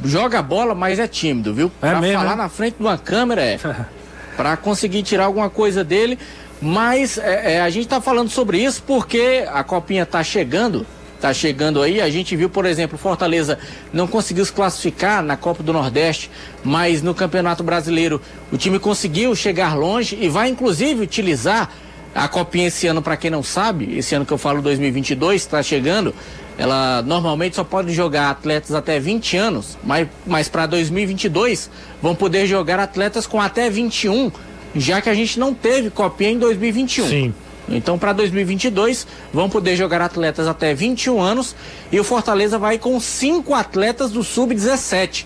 Joga 0.04 0.42
bola, 0.42 0.76
mas 0.76 1.00
é 1.00 1.08
tímido, 1.08 1.54
viu? 1.54 1.72
É 1.82 1.90
pra 1.90 2.02
mesmo, 2.02 2.20
falar 2.20 2.34
é? 2.34 2.36
na 2.36 2.50
frente 2.50 2.76
de 2.76 2.84
uma 2.84 2.98
câmera 2.98 3.42
é. 3.42 3.58
pra 4.36 4.58
conseguir 4.58 5.02
tirar 5.04 5.26
alguma 5.26 5.50
coisa 5.50 5.84
dele. 5.84 6.20
Mas 6.62 7.18
é, 7.18 7.54
é, 7.54 7.62
a 7.62 7.70
gente 7.70 7.88
tá 7.88 8.02
falando 8.02 8.30
sobre 8.30 8.62
isso 8.62 8.84
porque 8.86 9.46
a 9.48 9.64
copinha 9.64 10.06
tá 10.06 10.24
chegando. 10.24 10.86
Tá 11.22 11.34
chegando 11.34 11.82
aí, 11.82 12.00
a 12.00 12.10
gente 12.12 12.36
viu, 12.36 12.48
por 12.48 12.64
exemplo, 12.64 12.96
Fortaleza 12.96 13.58
não 13.92 14.06
conseguiu 14.06 14.46
se 14.46 14.54
classificar 14.54 15.24
na 15.24 15.36
Copa 15.36 15.64
do 15.64 15.74
Nordeste, 15.74 16.30
mas 16.64 17.02
no 17.02 17.16
Campeonato 17.16 17.64
Brasileiro 17.64 18.22
o 18.52 18.58
time 18.58 18.78
conseguiu 18.78 19.36
chegar 19.36 19.76
longe 19.76 20.16
e 20.22 20.30
vai 20.30 20.48
inclusive 20.48 21.02
utilizar 21.02 21.72
a 22.18 22.28
copinha 22.28 22.68
esse 22.68 22.88
ano, 22.88 23.00
para 23.00 23.16
quem 23.16 23.30
não 23.30 23.44
sabe, 23.44 23.96
esse 23.96 24.16
ano 24.16 24.26
que 24.26 24.34
eu 24.34 24.40
falo 24.40 24.60
2022, 24.60 25.40
está 25.40 25.62
chegando, 25.62 26.16
ela 26.58 27.04
normalmente 27.04 27.56
só 27.56 27.64
pode 27.64 27.94
jogar 27.94 28.32
atletas 28.32 28.74
até 28.74 29.00
20 29.00 29.38
anos, 29.38 29.78
mas, 29.84 30.08
mas 30.26 30.50
para 30.50 30.66
2022 30.66 31.70
vão 32.02 32.16
poder 32.16 32.48
jogar 32.48 32.80
atletas 32.80 33.28
com 33.28 33.40
até 33.40 33.70
21, 33.70 34.32
já 34.76 35.00
que 35.00 35.10
a 35.10 35.14
gente 35.14 35.40
não 35.40 35.54
teve 35.54 35.92
copinha 35.92 36.32
em 36.32 36.40
2021. 36.40 37.08
Sim. 37.08 37.34
Então, 37.70 38.00
para 38.00 38.14
2022, 38.14 39.06
vão 39.32 39.48
poder 39.48 39.76
jogar 39.76 40.02
atletas 40.02 40.48
até 40.48 40.74
21 40.74 41.22
anos 41.22 41.56
e 41.92 42.00
o 42.00 42.04
Fortaleza 42.04 42.58
vai 42.58 42.80
com 42.80 43.00
cinco 43.00 43.54
atletas 43.54 44.10
do 44.10 44.24
sub-17 44.24 45.26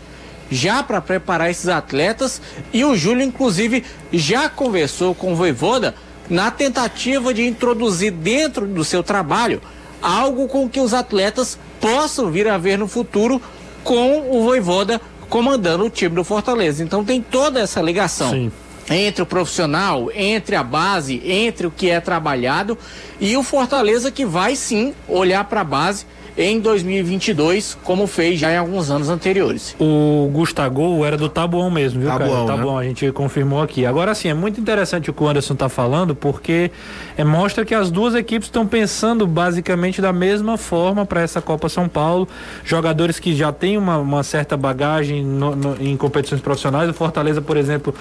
já 0.52 0.84
para 0.84 1.00
preparar 1.00 1.50
esses 1.50 1.70
atletas 1.70 2.42
e 2.74 2.84
o 2.84 2.98
Júlio 2.98 3.24
inclusive 3.24 3.86
já 4.12 4.50
conversou 4.50 5.16
com 5.16 5.32
o 5.32 5.36
Voivoda 5.36 5.96
na 6.32 6.50
tentativa 6.50 7.34
de 7.34 7.46
introduzir 7.46 8.10
dentro 8.10 8.66
do 8.66 8.86
seu 8.86 9.04
trabalho 9.04 9.62
algo 10.02 10.48
com 10.48 10.68
que 10.68 10.80
os 10.80 10.94
atletas 10.94 11.60
possam 11.82 12.32
vir 12.32 12.48
a 12.48 12.58
ver 12.58 12.78
no 12.78 12.88
futuro 12.88 13.42
com 13.84 14.32
o 14.32 14.42
Voivoda 14.44 15.02
comandando 15.30 15.84
o 15.84 15.90
time 15.90 16.16
do 16.16 16.24
Fortaleza. 16.24 16.82
Então 16.84 17.04
tem 17.04 17.22
toda 17.22 17.60
essa 17.60 17.82
ligação. 17.82 18.32
Sim 18.32 18.52
entre 18.90 19.22
o 19.22 19.26
profissional, 19.26 20.10
entre 20.14 20.54
a 20.54 20.64
base, 20.64 21.22
entre 21.24 21.66
o 21.66 21.72
que 21.72 21.90
é 21.90 22.02
trabalhado 22.02 22.78
e 23.22 23.38
o 23.38 23.44
Fortaleza 23.44 24.12
que 24.12 24.26
vai 24.26 24.54
sim 24.56 24.94
olhar 25.08 25.46
para 25.46 25.62
a 25.62 25.64
base 25.64 26.06
em 26.38 26.60
2022, 26.60 27.78
como 27.84 28.08
fez 28.08 28.40
já 28.40 28.52
em 28.52 28.58
alguns 28.58 28.90
anos 28.90 29.10
anteriores. 29.10 29.76
O 29.80 30.30
Gustavo 30.32 31.06
era 31.06 31.18
do 31.18 31.30
Tabuão 31.30 31.70
mesmo, 31.70 32.00
viu, 32.00 32.10
Tabuão, 32.10 32.46
cara? 32.46 32.58
Tabuão, 32.58 32.76
né? 32.76 32.82
a 32.82 32.84
gente 32.88 33.12
confirmou 33.12 33.62
aqui. 33.62 33.86
Agora 33.86 34.14
sim, 34.16 34.30
é 34.30 34.34
muito 34.34 34.60
interessante 34.60 35.10
o 35.10 35.14
que 35.14 35.24
o 35.24 35.28
Anderson 35.28 35.54
está 35.54 35.70
falando, 35.70 36.16
porque 36.16 36.72
é, 37.18 37.24
mostra 37.24 37.66
que 37.66 37.76
as 37.76 37.92
duas 37.92 38.16
equipes 38.16 38.48
estão 38.48 38.66
pensando 38.66 39.28
basicamente 39.28 40.02
da 40.02 40.14
mesma 40.14 40.58
forma 40.58 41.06
para 41.06 41.22
essa 41.22 41.42
Copa 41.42 41.70
São 41.70 41.88
Paulo. 41.88 42.28
Jogadores 42.64 43.20
que 43.20 43.36
já 43.36 43.52
têm 43.52 43.78
uma, 43.78 43.98
uma 43.98 44.24
certa 44.24 44.56
bagagem 44.56 45.24
no, 45.24 45.56
no, 45.56 45.78
em 45.82 45.96
competições 45.98 46.42
profissionais. 46.42 46.90
O 46.90 46.94
Fortaleza, 46.94 47.42
por 47.42 47.58
exemplo, 47.58 47.94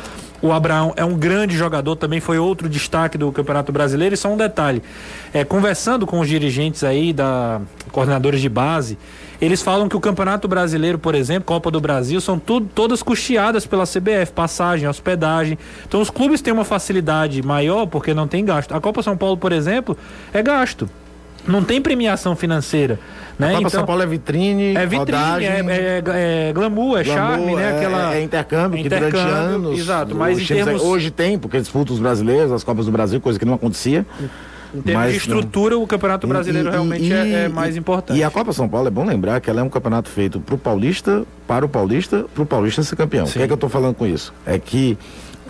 o 0.43 0.53
Abraão 0.53 0.93
é 0.97 1.05
um 1.05 1.15
grande 1.15 1.57
jogador, 1.57 1.97
também 1.97 2.21
foi 2.21 2.39
outro 2.39 2.69
destaque 2.69 3.19
do 3.19 3.31
Campeonato 3.31 3.71
Brasileiro. 3.73 4.15
E 4.15 4.19
só 4.19 4.29
um 4.29 4.37
detalhe: 4.37 4.83
é, 5.33 5.45
conversando 5.45 6.07
com 6.07 6.21
os 6.21 6.29
dirigentes 6.29 6.83
aí, 6.83 7.13
da 7.13 7.61
coordenadores 7.93 8.41
de 8.41 8.49
base, 8.49 8.97
eles 9.41 9.63
falam 9.63 9.89
que 9.89 9.97
o 9.97 10.01
Campeonato 10.01 10.47
Brasileiro, 10.47 10.99
por 10.99 11.15
exemplo, 11.15 11.45
Copa 11.45 11.71
do 11.71 11.81
Brasil, 11.81 12.21
são 12.21 12.39
tudo, 12.39 12.69
todas 12.75 13.03
custeadas 13.03 13.67
pela 13.67 13.85
CBF, 13.85 14.33
passagem, 14.35 14.89
hospedagem. 14.89 15.59
Então 15.87 16.01
os 16.01 16.11
clubes 16.11 16.41
têm 16.41 16.53
uma 16.53 16.65
facilidade 16.65 17.43
maior 17.43 17.87
porque 17.87 18.15
não 18.15 18.29
tem 18.29 18.45
gasto. 18.45 18.73
A 18.73 18.81
Copa 18.81 19.03
São 19.03 19.17
Paulo, 19.17 19.37
por 19.37 19.53
exemplo, 19.53 19.97
é 20.33 20.43
gasto. 20.43 20.89
Não 21.47 21.63
tem 21.65 21.81
premiação 21.81 22.37
financeira. 22.37 22.99
Né? 23.39 23.47
A 23.47 23.51
Copa 23.53 23.61
então, 23.61 23.71
São 23.71 23.87
Paulo 23.87 24.03
é 24.03 24.07
vitrine, 24.07 24.77
é 24.77 24.85
vitrine, 24.85 24.99
rodagem, 24.99 25.49
é, 25.49 25.61
é, 25.61 26.49
é, 26.49 26.53
glamour, 26.53 27.01
é 27.01 27.05
glamour, 27.05 27.05
charme, 27.05 27.57
né? 27.57 27.63
É, 27.63 27.77
Aquela... 27.77 28.15
é 28.15 28.23
intercâmbio, 28.23 28.83
que 28.83 28.89
durante 28.89 29.17
intercâmbio, 29.17 29.35
anos. 29.35 29.79
Exato, 29.79 30.15
mas 30.15 30.39
em 30.39 30.45
termos, 30.45 30.83
Hoje 30.83 31.11
tem, 31.11 31.39
porque 31.39 31.59
disputa 31.59 31.91
os 31.93 31.99
brasileiros, 31.99 32.53
as 32.53 32.63
Copas 32.63 32.85
do 32.85 32.93
Brasil, 32.93 33.19
coisa 33.19 33.39
que 33.39 33.47
não 33.47 33.55
acontecia. 33.55 34.05
em 34.75 34.83
termos 34.83 35.03
mas 35.03 35.13
de 35.13 35.19
estrutura, 35.19 35.79
o 35.79 35.87
Campeonato 35.87 36.27
Brasileiro 36.27 36.69
E- 36.69 36.71
e- 36.71 36.73
realmente 36.73 37.05
e- 37.05 37.13
é, 37.15 37.45
é 37.45 37.49
mais 37.49 37.79
importante. 37.79 38.19
E 38.19 38.23
a 38.23 38.31
Copa 38.31 38.53
São 38.53 38.69
Paulo 38.69 38.89
é 38.89 38.91
bom 38.91 39.07
lembrar 39.07 39.41
que 39.41 39.49
ela 39.49 39.61
é 39.61 39.63
um 39.63 39.71
campeonato 39.71 40.11
feito 40.11 40.39
pro 40.39 40.59
paulista, 40.59 41.25
para 41.49 41.65
o 41.65 41.69
paulista, 41.69 42.27
pro 42.35 42.45
paulista 42.45 42.83
ser 42.83 42.95
campeão. 42.95 43.25
O 43.25 43.27
Sim. 43.27 43.39
que 43.39 43.43
é 43.45 43.47
que 43.47 43.53
eu 43.55 43.57
tô 43.57 43.71
falando 43.71 43.95
com 43.95 44.07
isso? 44.07 44.35
É 44.45 44.59
que, 44.59 44.99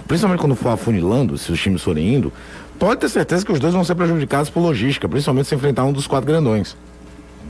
principalmente 0.07 0.39
quando 0.41 0.55
for 0.55 0.69
afunilando, 0.69 1.37
se 1.37 1.51
os 1.51 1.61
times 1.61 1.83
forem 1.83 2.15
indo, 2.15 2.33
pode 2.81 3.01
ter 3.01 3.09
certeza 3.09 3.47
que 3.47 3.53
os 3.53 3.61
dois 3.61 3.73
vão 3.73 3.85
ser 3.85 3.95
prejudicados 3.95 4.51
por 4.51 4.61
logística, 4.61 5.09
principalmente 5.09 5.47
se 5.49 5.55
enfrentar 5.55 5.85
um 5.85 5.93
dos 5.93 6.09
quatro 6.09 6.27
grandões. 6.27 6.77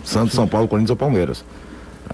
Santos, 0.04 0.34
São 0.34 0.46
Paulo, 0.46 0.68
Corinthians 0.68 0.90
ou 0.90 0.96
Palmeiras. 0.96 1.42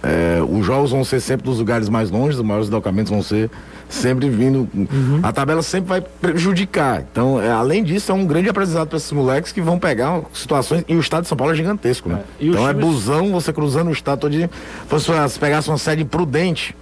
É, 0.03 0.41
os 0.47 0.64
jogos 0.67 0.91
vão 0.91 1.03
ser 1.03 1.21
sempre 1.21 1.47
dos 1.47 1.59
lugares 1.59 1.89
mais 1.89 2.11
longe, 2.11 2.37
os 2.37 2.43
maiores 2.43 2.67
deslocamentos 2.69 3.11
vão 3.11 3.23
ser 3.23 3.51
sempre 3.89 4.29
vindo. 4.29 4.69
A 5.23 5.33
tabela 5.33 5.62
sempre 5.62 5.89
vai 5.89 6.01
prejudicar. 6.03 7.03
Então, 7.11 7.41
é, 7.41 7.51
além 7.51 7.83
disso, 7.83 8.12
é 8.12 8.14
um 8.14 8.27
grande 8.27 8.49
aprendizado 8.49 8.89
para 8.89 8.99
esses 8.99 9.11
moleques 9.12 9.53
que 9.53 9.61
vão 9.62 9.79
pegar 9.79 10.21
situações. 10.35 10.85
E 10.87 10.95
o 10.95 11.01
estado 11.01 11.23
de 11.23 11.29
São 11.29 11.37
Paulo 11.39 11.53
é 11.53 11.57
gigantesco, 11.57 12.09
né? 12.11 12.21
É, 12.39 12.45
Então 12.45 12.69
é 12.69 12.75
times- 12.75 12.87
busão, 12.87 13.33
você 13.33 13.53
cruzando 13.53 13.89
o 13.89 13.93
estado 13.93 14.21
todo 14.21 14.33
dia. 14.33 14.51
Se 15.31 15.39
pegasse 15.39 15.69
uma 15.71 15.79
sede 15.79 16.05
prudente, 16.05 16.77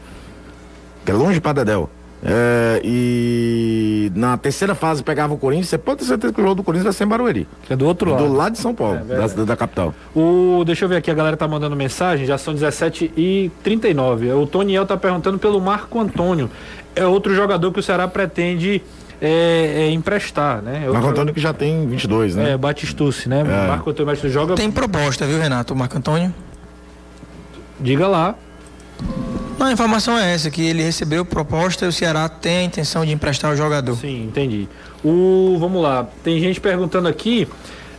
que 1.04 1.12
é 1.12 1.14
longe 1.14 1.40
para 1.40 1.52
Dedéu. 1.52 1.88
É, 2.26 2.80
e 2.82 4.10
na 4.14 4.36
terceira 4.38 4.74
fase 4.74 5.02
pegava 5.02 5.34
o 5.34 5.36
Corinthians, 5.36 5.68
você 5.68 5.76
pode 5.76 5.98
ter 5.98 6.06
certeza 6.06 6.32
que 6.32 6.40
o 6.40 6.42
jogo 6.42 6.54
do 6.56 6.62
Corinthians 6.62 6.84
vai 6.84 6.92
ser 6.94 7.04
em 7.04 7.06
Barueri. 7.06 7.46
É 7.68 7.76
do 7.76 7.86
outro 7.86 8.10
lado. 8.10 8.26
Do 8.26 8.32
lado 8.32 8.52
de 8.54 8.58
São 8.58 8.74
Paulo, 8.74 8.96
É 8.96 9.02
verdade. 9.04 9.34
da, 9.34 9.44
da 9.44 9.56
capital. 9.56 9.94
O, 10.14 10.62
deixa 10.64 10.86
eu 10.86 10.88
ver 10.88 10.96
aqui, 10.96 11.10
a 11.10 11.14
galera 11.14 11.36
tá 11.36 11.46
mandando 11.46 11.76
mensagem, 11.76 12.24
já 12.24 12.38
são 12.38 12.54
17 12.54 13.12
e 13.14 13.50
39 13.62 14.32
O 14.32 14.46
Toniel 14.46 14.86
tá 14.86 14.96
perguntando 14.96 15.38
pelo 15.38 15.60
Marco 15.60 16.00
Antônio. 16.00 16.50
É 16.96 17.06
outro 17.06 17.34
jogador 17.34 17.70
que 17.72 17.80
o 17.80 17.82
Ceará 17.82 18.08
pretende 18.08 18.80
é, 19.20 19.86
é, 19.86 19.90
emprestar, 19.90 20.62
né? 20.62 20.76
É 20.76 20.78
outro 20.86 20.94
Marco 20.94 21.08
Antônio 21.10 21.34
que 21.34 21.40
já 21.40 21.52
tem 21.52 21.86
22, 21.86 22.36
né? 22.36 22.52
É, 22.52 22.56
Batistucci, 22.56 23.28
né? 23.28 23.44
Marco 23.44 23.90
Antônio 23.90 24.06
Batistucci 24.06 24.32
joga. 24.32 24.54
Tem 24.54 24.70
proposta, 24.70 25.26
viu, 25.26 25.38
Renato? 25.38 25.74
O 25.74 25.76
Marco 25.76 25.98
Antônio? 25.98 26.32
Diga 27.78 28.06
lá. 28.08 28.34
A 29.60 29.72
informação 29.72 30.18
é 30.18 30.34
essa, 30.34 30.50
que 30.50 30.62
ele 30.62 30.82
recebeu 30.82 31.24
proposta 31.24 31.84
e 31.84 31.88
o 31.88 31.92
Ceará 31.92 32.28
tem 32.28 32.58
a 32.58 32.62
intenção 32.64 33.04
de 33.04 33.12
emprestar 33.12 33.52
o 33.52 33.56
jogador. 33.56 33.96
Sim, 33.96 34.24
entendi. 34.24 34.68
O, 35.02 35.56
vamos 35.58 35.82
lá, 35.82 36.06
tem 36.22 36.38
gente 36.38 36.60
perguntando 36.60 37.08
aqui 37.08 37.48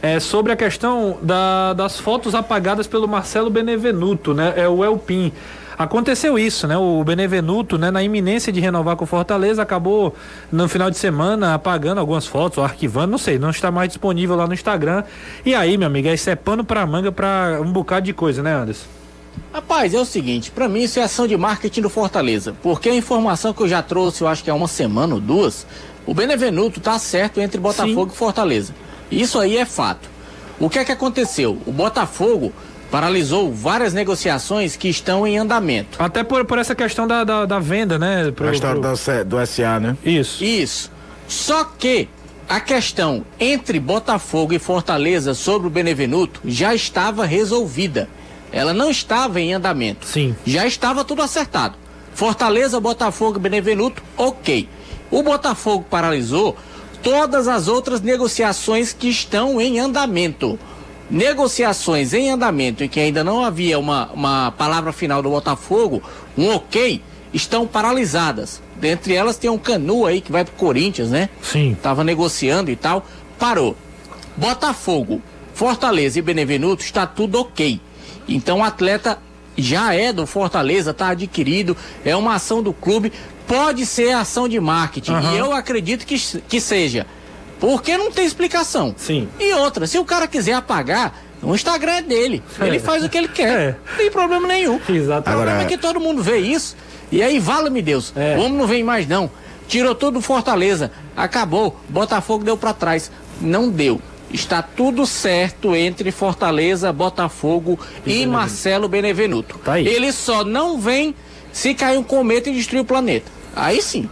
é, 0.02 0.20
sobre 0.20 0.52
a 0.52 0.56
questão 0.56 1.18
da- 1.22 1.74
das 1.74 2.00
fotos 2.00 2.36
apagadas 2.36 2.86
pelo 2.86 3.08
Marcelo 3.08 3.50
Benevenuto, 3.50 4.34
né? 4.34 4.54
É 4.56 4.70
o 4.70 4.84
Elpin. 4.84 5.32
Aconteceu 5.78 6.38
isso, 6.40 6.68
né? 6.68 6.78
O 6.78 7.04
Benevenuto, 7.04 7.78
né, 7.78 7.90
na 7.92 8.02
iminência 8.04 8.54
de 8.54 8.60
renovar 8.62 8.96
com 8.96 9.04
o 9.04 9.08
Fortaleza, 9.08 9.62
acabou 9.62 10.16
no 10.52 10.70
final 10.70 10.90
de 10.92 10.98
semana 10.98 11.54
apagando 11.56 11.98
algumas 12.00 12.26
fotos, 12.28 12.64
arquivando, 12.64 13.12
não 13.12 13.18
sei, 13.18 13.38
não 13.40 13.50
está 13.50 13.72
mais 13.72 13.90
disponível 13.90 14.36
lá 14.36 14.46
no 14.48 14.54
Instagram. 14.54 15.04
E 15.46 15.54
aí, 15.56 15.78
meu 15.78 15.88
amigo, 15.88 16.08
isso 16.10 16.30
é 16.30 16.36
pano 16.36 16.64
pra 16.64 16.86
manga 16.86 17.12
pra 17.12 17.60
um 17.62 17.72
bocado 17.72 18.06
de 18.06 18.14
coisa, 18.14 18.42
né, 18.44 18.54
Anderson? 18.54 18.86
Rapaz, 19.54 19.94
é 19.94 20.00
o 20.00 20.06
seguinte, 20.06 20.52
pra 20.52 20.68
mim 20.68 20.84
isso 20.84 21.00
é 21.00 21.04
ação 21.04 21.26
de 21.28 21.38
marketing 21.38 21.82
do 21.82 21.90
Fortaleza, 21.90 22.54
porque 22.62 22.90
a 22.90 22.96
informação 22.96 23.54
que 23.54 23.62
eu 23.62 23.68
já 23.68 23.82
trouxe, 23.82 24.22
eu 24.22 24.28
acho 24.28 24.44
que 24.44 24.50
há 24.50 24.54
uma 24.54 24.68
semana 24.68 25.16
ou 25.16 25.22
duas, 25.22 25.66
o 26.06 26.14
Benevenuto 26.14 26.80
tá 26.82 27.00
certo 27.00 27.40
entre 27.40 27.60
Botafogo 27.60 28.12
e 28.14 28.18
Fortaleza. 28.18 28.74
Isso 29.10 29.40
aí 29.40 29.58
é 29.58 29.66
fato. 29.66 30.10
O 30.60 30.70
que 30.70 30.80
é 30.80 30.86
que 30.86 30.92
aconteceu? 30.92 31.58
O 31.66 31.72
Botafogo 31.72 32.52
paralisou 32.92 33.52
várias 33.52 33.94
negociações 33.94 34.76
que 34.76 34.88
estão 34.88 35.26
em 35.26 35.38
andamento. 35.38 36.02
Até 36.02 36.24
por, 36.24 36.46
por 36.46 36.58
essa 36.60 36.76
questão 36.76 37.08
da, 37.08 37.24
da, 37.24 37.46
da 37.46 37.60
venda, 37.60 37.98
né? 37.98 38.32
pro- 38.32 38.48
a 38.50 38.52
história 38.52 38.80
pro- 38.82 39.26
do 39.26 39.46
SA, 39.48 39.80
né? 39.80 39.98
Isso. 40.06 40.44
Isso. 40.44 40.92
Só 41.28 41.64
que 41.64 42.08
a 42.48 42.60
questão 42.60 43.26
entre 43.40 43.80
Botafogo 43.80 44.54
e 44.54 44.60
Fortaleza 44.60 45.34
sobre 45.34 45.68
o 45.68 45.70
Benevenuto 45.70 46.42
já 46.46 46.74
estava 46.76 47.26
resolvida. 47.26 48.08
Ela 48.56 48.74
não 48.74 48.90
estava 48.90 49.42
em 49.42 49.54
andamento. 49.54 50.08
Sim. 50.08 50.34
Já 50.46 50.66
estava 50.66 51.04
tudo 51.04 51.22
acertado. 51.22 51.76
Fortaleza, 52.14 52.80
Botafogo 52.80 53.38
e 53.38 53.42
Benevenuto, 53.42 54.02
ok. 54.18 54.70
O 55.12 55.22
Botafogo 55.22 55.86
paralisou 55.90 56.56
todas 57.04 57.50
as 57.50 57.68
outras 57.68 58.00
negociações 58.00 58.94
que 58.94 59.10
estão 59.10 59.60
em 59.60 59.78
andamento. 59.78 60.58
Negociações 61.12 62.14
em 62.14 62.30
andamento 62.30 62.82
em 62.82 62.88
que 62.88 63.02
ainda 63.02 63.26
não 63.26 63.44
havia 63.44 63.78
uma, 63.78 64.10
uma 64.14 64.52
palavra 64.52 64.94
final 64.94 65.22
do 65.22 65.30
Botafogo, 65.30 66.02
um 66.38 66.48
ok, 66.56 67.02
estão 67.34 67.68
paralisadas. 67.68 68.62
Dentre 68.78 69.14
elas 69.14 69.38
tem 69.38 69.50
um 69.50 69.58
Canu 69.58 70.06
aí 70.06 70.22
que 70.22 70.32
vai 70.32 70.46
pro 70.46 70.56
Corinthians, 70.56 71.10
né? 71.10 71.30
Sim. 71.42 71.78
Tava 71.84 72.06
negociando 72.06 72.72
e 72.72 72.76
tal, 72.78 73.06
parou. 73.38 73.76
Botafogo, 74.38 75.22
Fortaleza 75.54 76.20
e 76.20 76.22
Benevenuto 76.22 76.84
está 76.84 77.06
tudo 77.06 77.40
ok. 77.42 77.82
Então 78.28 78.60
o 78.60 78.64
atleta 78.64 79.20
já 79.58 79.94
é 79.94 80.12
do 80.12 80.26
Fortaleza, 80.26 80.94
tá 80.94 81.10
adquirido, 81.10 81.78
é 82.04 82.16
uma 82.16 82.36
ação 82.36 82.62
do 82.62 82.74
clube 82.74 83.12
pode 83.48 83.86
ser 83.86 84.12
ação 84.12 84.48
de 84.48 84.60
marketing. 84.60 85.12
Aham. 85.14 85.34
E 85.34 85.38
eu 85.38 85.54
acredito 85.54 86.06
que, 86.06 86.18
que 86.48 86.60
seja. 86.60 87.06
Porque 87.60 87.98
não 87.98 88.12
tem 88.12 88.26
explicação. 88.26 88.94
Sim. 88.98 89.28
E 89.40 89.54
outra, 89.54 89.88
se 89.88 89.98
o 89.98 90.06
cara 90.06 90.28
quiser 90.28 90.54
apagar, 90.54 91.16
o 91.42 91.54
Instagram 91.56 91.94
é 91.94 92.02
dele. 92.02 92.44
Ele 92.60 92.80
faz 92.80 93.04
o 93.04 93.10
que 93.10 93.18
ele 93.18 93.28
quer. 93.28 93.60
É. 93.60 93.76
Não 93.90 93.98
tem 93.98 94.12
problema 94.12 94.48
nenhum. 94.48 94.80
Exato. 94.90 95.22
O 95.22 95.24
problema 95.24 95.52
Agora- 95.52 95.62
é 95.62 95.66
que 95.66 95.78
todo 95.78 96.00
mundo 96.00 96.22
vê 96.22 96.38
isso. 96.38 96.76
E 97.12 97.22
aí, 97.22 97.40
vala-me 97.40 97.82
Deus. 97.82 98.12
É. 98.16 98.36
O 98.36 98.42
homem 98.42 98.58
não 98.58 98.68
vem 98.68 98.84
mais, 98.84 99.08
não. 99.08 99.30
Tirou 99.68 99.96
tudo 99.96 100.16
do 100.16 100.22
Fortaleza. 100.22 100.92
Acabou. 101.16 101.80
Botafogo 101.88 102.44
deu 102.44 102.58
pra 102.58 102.74
trás. 102.74 103.12
Não 103.40 103.70
deu. 103.70 104.02
Está 104.36 104.62
tudo 104.62 105.06
certo 105.06 105.74
entre 105.74 106.12
Fortaleza, 106.12 106.92
Botafogo 106.92 107.80
e, 108.06 108.26
Marcelo 108.26 108.90
Benevenuto. 108.90 109.58
Tá 109.60 109.74
aí. 109.74 109.88
Ele 109.88 110.12
só 110.12 110.44
não 110.44 110.78
vem 110.80 111.16
se 111.54 111.74
cair 111.74 111.98
um 111.98 112.04
cometa 112.04 112.50
e 112.50 112.54
destruir 112.54 112.82
o 112.82 112.86
planeta. 112.86 113.32
Aí 113.56 113.82
sim. 113.82 114.10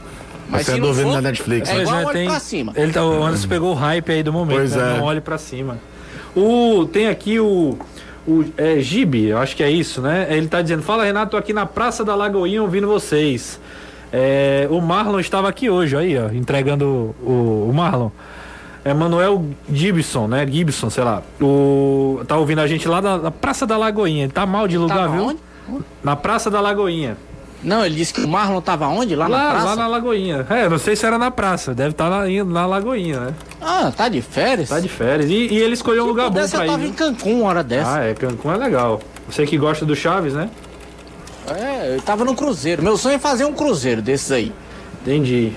Mas 0.47 0.65
Você 0.65 0.73
se 0.73 0.79
não 0.79 0.85
andou 0.87 0.93
vendo 0.93 1.07
for, 1.07 1.13
na 1.15 1.21
Netflix, 1.21 1.69
é 1.69 1.73
né? 1.75 1.81
igual 1.81 1.95
Pois 1.95 2.05
olho 2.07 2.17
tem- 2.17 2.27
pra 2.29 2.39
cima. 2.39 2.73
Ele 2.75 2.91
tá, 2.93 3.05
o 3.05 3.23
Anderson 3.23 3.47
pegou 3.49 3.71
o 3.71 3.75
hype 3.75 4.11
aí 4.11 4.23
do 4.23 4.31
momento, 4.31 4.57
Pois 4.57 4.75
né? 4.75 4.93
é. 4.95 4.97
Não 4.97 5.03
olhe 5.05 5.19
pra 5.21 5.37
cima. 5.37 5.77
O, 6.35 6.85
tem 6.85 7.07
aqui 7.07 7.39
o, 7.39 7.77
o 8.27 8.45
é, 8.57 8.79
Gibi, 8.79 9.25
eu 9.27 9.37
acho 9.39 9.55
que 9.55 9.63
é 9.63 9.69
isso, 9.69 10.01
né? 10.01 10.27
Ele 10.29 10.47
tá 10.47 10.61
dizendo, 10.61 10.83
fala 10.83 11.03
Renato, 11.03 11.31
tô 11.31 11.37
aqui 11.37 11.51
na 11.53 11.65
Praça 11.65 12.03
da 12.05 12.15
Lagoinha 12.15 12.61
ouvindo 12.61 12.87
vocês. 12.87 13.59
É, 14.11 14.67
o 14.69 14.79
Marlon 14.79 15.19
estava 15.19 15.49
aqui 15.49 15.69
hoje, 15.69 15.97
aí, 15.97 16.17
ó, 16.17 16.29
entregando 16.31 17.13
o, 17.21 17.67
o 17.69 17.73
Marlon. 17.73 18.09
É 18.85 18.93
Manuel 18.93 19.45
Gibson, 19.71 20.27
né? 20.27 20.45
Gibson, 20.45 20.89
sei 20.89 21.03
lá. 21.03 21.21
O, 21.41 22.21
tá 22.27 22.35
ouvindo 22.37 22.59
a 22.59 22.67
gente 22.67 22.87
lá 22.87 22.99
da, 22.99 23.17
da 23.17 23.31
Praça 23.31 23.65
da 23.65 23.77
Lagoinha. 23.77 24.23
Ele 24.25 24.31
tá 24.33 24.45
mal 24.45 24.67
de 24.67 24.77
lugar, 24.77 24.97
Tava 24.97 25.13
viu? 25.13 25.23
onde? 25.27 25.39
Na 26.03 26.15
Praça 26.15 26.51
da 26.51 26.59
Lagoinha. 26.59 27.15
Não, 27.63 27.85
ele 27.85 27.95
disse 27.95 28.13
que 28.13 28.19
o 28.21 28.27
Marlon 28.27 28.59
tava 28.59 28.85
onde? 28.87 29.15
Lá, 29.15 29.29
na 29.29 29.37
Lá, 29.37 29.49
praça? 29.51 29.65
lá 29.67 29.75
na 29.77 29.87
Lagoinha. 29.87 30.45
É, 30.49 30.67
não 30.67 30.77
sei 30.77 30.97
se 30.97 31.05
era 31.05 31.17
na 31.17 31.31
praça, 31.31 31.73
deve 31.73 31.91
estar 31.91 32.09
na, 32.09 32.43
na 32.43 32.65
Lagoinha, 32.65 33.17
né? 33.21 33.33
Ah, 33.61 33.89
tá 33.95 34.09
de 34.09 34.21
férias? 34.21 34.67
Tá 34.67 34.81
de 34.81 34.89
férias. 34.89 35.29
E, 35.29 35.47
e 35.47 35.57
ele 35.59 35.73
escolheu 35.73 36.03
um 36.03 36.07
lugar 36.07 36.29
bom 36.29 36.33
pra 36.33 36.41
eu 36.41 36.47
ir. 36.47 36.51
tava 36.67 36.77
viu? 36.77 36.89
em 36.89 36.91
Cancún 36.91 37.39
uma 37.39 37.47
hora 37.47 37.63
dessa. 37.63 37.99
Ah, 37.99 38.03
é, 38.03 38.13
Cancún 38.13 38.51
é 38.51 38.57
legal. 38.57 38.99
Você 39.29 39.45
que 39.45 39.57
gosta 39.57 39.85
do 39.85 39.95
Chaves, 39.95 40.33
né? 40.33 40.49
É, 41.47 41.95
eu 41.95 42.01
tava 42.01 42.25
no 42.25 42.35
cruzeiro. 42.35 42.83
Meu 42.83 42.97
sonho 42.97 43.15
é 43.15 43.19
fazer 43.19 43.45
um 43.45 43.53
cruzeiro 43.53 44.01
desses 44.01 44.29
aí. 44.33 44.51
Entendi. 45.01 45.53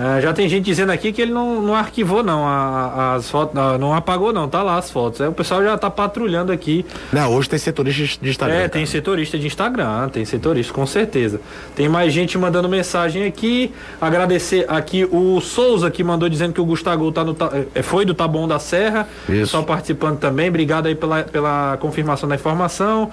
Ah, 0.00 0.20
já 0.20 0.32
tem 0.32 0.48
gente 0.48 0.64
dizendo 0.64 0.92
aqui 0.92 1.12
que 1.12 1.20
ele 1.20 1.32
não, 1.32 1.60
não 1.60 1.74
arquivou, 1.74 2.22
não, 2.22 2.46
a- 2.46 3.14
as 3.16 3.28
fotos, 3.28 3.52
não, 3.52 3.76
não 3.78 3.92
apagou, 3.94 4.32
não, 4.32 4.48
tá 4.48 4.62
lá 4.62 4.76
as 4.78 4.90
fotos. 4.92 5.20
Aí 5.20 5.26
o 5.26 5.32
pessoal 5.32 5.60
já 5.62 5.76
tá 5.76 5.90
patrulhando 5.90 6.52
aqui. 6.52 6.86
Não, 7.12 7.32
hoje 7.34 7.48
tem 7.48 7.58
setorista 7.58 8.22
de 8.22 8.30
Instagram. 8.30 8.54
É, 8.56 8.68
tem 8.68 8.86
setorista 8.86 9.36
de 9.36 9.46
Instagram, 9.48 10.08
tem 10.08 10.24
setorista, 10.24 10.72
com 10.72 10.86
certeza. 10.86 11.40
Tem 11.74 11.88
mais 11.88 12.12
gente 12.12 12.38
mandando 12.38 12.68
mensagem 12.68 13.24
aqui. 13.26 13.72
Agradecer 14.00 14.64
aqui 14.68 15.04
o 15.10 15.40
Souza 15.40 15.90
que 15.90 16.04
mandou 16.04 16.28
dizendo 16.28 16.52
que 16.52 16.60
o 16.60 16.64
Gustavo 16.64 17.10
tá 17.10 17.24
no, 17.24 17.36
eh, 17.74 17.82
foi 17.82 18.04
do 18.04 18.14
Taboão 18.14 18.46
da 18.46 18.60
Serra. 18.60 19.08
Isso. 19.28 19.48
Só 19.48 19.62
participando 19.62 20.18
também. 20.18 20.48
Obrigado 20.48 20.86
aí 20.86 20.94
pela, 20.94 21.24
pela 21.24 21.76
confirmação 21.80 22.28
da 22.28 22.36
informação. 22.36 23.10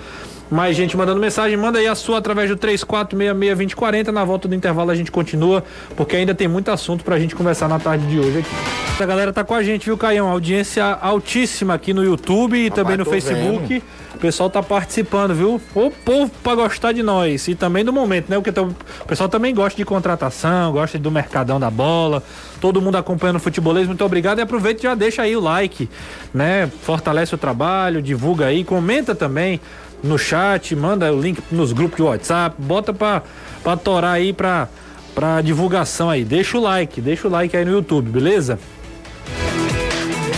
Mais 0.50 0.76
gente 0.76 0.96
mandando 0.96 1.20
mensagem, 1.20 1.58
manda 1.58 1.80
aí 1.80 1.88
a 1.88 1.96
sua 1.96 2.20
através 2.20 2.50
do 2.50 2.56
34662040. 2.58 4.08
Na 4.12 4.24
volta 4.24 4.48
do 4.48 4.54
intervalo 4.56 4.91
a 4.91 4.96
gente 4.96 5.12
continua, 5.12 5.64
porque 5.96 6.16
ainda 6.16 6.36
tem 6.36 6.48
muito 6.48 6.70
assunto 6.70 7.04
pra 7.04 7.18
gente 7.20 7.36
conversar 7.36 7.68
na 7.68 7.80
tarde 7.80 8.06
de 8.06 8.20
hoje 8.20 8.39
aqui. 8.39 9.04
A 9.04 9.06
galera 9.06 9.34
tá 9.34 9.43
com 9.43 9.54
a 9.56 9.64
gente, 9.64 9.86
viu, 9.86 9.98
Caião? 9.98 10.30
Audiência 10.30 10.86
altíssima 10.86 11.74
aqui 11.74 11.93
no 11.93 12.04
YouTube 12.04 12.58
e 12.58 12.70
também 12.70 12.96
no 12.96 13.04
Facebook. 13.06 13.84
O 14.14 14.18
pessoal 14.18 14.50
tá 14.50 14.64
participando, 14.64 15.34
viu? 15.36 15.60
O 15.76 15.91
povo 15.91 16.32
pra 16.41 16.56
gostar 16.56 16.93
de 16.93 17.04
nós 17.04 17.48
e 17.50 17.56
também 17.56 17.84
do 17.84 17.91
momento, 17.91 18.30
né? 18.30 18.38
Porque 18.38 18.52
tá- 18.52 18.62
o 18.62 18.74
pessoal 19.06 19.28
também 19.28 19.54
gosta 19.54 19.76
de 19.76 19.84
contratação, 19.84 20.72
gosta 20.72 20.98
do 20.98 21.12
mercadão 21.12 21.60
da 21.60 21.70
bola. 21.70 22.24
Todo 22.62 22.82
mundo 22.82 22.96
acompanhando 22.96 23.36
o 23.36 23.39
futebolês, 23.39 23.86
muito 23.88 24.06
obrigado. 24.06 24.39
E 24.39 24.41
aproveita 24.41 24.80
e 24.80 24.84
já 24.84 24.96
deixa 24.96 25.24
aí 25.24 25.36
o 25.36 25.41
like, 25.41 25.89
né? 26.34 26.72
Fortalece 26.84 27.36
o 27.36 27.38
trabalho, 27.38 28.02
divulga 28.02 28.46
aí, 28.46 28.64
comenta 28.64 29.14
também 29.14 29.60
no 30.04 30.18
chat, 30.18 30.76
manda 30.76 31.12
o 31.12 31.20
link 31.20 31.41
nos 31.52 31.72
grupos 31.74 31.98
de 31.98 32.04
WhatsApp, 32.04 32.56
bota 32.60 32.93
pra, 32.93 33.24
pra 33.64 33.76
torar 33.78 34.14
aí 34.14 34.32
pra, 34.34 34.68
pra 35.14 35.41
divulgação 35.41 36.10
aí. 36.10 36.24
Deixa 36.24 36.58
o 36.58 36.62
like, 36.62 37.02
deixa 37.02 37.28
o 37.28 37.32
like 37.32 37.56
aí 37.56 37.66
no 37.66 37.72
YouTube, 37.72 38.10
beleza? 38.10 38.60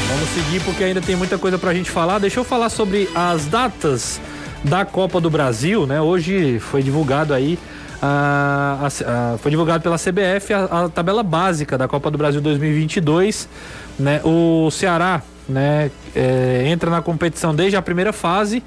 Vamos 0.10 0.30
seguir 0.30 0.62
porque 0.64 0.84
ainda 0.84 1.02
tem 1.02 1.16
muita 1.16 1.38
coisa 1.38 1.58
pra 1.58 1.74
gente 1.74 1.90
falar. 1.92 2.20
Deixa 2.20 2.40
eu 2.40 2.44
falar 2.44 2.70
sobre 2.70 3.10
as 3.14 3.46
datas 3.46 4.20
da 4.64 4.86
Copa 4.86 5.20
do 5.22 5.30
Brasil, 5.30 5.86
né? 5.86 6.02
Hoje 6.02 6.60
foi 6.60 6.82
divulgado 6.82 7.34
aí. 7.34 7.60
ah, 8.02 8.78
a- 8.84 9.34
a- 9.34 9.38
foi 9.40 9.50
divulgado 9.52 9.82
pela 9.82 9.98
CBF 9.98 10.54
a, 10.54 10.64
a 10.86 10.90
tabela 10.90 11.24
básica 11.24 11.78
da 11.80 11.88
Copa 11.88 12.12
do 12.12 12.18
Brasil 12.18 12.40
2022. 12.42 13.50
Né? 14.00 14.22
O 14.24 14.70
Ceará 14.72 15.22
né, 15.50 15.90
é, 16.16 16.64
entra 16.68 16.92
na 16.92 17.02
competição 17.02 17.56
desde 17.56 17.76
a 17.76 17.82
primeira 17.82 18.14
fase. 18.14 18.62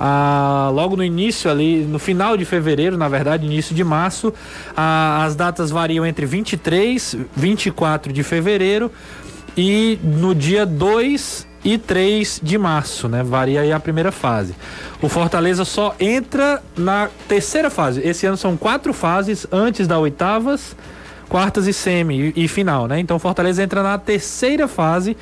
Ah, 0.00 0.70
logo 0.72 0.96
no 0.96 1.04
início 1.04 1.50
ali, 1.50 1.84
no 1.84 1.98
final 1.98 2.36
de 2.36 2.44
fevereiro, 2.44 2.96
na 2.96 3.08
verdade, 3.08 3.46
início 3.46 3.74
de 3.74 3.82
março, 3.82 4.32
ah, 4.76 5.24
as 5.24 5.34
datas 5.34 5.70
variam 5.70 6.06
entre 6.06 6.24
23, 6.24 7.16
24 7.36 8.12
de 8.12 8.22
fevereiro 8.22 8.90
e 9.56 9.98
no 10.02 10.34
dia 10.34 10.64
2 10.64 11.48
e 11.64 11.76
3 11.76 12.40
de 12.42 12.56
março, 12.56 13.08
né? 13.08 13.22
Varia 13.22 13.62
aí 13.62 13.72
a 13.72 13.80
primeira 13.80 14.12
fase. 14.12 14.54
O 15.02 15.08
Fortaleza 15.08 15.64
só 15.64 15.94
entra 15.98 16.62
na 16.76 17.08
terceira 17.26 17.68
fase. 17.68 18.00
Esse 18.00 18.26
ano 18.26 18.36
são 18.36 18.56
quatro 18.56 18.92
fases 18.92 19.46
antes 19.50 19.88
da 19.88 19.98
oitavas, 19.98 20.76
quartas 21.28 21.66
e 21.66 21.72
semi 21.72 22.32
e, 22.36 22.44
e 22.44 22.48
final, 22.48 22.86
né? 22.86 23.00
Então 23.00 23.16
o 23.16 23.20
Fortaleza 23.20 23.62
entra 23.62 23.82
na 23.82 23.98
terceira 23.98 24.68
fase 24.68 25.16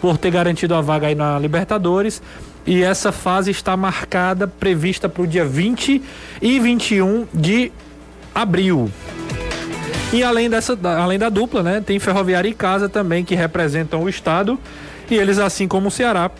por 0.00 0.16
ter 0.16 0.30
garantido 0.30 0.74
a 0.74 0.80
vaga 0.80 1.08
aí 1.08 1.14
na 1.14 1.38
Libertadores. 1.38 2.22
E 2.66 2.82
essa 2.82 3.10
fase 3.10 3.50
está 3.50 3.76
marcada, 3.76 4.46
prevista 4.46 5.08
para 5.08 5.22
o 5.22 5.26
dia 5.26 5.44
20 5.44 6.02
e 6.40 6.60
21 6.60 7.26
de 7.32 7.72
abril. 8.34 8.90
E 10.12 10.22
além 10.22 10.50
dessa, 10.50 10.78
além 10.82 11.18
da 11.18 11.28
dupla, 11.28 11.62
né, 11.62 11.80
tem 11.80 11.98
Ferroviária 11.98 12.48
e 12.48 12.54
Casa 12.54 12.88
também 12.88 13.24
que 13.24 13.34
representam 13.34 14.02
o 14.02 14.08
estado 14.08 14.58
e 15.08 15.14
eles 15.14 15.38
assim 15.38 15.68
como 15.68 15.88
o 15.88 15.90
Ceará 15.90 16.30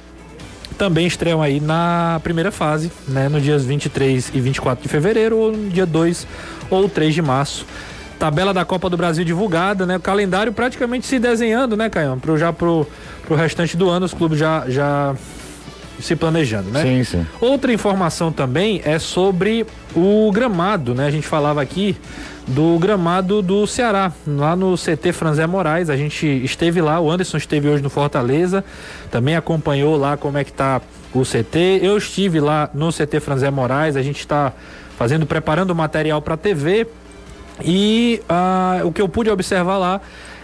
também 0.77 1.07
estreiam 1.07 1.43
aí 1.43 1.61
na 1.61 2.21
primeira 2.23 2.51
fase, 2.51 2.91
né, 3.07 3.29
no 3.29 3.41
dias 3.41 3.65
23 3.65 4.33
e 4.35 4.41
24 4.41 4.83
de 4.83 4.89
fevereiro 4.89 5.37
ou 5.37 5.53
no 5.53 5.71
dia 5.71 5.87
2 5.87 6.27
ou 6.71 6.89
3 6.89 7.15
de 7.15 7.23
março. 7.23 7.67
Tabela 8.19 8.53
da 8.53 8.65
Copa 8.65 8.91
do 8.91 8.97
Brasil 8.97 9.25
divulgada, 9.25 9.87
né? 9.87 9.97
O 9.97 10.01
calendário 10.01 10.53
praticamente 10.53 11.07
se 11.07 11.19
desenhando, 11.19 11.75
né, 11.75 11.89
Caião? 11.89 12.19
Pro, 12.19 12.37
já 12.37 12.53
pro, 12.53 12.87
pro 13.27 13.35
restante 13.35 13.79
do 13.79 13.89
ano, 13.89 14.05
os 14.05 14.13
clubes 14.13 14.39
já, 14.39 14.65
já 14.69 15.17
se 16.01 16.17
planejando, 16.17 16.71
né? 16.71 16.83
Sim, 16.83 17.05
sim. 17.05 17.27
Outra 17.41 17.73
informação 17.73 18.33
também 18.33 18.81
é 18.85 18.99
sobre 18.99 19.67
o 19.95 20.31
gramado, 20.33 20.95
né? 20.95 21.07
A 21.07 21.11
gente 21.11 21.27
falava 21.27 21.61
aqui 21.61 21.97
do 22.47 22.79
gramado 22.79 23.43
do 23.43 23.67
Ceará, 23.67 24.13
lá 24.27 24.57
no 24.57 24.75
CT 24.77 25.13
Franzé 25.13 25.47
Moraes. 25.47 25.89
A 25.89 25.97
gente 25.97 26.27
esteve 26.27 26.81
lá, 26.81 27.01
o 27.01 27.11
Anderson 27.11 27.37
esteve 27.37 27.69
hoje 27.69 27.83
no 27.83 27.91
Fortaleza, 27.91 28.65
também 29.11 29.37
acompanhou 29.37 29.97
lá 29.97 30.17
como 30.17 30.39
é 30.39 30.45
que 30.45 30.53
tá 30.53 30.81
o 31.15 31.23
CT. 31.23 31.81
Eu 31.83 31.97
estive 31.97 32.41
lá 32.41 32.69
no 32.75 32.91
CT 32.91 33.21
Franzé 33.21 33.51
Moraes, 33.51 33.97
a 33.97 34.03
gente 34.03 34.21
está 34.21 34.53
fazendo, 34.99 35.27
preparando 35.27 35.71
o 35.71 35.75
material 35.75 36.21
para 36.21 36.37
TV. 36.37 36.87
E 37.63 38.23
ah, 38.29 38.81
o 38.85 38.93
que 38.93 39.03
eu 39.03 39.09
pude 39.09 39.31
observar 39.31 39.77
lá 39.77 40.01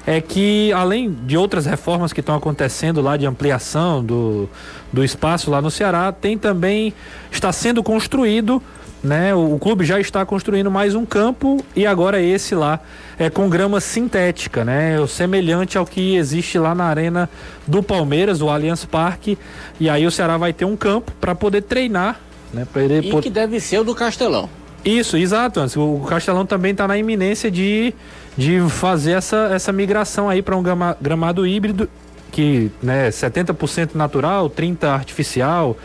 é 0.07 0.20
que, 0.20 0.72
além 0.72 1.11
de 1.11 1.36
outras 1.36 1.66
reformas 1.66 2.12
que 2.12 2.20
estão 2.20 2.36
acontecendo 2.36 3.02
lá 3.02 3.16
de 3.16 3.26
ampliação 3.26 4.04
do, 4.04 4.48
do 4.92 5.02
espaço 5.02 5.50
lá 5.50 5.61
no 5.61 5.70
Ceará, 5.70 6.12
tem 6.12 6.38
também, 6.38 6.94
está 7.30 7.50
sendo 7.52 7.82
construído, 7.82 8.62
né? 9.02 9.34
O, 9.34 9.54
o 9.54 9.59
clube 9.59 9.84
já 9.84 9.98
está 9.98 10.24
construindo 10.24 10.70
mais 10.70 10.94
um 10.94 11.04
campo 11.04 11.62
e 11.74 11.84
agora 11.84 12.20
esse 12.22 12.54
lá 12.54 12.80
é 13.18 13.28
com 13.28 13.48
grama 13.48 13.80
sintética, 13.80 14.64
né? 14.64 15.00
O 15.00 15.09
semelhante 15.09 15.76
ao 15.76 15.84
que 15.84 16.14
existe 16.14 16.57
lá 16.57 16.72
na 16.74 16.84
arena 16.84 17.28
do 17.66 17.82
Palmeiras, 17.82 18.40
o 18.40 18.48
Allianz 18.48 18.84
Parque. 18.84 19.36
E 19.80 19.90
aí 19.90 20.07
o 20.07 20.11
Ceará 20.11 20.36
vai 20.36 20.52
ter 20.52 20.64
um 20.64 20.76
campo 20.76 21.12
para 21.20 21.34
poder 21.34 21.62
treinar, 21.62 22.20
né? 22.54 22.64
Para 22.72 22.82
ele 22.82 23.09
E 23.09 23.20
que 23.20 23.30
deve 23.30 23.59
ser 23.59 23.80
o 23.80 23.84
do 23.84 23.94
Castelão. 23.94 24.48
isso, 24.84 25.16
exato. 25.16 25.61
O 25.80 26.07
Castelão 26.07 26.46
também 26.46 26.70
está 26.70 26.86
na 26.86 26.96
iminência 26.96 27.50
de, 27.50 27.92
de 28.37 28.61
fazer 28.68 29.12
essa, 29.12 29.51
essa 29.53 29.72
migração 29.72 30.28
aí 30.28 30.43
para 30.43 30.57
um 30.57 30.62
grama- 30.62 30.97
gramado 31.01 31.47
híbrido, 31.47 31.89
que 32.30 32.70
né, 32.82 33.09
70% 33.11 33.95
natural, 33.95 34.51
30% 34.51 34.84
artificial. 34.89 35.76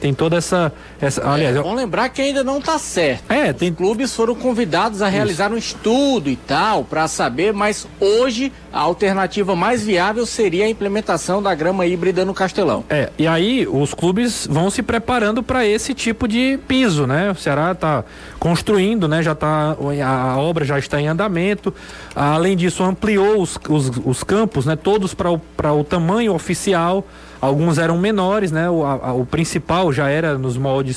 tem 0.00 0.12
toda 0.12 0.36
essa. 0.36 0.70
Essa 1.04 1.20
é, 1.20 1.26
aliás, 1.26 1.56
vamos 1.56 1.76
lembrar 1.76 2.08
que 2.08 2.22
ainda 2.22 2.42
não 2.42 2.58
está 2.58 2.78
certo. 2.78 3.30
É, 3.30 3.52
tem. 3.52 3.70
Os 3.70 3.76
clubes 3.76 4.14
foram 4.14 4.34
convidados 4.34 5.02
a 5.02 5.08
realizar 5.08 5.46
Isso. 5.46 5.54
um 5.54 5.58
estudo 5.58 6.30
e 6.30 6.36
tal, 6.36 6.84
para 6.84 7.06
saber, 7.08 7.52
mas 7.52 7.86
hoje 8.00 8.52
a 8.72 8.80
alternativa 8.80 9.54
mais 9.54 9.84
viável 9.84 10.26
seria 10.26 10.64
a 10.64 10.68
implementação 10.68 11.42
da 11.42 11.54
grama 11.54 11.86
híbrida 11.86 12.24
no 12.24 12.34
Castelão. 12.34 12.84
É, 12.88 13.10
e 13.18 13.26
aí 13.26 13.66
os 13.66 13.94
clubes 13.94 14.46
vão 14.50 14.70
se 14.70 14.82
preparando 14.82 15.42
para 15.42 15.66
esse 15.66 15.94
tipo 15.94 16.26
de 16.26 16.58
piso, 16.66 17.06
né? 17.06 17.30
O 17.30 17.34
Ceará 17.34 17.72
está 17.72 18.04
construindo, 18.38 19.06
né? 19.06 19.22
Já 19.22 19.34
tá, 19.34 19.76
a 20.04 20.38
obra 20.38 20.64
já 20.64 20.78
está 20.78 21.00
em 21.00 21.06
andamento. 21.06 21.72
Além 22.14 22.56
disso, 22.56 22.82
ampliou 22.82 23.40
os, 23.40 23.58
os, 23.68 23.90
os 24.04 24.24
campos, 24.24 24.66
né? 24.66 24.76
Todos 24.76 25.14
para 25.14 25.30
o, 25.30 25.40
o 25.78 25.84
tamanho 25.84 26.34
oficial. 26.34 27.06
Alguns 27.40 27.76
eram 27.76 27.98
menores, 27.98 28.50
né? 28.50 28.70
O, 28.70 28.84
a, 28.84 29.12
o 29.12 29.26
principal 29.26 29.92
já 29.92 30.08
era 30.08 30.38
nos 30.38 30.56
moldes 30.56 30.93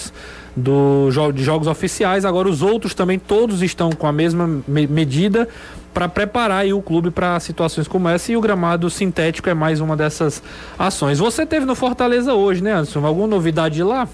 do, 0.56 1.10
de 1.34 1.44
jogos 1.44 1.68
oficiais. 1.68 2.26
Agora 2.26 2.50
os 2.50 2.62
outros 2.62 2.94
também 2.94 3.20
todos 3.20 3.62
estão 3.62 3.92
com 3.92 4.08
a 4.08 4.12
mesma 4.12 4.62
me 4.68 4.88
medida 4.88 5.48
para 5.94 6.08
preparar 6.08 6.66
o 6.68 6.82
clube 6.82 7.10
para 7.10 7.40
situações 7.40 7.88
como 7.88 8.08
essa 8.08 8.32
e 8.32 8.38
o 8.38 8.42
gramado 8.42 8.90
sintético 8.90 9.50
é 9.50 9.54
mais 9.54 9.80
uma 9.80 9.96
dessas 9.96 10.44
ações. 10.78 11.20
Você 11.20 11.46
teve 11.46 11.66
no 11.66 11.76
Fortaleza 11.76 12.34
hoje, 12.34 12.62
né, 12.62 12.74
Anderson? 12.74 13.06
Alguma 13.06 13.28
novidade 13.28 13.82
lá? 13.82 14.08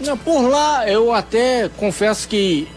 Não, 0.00 0.16
por 0.18 0.42
lá 0.42 0.86
eu 0.88 1.12
até 1.12 1.70
confesso 1.76 2.28
que 2.28 2.68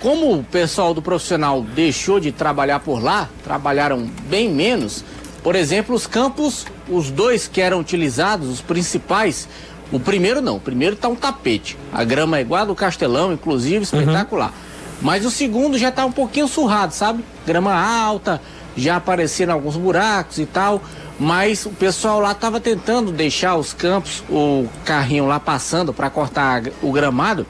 como 0.00 0.38
o 0.38 0.44
pessoal 0.44 0.92
do 0.92 1.00
profissional 1.00 1.62
deixou 1.62 2.18
de 2.18 2.32
trabalhar 2.32 2.80
por 2.80 3.02
lá, 3.02 3.28
trabalharam 3.44 4.10
bem 4.28 4.50
menos. 4.50 5.04
Por 5.42 5.54
exemplo, 5.54 5.94
os 5.94 6.06
campos, 6.06 6.66
os 6.88 7.10
dois 7.10 7.46
que 7.46 7.60
eram 7.60 7.80
utilizados, 7.80 8.48
os 8.48 8.60
principais, 8.60 9.48
o 9.92 10.00
primeiro 10.00 10.40
não, 10.40 10.56
o 10.56 10.60
primeiro 10.60 10.96
tá 10.96 11.08
um 11.08 11.14
tapete. 11.14 11.76
A 11.92 12.02
grama 12.02 12.38
é 12.38 12.40
igual 12.40 12.62
a 12.62 12.64
do 12.64 12.74
Castelão, 12.74 13.32
inclusive, 13.32 13.84
espetacular. 13.84 14.48
Uhum. 14.48 14.72
Mas 15.02 15.26
o 15.26 15.30
segundo 15.30 15.76
já 15.76 15.92
tá 15.92 16.04
um 16.06 16.12
pouquinho 16.12 16.48
surrado, 16.48 16.94
sabe? 16.94 17.24
Grama 17.46 17.74
alta, 17.74 18.40
já 18.76 18.96
apareceram 18.96 19.52
alguns 19.52 19.76
buracos 19.76 20.38
e 20.38 20.46
tal. 20.46 20.82
Mas 21.18 21.66
o 21.66 21.70
pessoal 21.70 22.20
lá 22.20 22.34
tava 22.34 22.58
tentando 22.58 23.12
deixar 23.12 23.56
os 23.56 23.72
campos, 23.72 24.24
o 24.30 24.66
carrinho 24.84 25.26
lá 25.26 25.38
passando 25.38 25.92
para 25.92 26.08
cortar 26.08 26.62
o 26.80 26.90
gramado. 26.90 27.46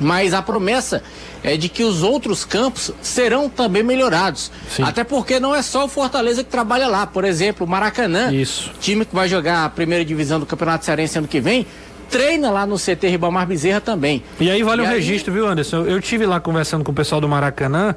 Mas 0.00 0.32
a 0.32 0.40
promessa 0.40 1.02
é 1.42 1.56
de 1.56 1.68
que 1.68 1.82
os 1.82 2.02
outros 2.02 2.44
campos 2.44 2.92
serão 3.02 3.48
também 3.48 3.82
melhorados. 3.82 4.50
Sim. 4.68 4.82
Até 4.82 5.04
porque 5.04 5.38
não 5.38 5.54
é 5.54 5.60
só 5.60 5.84
o 5.84 5.88
Fortaleza 5.88 6.42
que 6.42 6.50
trabalha 6.50 6.86
lá. 6.86 7.06
Por 7.06 7.24
exemplo, 7.24 7.66
o 7.66 7.70
Maracanã, 7.70 8.32
Isso. 8.32 8.70
time 8.80 9.04
que 9.04 9.14
vai 9.14 9.28
jogar 9.28 9.64
a 9.64 9.68
primeira 9.68 10.04
divisão 10.04 10.40
do 10.40 10.46
Campeonato 10.46 10.84
Cearense 10.84 11.18
ano 11.18 11.28
que 11.28 11.40
vem, 11.40 11.66
treina 12.12 12.50
lá 12.50 12.66
no 12.66 12.76
CT 12.76 13.08
Ribamar 13.08 13.46
Bezerra 13.46 13.80
também. 13.80 14.22
E 14.38 14.50
aí 14.50 14.62
vale 14.62 14.82
e 14.82 14.84
o 14.84 14.88
aí... 14.88 14.94
registro, 14.96 15.32
viu, 15.32 15.48
Anderson? 15.48 15.78
Eu, 15.78 15.88
eu 15.88 16.00
tive 16.00 16.26
lá 16.26 16.38
conversando 16.38 16.84
com 16.84 16.92
o 16.92 16.94
pessoal 16.94 17.20
do 17.20 17.28
Maracanã 17.28 17.96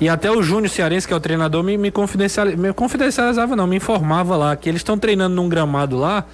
e 0.00 0.08
até 0.08 0.30
o 0.30 0.40
Júnior 0.42 0.70
Cearense, 0.70 1.06
que 1.06 1.12
é 1.12 1.16
o 1.16 1.20
treinador, 1.20 1.62
me, 1.64 1.76
me, 1.76 1.90
confidencializava, 1.90 2.62
me 2.62 2.72
confidencializava, 2.72 3.56
não, 3.56 3.66
me 3.66 3.76
informava 3.76 4.36
lá 4.36 4.54
que 4.54 4.68
eles 4.68 4.80
estão 4.80 4.96
treinando 4.96 5.34
num 5.34 5.48
gramado 5.48 5.98
lá 5.98 6.24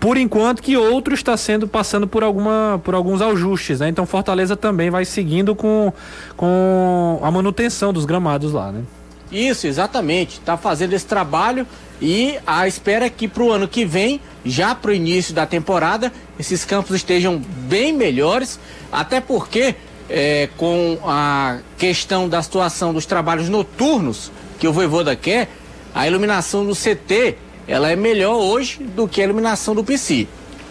por 0.00 0.16
enquanto 0.16 0.62
que 0.62 0.76
outro 0.76 1.14
está 1.14 1.36
sendo 1.36 1.66
passando 1.66 2.06
por 2.06 2.22
alguma 2.22 2.80
por 2.84 2.94
alguns 2.94 3.22
ajustes, 3.22 3.80
né? 3.80 3.88
Então 3.88 4.04
Fortaleza 4.04 4.56
também 4.56 4.90
vai 4.90 5.04
seguindo 5.04 5.54
com, 5.54 5.92
com 6.36 7.18
a 7.22 7.30
manutenção 7.30 7.92
dos 7.92 8.04
gramados 8.04 8.52
lá, 8.52 8.70
né? 8.72 8.82
Isso, 9.30 9.66
exatamente. 9.66 10.38
Está 10.38 10.56
fazendo 10.56 10.92
esse 10.92 11.06
trabalho 11.06 11.66
e 12.00 12.38
a 12.46 12.66
espera 12.66 13.06
é 13.06 13.10
que 13.10 13.26
para 13.26 13.42
o 13.42 13.52
ano 13.52 13.68
que 13.68 13.84
vem, 13.84 14.20
já 14.44 14.74
para 14.74 14.90
o 14.90 14.94
início 14.94 15.34
da 15.34 15.46
temporada, 15.46 16.12
esses 16.38 16.64
campos 16.64 16.94
estejam 16.96 17.38
bem 17.68 17.92
melhores, 17.92 18.58
até 18.90 19.20
porque 19.20 19.74
é, 20.08 20.48
com 20.56 20.98
a 21.04 21.58
questão 21.76 22.28
da 22.28 22.42
situação 22.42 22.94
dos 22.94 23.04
trabalhos 23.04 23.48
noturnos 23.48 24.30
que 24.58 24.66
o 24.66 24.72
Voivoda 24.72 25.14
quer, 25.14 25.48
a 25.94 26.06
iluminação 26.06 26.64
do 26.64 26.74
CT 26.74 27.36
ela 27.66 27.90
é 27.90 27.96
melhor 27.96 28.36
hoje 28.36 28.82
do 28.82 29.06
que 29.06 29.20
a 29.20 29.24
iluminação 29.24 29.74
do 29.74 29.84
PC. 29.84 30.26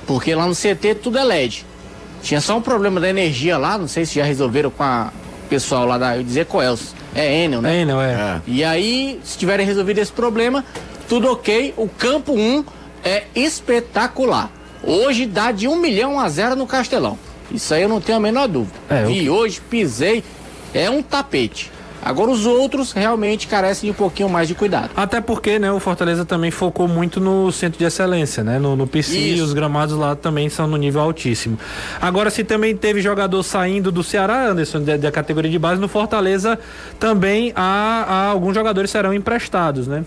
Porque 0.07 0.33
lá 0.33 0.47
no 0.47 0.55
CT 0.55 0.95
tudo 0.95 1.19
é 1.19 1.23
LED. 1.23 1.65
Tinha 2.23 2.41
só 2.41 2.57
um 2.57 2.61
problema 2.61 2.99
da 2.99 3.07
energia 3.07 3.57
lá, 3.57 3.77
não 3.77 3.87
sei 3.87 4.05
se 4.05 4.15
já 4.15 4.23
resolveram 4.23 4.71
com 4.71 4.81
a 4.81 5.11
pessoal 5.47 5.85
lá 5.85 5.97
da. 5.97 6.17
Eu 6.17 6.23
dizer 6.23 6.45
Coelce. 6.45 6.96
É 7.17 7.43
Enel, 7.43 7.61
né? 7.61 7.75
É 7.75 7.81
Enel, 7.81 7.99
é. 7.99 8.11
é. 8.13 8.41
E 8.45 8.63
aí, 8.63 9.19
se 9.23 9.37
tiverem 9.37 9.65
resolvido 9.65 9.97
esse 9.97 10.11
problema, 10.11 10.63
tudo 11.09 11.31
ok. 11.31 11.73
O 11.75 11.89
campo 11.89 12.33
1 12.33 12.63
é 13.03 13.23
espetacular. 13.35 14.51
Hoje 14.83 15.25
dá 15.25 15.51
de 15.51 15.67
1 15.67 15.75
milhão 15.77 16.19
a 16.19 16.29
zero 16.29 16.55
no 16.55 16.67
Castelão. 16.67 17.17
Isso 17.51 17.73
aí 17.73 17.81
eu 17.81 17.89
não 17.89 17.99
tenho 17.99 18.19
a 18.19 18.21
menor 18.21 18.47
dúvida. 18.47 18.77
É, 18.89 19.03
Vi 19.03 19.25
eu... 19.25 19.33
hoje, 19.33 19.59
pisei. 19.61 20.23
É 20.73 20.89
um 20.89 21.01
tapete. 21.01 21.71
Agora 22.01 22.31
os 22.31 22.45
outros 22.45 22.91
realmente 22.91 23.47
carecem 23.47 23.87
de 23.87 23.91
um 23.91 23.97
pouquinho 23.97 24.29
mais 24.29 24.47
de 24.47 24.55
cuidado. 24.55 24.91
Até 24.95 25.19
porque, 25.19 25.59
né, 25.59 25.71
o 25.71 25.79
Fortaleza 25.79 26.23
também 26.23 26.51
focou 26.51 26.87
muito 26.87 27.19
no 27.19 27.51
centro 27.51 27.79
de 27.79 27.85
excelência, 27.85 28.43
né? 28.43 28.59
No, 28.59 28.75
no 28.75 28.87
PC 28.87 29.35
e 29.35 29.41
os 29.41 29.53
gramados 29.53 29.97
lá 29.97 30.15
também 30.15 30.49
são 30.49 30.67
no 30.67 30.77
nível 30.77 31.01
altíssimo. 31.01 31.57
Agora, 32.01 32.29
se 32.29 32.43
também 32.43 32.75
teve 32.75 33.01
jogador 33.01 33.43
saindo 33.43 33.91
do 33.91 34.03
Ceará, 34.03 34.47
Anderson, 34.47 34.81
da 34.81 35.11
categoria 35.11 35.51
de 35.51 35.59
base, 35.59 35.81
no 35.81 35.87
Fortaleza 35.87 36.57
também 36.99 37.51
há, 37.55 38.05
há 38.07 38.29
alguns 38.29 38.53
jogadores 38.53 38.91
serão 38.91 39.13
emprestados, 39.13 39.87
né? 39.87 40.05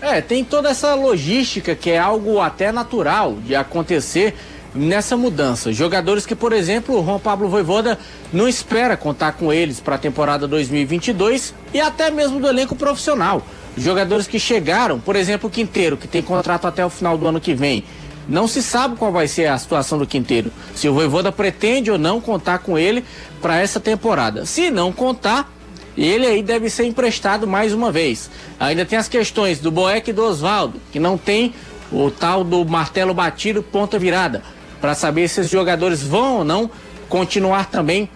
É, 0.00 0.20
tem 0.20 0.44
toda 0.44 0.68
essa 0.68 0.94
logística 0.94 1.74
que 1.74 1.90
é 1.90 1.98
algo 1.98 2.40
até 2.40 2.70
natural 2.70 3.36
de 3.44 3.54
acontecer 3.54 4.34
nessa 4.76 5.16
mudança. 5.16 5.72
Jogadores 5.72 6.26
que, 6.26 6.34
por 6.34 6.52
exemplo, 6.52 7.00
o 7.00 7.04
Juan 7.04 7.18
Pablo 7.18 7.48
Voivoda 7.48 7.98
não 8.32 8.46
espera 8.48 8.96
contar 8.96 9.32
com 9.32 9.52
eles 9.52 9.80
para 9.80 9.96
a 9.96 9.98
temporada 9.98 10.46
2022 10.46 11.54
e 11.72 11.80
até 11.80 12.10
mesmo 12.10 12.38
do 12.38 12.46
elenco 12.46 12.76
profissional. 12.76 13.44
Jogadores 13.76 14.26
que 14.26 14.38
chegaram, 14.38 15.00
por 15.00 15.16
exemplo, 15.16 15.48
o 15.48 15.52
Quinteiro, 15.52 15.96
que 15.96 16.06
tem 16.06 16.22
contrato 16.22 16.66
até 16.66 16.84
o 16.84 16.90
final 16.90 17.16
do 17.18 17.26
ano 17.26 17.40
que 17.40 17.54
vem. 17.54 17.84
Não 18.28 18.48
se 18.48 18.62
sabe 18.62 18.96
qual 18.96 19.12
vai 19.12 19.28
ser 19.28 19.46
a 19.46 19.58
situação 19.58 19.98
do 19.98 20.06
Quinteiro. 20.06 20.50
Se 20.74 20.88
o 20.88 20.94
Voivoda 20.94 21.30
pretende 21.30 21.90
ou 21.90 21.98
não 21.98 22.20
contar 22.20 22.58
com 22.58 22.78
ele 22.78 23.04
para 23.40 23.58
essa 23.58 23.78
temporada. 23.78 24.44
Se 24.44 24.70
não 24.70 24.92
contar, 24.92 25.52
ele 25.96 26.26
aí 26.26 26.42
deve 26.42 26.68
ser 26.68 26.84
emprestado 26.84 27.46
mais 27.46 27.72
uma 27.72 27.92
vez. 27.92 28.30
Ainda 28.58 28.84
tem 28.84 28.98
as 28.98 29.08
questões 29.08 29.60
do 29.60 29.70
Boeck 29.70 30.10
e 30.10 30.12
do 30.12 30.24
Oswaldo, 30.24 30.80
que 30.90 30.98
não 30.98 31.16
tem 31.16 31.54
o 31.92 32.10
tal 32.10 32.42
do 32.42 32.64
martelo 32.64 33.14
batido 33.14 33.62
ponta 33.62 33.96
virada 33.96 34.42
para 34.80 34.94
saber 34.94 35.28
se 35.28 35.40
os 35.40 35.50
jogadores 35.50 36.02
vão 36.02 36.38
ou 36.38 36.44
não 36.44 36.70
continuar 37.08 37.66
também 37.66 38.08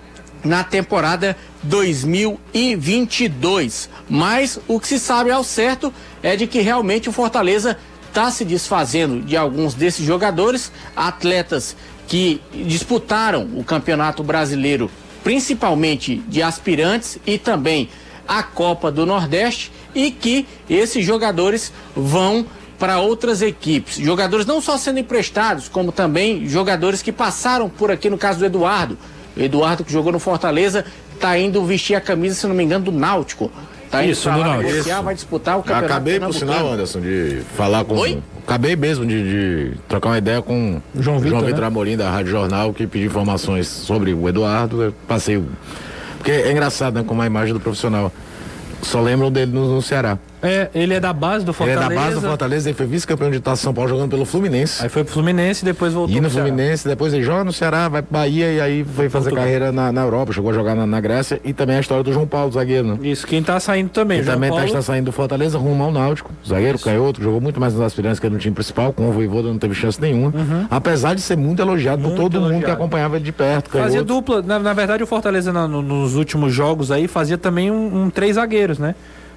na 0.45 0.63
temporada 0.65 1.37
2022. 1.63 3.89
Mas 4.09 4.59
o 4.67 4.81
que 4.81 4.89
se 4.89 4.99
sabe 4.99 5.31
ao 5.31 5.45
certo 5.45 5.93
é 6.23 6.35
de 6.37 6.47
que 6.47 6.61
realmente 6.61 7.09
o 7.09 7.13
Fortaleza 7.13 7.79
está 8.09 8.31
se 8.31 8.45
desfazendo 8.45 9.21
de 9.21 9.37
alguns 9.37 9.75
desses 9.75 10.05
jogadores, 10.05 10.71
atletas 10.97 11.77
que 12.09 12.41
disputaram 12.53 13.49
o 13.55 13.63
Campeonato 13.63 14.25
Brasileiro, 14.25 14.91
principalmente 15.23 16.17
de 16.27 16.43
aspirantes 16.43 17.19
e 17.25 17.39
também 17.39 17.89
a 18.27 18.43
Copa 18.43 18.91
do 18.91 19.07
Nordeste, 19.07 19.71
e 19.95 20.11
que 20.11 20.45
esses 20.69 21.05
jogadores 21.05 21.73
vão 21.95 22.45
para 22.81 22.99
outras 22.99 23.43
equipes. 23.43 23.99
Jogadores 23.99 24.47
não 24.47 24.61
só 24.61 24.79
sendo 24.79 24.99
emprestados, 24.99 25.69
como 25.69 25.93
também 25.93 26.49
jogadores 26.49 27.03
que 27.03 27.13
passaram 27.13 27.69
por 27.69 27.91
aqui, 27.91 28.09
no 28.09 28.17
caso 28.17 28.39
do 28.39 28.47
Eduardo. 28.47 28.97
O 29.37 29.41
Eduardo, 29.41 29.85
que 29.85 29.93
jogou 29.93 30.11
no 30.11 30.19
Fortaleza, 30.19 30.85
está 31.15 31.39
indo 31.39 31.63
vestir 31.63 31.95
a 31.95 32.01
camisa, 32.01 32.35
se 32.35 32.47
não 32.47 32.55
me 32.55 32.65
engano, 32.65 32.87
do 32.87 32.93
Náutico. 32.93 33.53
Tá 33.91 34.03
indo 34.03 34.13
Isso, 34.13 34.31
do 34.31 34.39
Náutico. 34.39 34.73
Negociar, 34.73 35.03
vai 35.03 35.15
disputar 35.15 35.59
o 35.59 35.63
campeonato. 35.63 35.93
Acabei, 35.93 36.19
por 36.19 36.33
sinal, 36.33 36.73
Anderson, 36.73 37.01
de 37.01 37.43
falar 37.55 37.85
com. 37.85 37.97
Oi? 37.97 38.23
Acabei 38.47 38.75
mesmo 38.75 39.05
de, 39.05 39.23
de 39.71 39.77
trocar 39.87 40.09
uma 40.09 40.19
ideia 40.19 40.41
com 40.41 40.81
João 40.95 41.19
Vitor, 41.19 41.39
João 41.39 41.45
Vitor 41.45 41.61
né? 41.61 41.67
Amorim, 41.67 41.97
da 41.97 42.11
Rádio 42.11 42.33
Jornal, 42.33 42.73
que 42.73 42.87
pediu 42.87 43.09
informações 43.09 43.69
sobre 43.69 44.15
o 44.15 44.27
Eduardo. 44.27 44.83
Eu 44.83 44.95
passei. 45.07 45.41
Porque 46.17 46.33
é 46.33 46.51
engraçado, 46.51 46.95
né? 46.95 47.05
Com 47.07 47.21
a 47.21 47.27
imagem 47.27 47.53
do 47.53 47.61
profissional. 47.61 48.11
Só 48.81 49.01
lembram 49.03 49.31
dele 49.31 49.53
no, 49.53 49.75
no 49.75 49.83
Ceará. 49.83 50.19
É, 50.43 50.71
ele 50.75 50.95
é 50.95 51.01
da 51.01 51.13
base 51.13 51.45
do 51.45 51.53
Fortaleza. 51.53 51.87
Ele 51.87 51.93
é 51.93 51.97
da 51.97 52.03
base 52.03 52.21
do 52.21 52.27
Fortaleza, 52.27 52.69
ele 52.69 52.77
foi 52.77 52.87
vice-campeão 52.87 53.31
de 53.31 53.41
Taça 53.41 53.63
São 53.63 53.75
Paulo 53.75 53.91
jogando 53.91 54.11
pelo 54.11 54.25
Fluminense. 54.25 54.83
Aí 54.83 54.89
foi 54.89 55.05
pro 55.05 55.13
Fluminense 55.13 55.65
depois 55.65 55.93
voltou 55.93 56.17
E 56.17 56.21
no 56.21 56.31
Fluminense, 56.31 56.83
Ceará. 56.83 56.95
depois 56.95 57.13
ele 57.13 57.23
joga 57.23 57.45
no 57.45 57.53
Ceará, 57.53 57.89
vai 57.89 58.03
pro 58.03 58.13
Bahia 58.13 58.53
e 58.53 58.61
aí 58.61 58.85
foi 58.85 59.09
fazer 59.09 59.31
Portugal. 59.31 59.45
carreira 59.45 59.73
na, 59.73 59.93
na, 59.93 60.03
Europa, 60.03 60.33
chegou 60.33 60.51
a 60.51 60.55
jogar 60.55 60.75
na, 60.75 60.87
na, 60.87 61.01
Grécia 61.01 61.41
e 61.45 61.53
também 61.53 61.77
a 61.77 61.81
história 61.81 62.03
do 62.03 62.13
João 62.13 62.27
Paulo, 62.27 62.53
zagueiro, 62.53 62.89
né? 62.89 62.99
Isso, 63.03 63.27
quem 63.27 63.43
tá 63.43 63.61
saindo 63.61 63.91
também. 63.91 64.19
Ele 64.19 64.27
também 64.27 64.51
tá, 64.51 64.57
Paulo... 64.57 64.73
tá, 64.73 64.83
saindo 64.83 65.07
do 65.07 65.13
Fortaleza 65.13 65.59
rumo 65.59 65.85
ao 65.85 65.93
Náutico, 65.93 66.31
zagueiro 66.47 66.77
Isso. 66.77 66.85
canhoto, 66.85 67.23
jogou 67.23 67.41
muito 67.41 67.61
mais 67.61 67.75
nas 67.75 67.83
aspirantes 67.83 68.19
que 68.19 68.29
no 68.29 68.39
time 68.39 68.55
principal, 68.55 68.93
com 68.93 69.09
o 69.09 69.13
Voivoda 69.13 69.49
não 69.49 69.59
teve 69.59 69.75
chance 69.75 70.01
nenhuma, 70.01 70.33
uhum. 70.35 70.67
apesar 70.71 71.15
de 71.15 71.21
ser 71.21 71.37
muito 71.37 71.61
elogiado 71.61 72.03
muito 72.03 72.17
por 72.17 72.23
todo 72.23 72.37
elogiado. 72.37 72.55
mundo 72.55 72.65
que 72.65 72.71
acompanhava 72.71 73.17
ele 73.17 73.25
de 73.25 73.33
perto. 73.33 73.71
Canhoto. 73.71 73.89
Fazia 73.89 74.05
dupla, 74.05 74.43
na, 74.43 74.59
na, 74.59 74.73
verdade 74.73 75.03
o 75.03 75.07
Fortaleza 75.07 75.53
no, 75.53 75.83
nos 75.83 76.17
últimos 76.17 76.53
jogos 76.53 76.91
aí 76.91 77.07
fazia 77.07 77.37
também 77.37 77.71
um, 77.71 78.05
um 78.05 78.11
três 78.11 78.37
zagueiros, 78.37 78.79
né? 78.79 78.95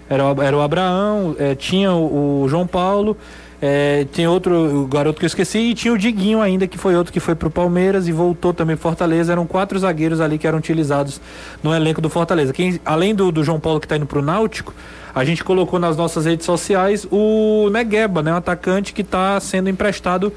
Era, 0.10 0.24
era 0.44 0.58
o 0.58 0.62
Abraão, 0.62 1.36
é, 1.40 1.56
tinha 1.56 1.92
o, 1.94 2.44
o, 2.44 2.50
João 2.50 2.68
Paulo, 2.68 3.18
É, 3.66 4.06
tem 4.12 4.28
outro 4.28 4.82
o 4.82 4.88
garoto 4.88 5.20
que 5.20 5.26
eu 5.26 5.28
esqueci 5.28 5.58
e 5.58 5.74
tinha 5.74 5.94
o 5.94 5.98
Diguinho 5.98 6.42
ainda, 6.42 6.68
que 6.68 6.78
foi 6.78 6.98
outro 6.98 7.14
que 7.14 7.22
foi 7.22 7.34
pro 7.34 7.50
Palmeiras 7.50 8.10
e 8.10 8.12
voltou 8.12 8.54
também 8.54 8.76
pro 8.76 8.84
Fortaleza. 8.84 9.32
Eram 9.32 9.48
quatro 9.48 9.80
zagueiros 9.80 10.20
ali 10.20 10.38
que 10.38 10.46
eram 10.46 10.58
utilizados 10.58 11.22
no 11.64 11.74
elenco 11.74 12.02
do 12.02 12.10
Fortaleza. 12.10 12.52
Quem, 12.52 12.78
além 12.84 13.16
do, 13.16 13.32
do 13.32 13.42
João 13.42 13.62
Paulo 13.62 13.80
que 13.80 13.88
tá 13.88 13.96
indo 13.96 14.06
pro 14.06 14.22
Náutico, 14.22 14.74
a 15.16 15.24
gente 15.24 15.46
colocou 15.46 15.80
nas 15.80 15.96
nossas 15.96 16.26
redes 16.26 16.46
sociais 16.46 17.08
o 17.10 17.70
Negueba, 17.72 18.22
né? 18.22 18.34
Um 18.34 18.36
atacante 18.36 18.92
que 18.92 19.02
está 19.02 19.40
sendo 19.40 19.70
emprestado 19.70 20.34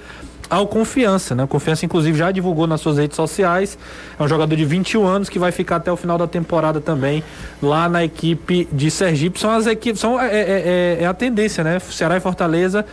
ao 0.49 0.67
Confiança, 0.67 1.35
né? 1.35 1.47
Confiança, 1.47 1.85
inclusive, 1.85 2.17
já 2.17 2.31
divulgou 2.31 2.67
nas 2.67 2.81
suas 2.81 2.99
redes 2.99 3.17
sociais. 3.17 3.79
É 4.19 4.23
um 4.23 4.29
jogador 4.29 4.55
de 4.55 4.65
21 4.65 5.07
anos 5.07 5.29
que 5.29 5.39
vai 5.39 5.53
ficar 5.53 5.77
até 5.77 5.91
o 5.91 5.97
final 5.97 6.17
da 6.17 6.27
temporada 6.27 6.81
também 6.81 7.23
lá 7.63 7.89
na 7.89 8.05
equipe 8.05 8.69
de 8.73 8.91
Sergipe. 8.91 9.39
São 9.41 9.51
as 9.51 9.67
equipes, 9.67 10.01
são, 10.01 10.21
é, 10.21 10.27
é, 10.27 10.99
é, 11.01 11.03
é 11.03 11.07
a 11.07 11.15
tendência, 11.15 11.63
né? 11.65 11.79
Ceará 11.79 12.17
e 12.17 12.21
Fortaleza 12.21 12.85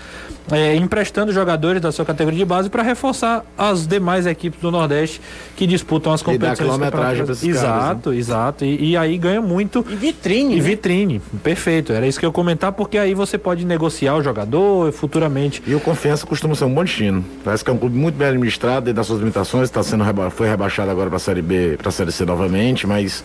é, 0.52 0.76
emprestando 0.76 1.32
jogadores 1.32 1.82
da 1.82 1.92
sua 1.92 2.04
categoria 2.04 2.40
de 2.40 2.46
base 2.46 2.70
para 2.70 2.84
reforçar 2.84 3.46
as 3.58 3.88
demais 3.88 4.26
equipes 4.26 4.60
do 4.60 4.72
Nordeste 4.72 5.22
que 5.56 5.66
disputam 5.66 6.12
as 6.14 6.22
competições. 6.22 6.60
E 6.60 6.62
quilometragem 6.64 7.26
para 7.26 7.34
Exato, 7.34 7.66
caras, 7.66 8.06
né? 8.06 8.18
exato. 8.18 8.66
E, 8.66 8.92
e, 8.92 8.98
aí 8.98 9.18
ganha 9.18 9.42
muito. 9.42 9.86
E 9.90 9.96
vitrine. 9.96 10.54
E 10.56 10.58
né? 10.58 10.62
vitrine, 10.62 11.22
perfeito. 11.42 11.94
Era 11.94 12.06
isso 12.08 12.20
que 12.20 12.26
eu 12.26 12.30
ia 12.30 12.34
comentar, 12.34 12.72
porque 12.72 12.98
aí 12.98 13.14
você 13.14 13.38
pode 13.38 13.66
negociar 13.66 14.16
o 14.16 14.24
jogador 14.24 14.92
futuramente. 14.92 15.62
E 15.66 15.74
o 15.74 15.80
Confiança 15.80 16.26
costuma 16.26 16.56
ser 16.56 16.66
um 16.66 16.74
bom 16.74 16.84
destino. 16.84 17.24
Parece 17.44 17.64
que 17.64 17.70
é 17.70 17.74
um 17.74 17.78
clube 17.78 17.98
muito 17.98 18.16
bem 18.16 18.28
administrado, 18.28 18.86
dentro 18.86 18.98
das 18.98 19.08
suas 19.08 19.20
limitações, 19.20 19.64
está 19.70 19.84
sendo 19.84 20.04
reba 20.04 20.30
foi 20.30 20.48
rebaixado 20.48 20.90
agora 20.90 21.10
para 21.10 21.18
a 21.18 21.20
Série 21.20 21.42
B, 21.42 21.76
para 21.78 21.90
a 21.90 21.92
Série 21.92 22.12
C 22.12 22.26
novamente, 22.26 22.88
mas 22.88 23.24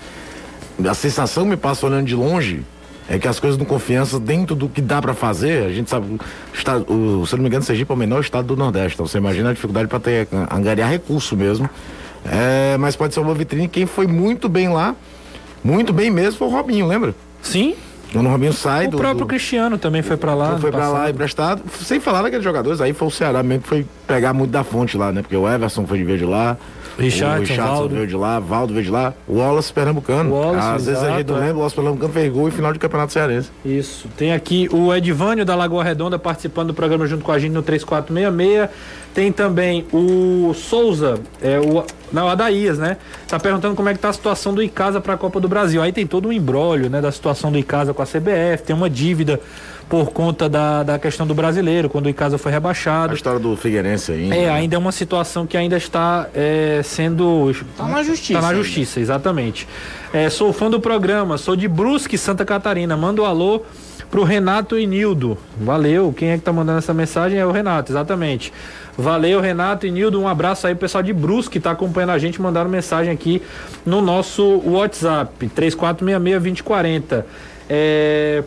a 0.86 0.94
sensação 0.94 1.44
me 1.44 1.56
passa 1.56 1.86
olhando 1.86 2.06
de 2.06 2.14
longe 2.14 2.64
é 3.08 3.18
que 3.18 3.26
as 3.26 3.40
coisas 3.40 3.58
não 3.58 3.64
confiança 3.64 4.20
dentro 4.20 4.54
do 4.54 4.68
que 4.68 4.80
dá 4.80 5.00
para 5.00 5.14
fazer, 5.14 5.64
a 5.64 5.72
gente 5.72 5.88
sabe, 5.88 6.18
está, 6.52 6.76
o, 6.76 7.26
se 7.26 7.34
não 7.34 7.42
me 7.42 7.48
engano, 7.48 7.64
Sergipe 7.64 7.90
é 7.90 7.94
o 7.94 7.96
menor 7.96 8.20
estado 8.20 8.46
do 8.46 8.56
Nordeste, 8.56 8.94
então 8.94 9.06
você 9.06 9.18
imagina 9.18 9.50
a 9.50 9.52
dificuldade 9.52 9.88
para 9.88 9.98
ter 9.98 10.28
angariar 10.50 10.90
recurso 10.90 11.36
mesmo. 11.36 11.68
É, 12.26 12.76
mas 12.78 12.96
pode 12.96 13.14
ser 13.14 13.20
uma 13.20 13.32
vitrine. 13.32 13.68
Quem 13.68 13.86
foi 13.86 14.06
muito 14.06 14.48
bem 14.48 14.68
lá, 14.68 14.94
muito 15.64 15.92
bem 15.92 16.10
mesmo, 16.10 16.38
foi 16.38 16.48
o 16.48 16.50
Robinho, 16.50 16.86
lembra? 16.86 17.14
Sim. 17.40 17.74
Quando 18.12 18.26
o 18.26 18.30
Robinho 18.30 18.52
sai 18.52 18.86
o 18.86 18.90
do. 18.90 18.96
O 18.96 19.00
próprio 19.00 19.20
do... 19.20 19.26
Cristiano 19.26 19.78
também 19.78 20.02
foi 20.02 20.16
para 20.16 20.34
lá. 20.34 20.58
Foi 20.58 20.70
para 20.70 20.88
lá 20.88 21.10
emprestado. 21.10 21.62
Sem 21.70 22.00
falar 22.00 22.22
daqueles 22.22 22.44
jogadores, 22.44 22.80
aí 22.80 22.92
foi 22.92 23.08
o 23.08 23.10
Ceará 23.10 23.42
mesmo 23.42 23.62
que 23.62 23.68
foi 23.68 23.86
pegar 24.06 24.32
muito 24.32 24.50
da 24.50 24.64
fonte 24.64 24.96
lá, 24.96 25.12
né? 25.12 25.22
Porque 25.22 25.36
o 25.36 25.48
Everson 25.48 25.86
foi 25.86 25.98
de 25.98 26.04
ver 26.04 26.18
de 26.18 26.24
lá. 26.24 26.56
Richard, 26.98 27.38
o 27.38 27.46
Richardson 27.46 27.88
veio 27.88 28.06
de 28.06 28.16
lá, 28.16 28.40
Valdo 28.40 28.72
veio 28.72 28.84
de 28.84 28.90
lá, 28.90 29.14
o 29.26 29.38
Wallace 29.38 29.72
Pernambucano. 29.72 30.34
Wallace, 30.34 30.68
Às 30.68 30.86
vezes 30.86 31.02
a 31.02 31.16
gente 31.16 31.28
não 31.28 31.36
lembra, 31.36 31.54
o 31.54 31.58
Wallace 31.58 31.74
Pernambucano 31.74 32.12
fez 32.12 32.32
gol 32.32 32.48
em 32.48 32.50
final 32.50 32.72
de 32.72 32.78
campeonato 32.78 33.12
cearense. 33.12 33.50
Isso. 33.64 34.08
Tem 34.16 34.32
aqui 34.32 34.68
o 34.72 34.92
Edvânio 34.92 35.44
da 35.44 35.54
Lagoa 35.54 35.84
Redonda 35.84 36.18
participando 36.18 36.68
do 36.68 36.74
programa 36.74 37.06
junto 37.06 37.24
com 37.24 37.32
a 37.32 37.38
gente 37.38 37.52
no 37.52 37.62
3466. 37.62 38.68
Tem 39.14 39.32
também 39.32 39.86
o 39.92 40.52
Souza, 40.54 41.18
é 41.42 41.58
o 41.58 41.84
não, 42.12 42.28
Adaías, 42.28 42.78
né? 42.78 42.96
Tá 43.26 43.38
perguntando 43.38 43.74
como 43.74 43.88
é 43.88 43.94
que 43.94 43.98
tá 43.98 44.08
a 44.08 44.12
situação 44.12 44.54
do 44.54 44.62
Icasa 44.62 45.00
para 45.00 45.14
a 45.14 45.16
Copa 45.16 45.40
do 45.40 45.48
Brasil. 45.48 45.82
Aí 45.82 45.92
tem 45.92 46.06
todo 46.06 46.28
um 46.28 46.32
embrólio, 46.32 46.88
né, 46.88 47.00
da 47.00 47.10
situação 47.12 47.50
do 47.50 47.58
Icasa 47.58 47.92
com 47.92 48.02
a 48.02 48.06
CBF, 48.06 48.62
tem 48.64 48.74
uma 48.74 48.88
dívida 48.88 49.40
por 49.88 50.10
conta 50.10 50.48
da, 50.48 50.82
da 50.82 50.98
questão 50.98 51.26
do 51.26 51.34
brasileiro, 51.34 51.88
quando 51.88 52.06
o 52.06 52.08
Icasa 52.08 52.36
foi 52.36 52.52
rebaixado. 52.52 53.12
A 53.12 53.14
história 53.14 53.40
do 53.40 53.56
Figueirense 53.56 54.12
ainda. 54.12 54.34
É, 54.34 54.46
né? 54.46 54.50
ainda 54.50 54.76
é 54.76 54.78
uma 54.78 54.92
situação 54.92 55.46
que 55.46 55.56
ainda 55.56 55.76
está 55.76 56.28
é, 56.34 56.82
sendo. 56.84 57.50
Está 57.50 57.88
na 57.88 58.02
justiça. 58.02 58.32
Está 58.34 58.48
na 58.48 58.54
justiça, 58.54 59.00
exatamente. 59.00 59.66
É, 60.12 60.28
sou 60.28 60.52
fã 60.52 60.70
do 60.70 60.78
programa, 60.78 61.38
sou 61.38 61.56
de 61.56 61.66
Brusque, 61.66 62.18
Santa 62.18 62.44
Catarina. 62.44 62.96
Manda 62.96 63.22
um 63.22 63.24
alô 63.24 63.62
pro 64.10 64.24
Renato 64.24 64.78
e 64.78 64.86
Nildo. 64.86 65.38
Valeu. 65.58 66.12
Quem 66.12 66.30
é 66.30 66.38
que 66.38 66.44
tá 66.44 66.52
mandando 66.52 66.78
essa 66.78 66.92
mensagem 66.92 67.38
é 67.38 67.46
o 67.46 67.50
Renato, 67.50 67.92
exatamente. 67.92 68.52
Valeu, 68.96 69.40
Renato 69.40 69.86
e 69.86 69.90
Nildo. 69.90 70.20
Um 70.20 70.28
abraço 70.28 70.66
aí, 70.66 70.74
pessoal 70.74 71.02
de 71.02 71.12
Brusque 71.12 71.54
que 71.54 71.60
tá 71.60 71.70
acompanhando 71.70 72.10
a 72.10 72.18
gente. 72.18 72.40
Mandaram 72.42 72.68
mensagem 72.68 73.12
aqui 73.12 73.40
no 73.86 74.02
nosso 74.02 74.62
WhatsApp, 74.66 75.50
3466-2040. 75.56 77.24
É, 77.70 78.42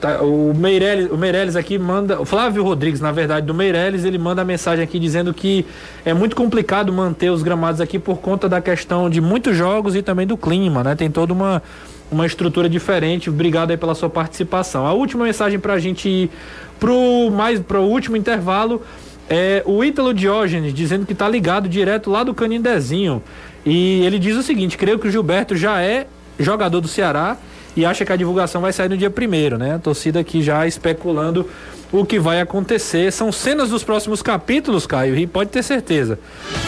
Tá, 0.00 0.22
o, 0.22 0.54
Meirelles, 0.54 1.10
o 1.10 1.16
Meirelles 1.16 1.56
aqui 1.56 1.78
manda. 1.78 2.20
O 2.20 2.24
Flávio 2.24 2.62
Rodrigues, 2.62 3.00
na 3.00 3.10
verdade, 3.10 3.46
do 3.46 3.54
Meirelles, 3.54 4.04
ele 4.04 4.18
manda 4.18 4.42
a 4.42 4.44
mensagem 4.44 4.84
aqui 4.84 4.98
dizendo 4.98 5.34
que 5.34 5.66
é 6.04 6.14
muito 6.14 6.36
complicado 6.36 6.92
manter 6.92 7.30
os 7.30 7.42
gramados 7.42 7.80
aqui 7.80 7.98
por 7.98 8.18
conta 8.18 8.48
da 8.48 8.60
questão 8.60 9.10
de 9.10 9.20
muitos 9.20 9.56
jogos 9.56 9.96
e 9.96 10.02
também 10.02 10.26
do 10.26 10.36
clima, 10.36 10.84
né? 10.84 10.94
Tem 10.94 11.10
toda 11.10 11.32
uma, 11.32 11.62
uma 12.10 12.24
estrutura 12.24 12.68
diferente. 12.68 13.28
Obrigado 13.28 13.72
aí 13.72 13.76
pela 13.76 13.94
sua 13.94 14.08
participação. 14.08 14.86
A 14.86 14.92
última 14.92 15.24
mensagem 15.24 15.58
para 15.58 15.74
a 15.74 15.78
gente 15.80 16.08
ir 16.08 16.30
pro 16.78 17.30
mais 17.32 17.58
pro 17.58 17.82
último 17.82 18.16
intervalo 18.16 18.82
é 19.28 19.62
o 19.66 19.84
Ítalo 19.84 20.14
Diógenes 20.14 20.72
dizendo 20.72 21.04
que 21.04 21.14
tá 21.14 21.28
ligado 21.28 21.68
direto 21.68 22.08
lá 22.08 22.22
do 22.22 22.32
Canindezinho. 22.32 23.22
E 23.66 24.02
ele 24.04 24.18
diz 24.18 24.36
o 24.36 24.42
seguinte: 24.42 24.78
creio 24.78 24.98
que 24.98 25.08
o 25.08 25.10
Gilberto 25.10 25.56
já 25.56 25.82
é 25.82 26.06
jogador 26.38 26.80
do 26.80 26.88
Ceará 26.88 27.36
e 27.78 27.86
acha 27.86 28.04
que 28.04 28.12
a 28.12 28.16
divulgação 28.16 28.60
vai 28.60 28.72
sair 28.72 28.88
no 28.88 28.96
dia 28.96 29.08
primeiro, 29.08 29.56
né? 29.56 29.76
A 29.76 29.78
torcida 29.78 30.18
aqui 30.18 30.42
já 30.42 30.66
especulando 30.66 31.48
o 31.92 32.04
que 32.04 32.18
vai 32.18 32.40
acontecer. 32.40 33.12
São 33.12 33.30
cenas 33.30 33.70
dos 33.70 33.84
próximos 33.84 34.20
capítulos, 34.20 34.84
Caio, 34.84 35.16
e 35.16 35.28
pode 35.28 35.50
ter 35.50 35.62
certeza. 35.62 36.18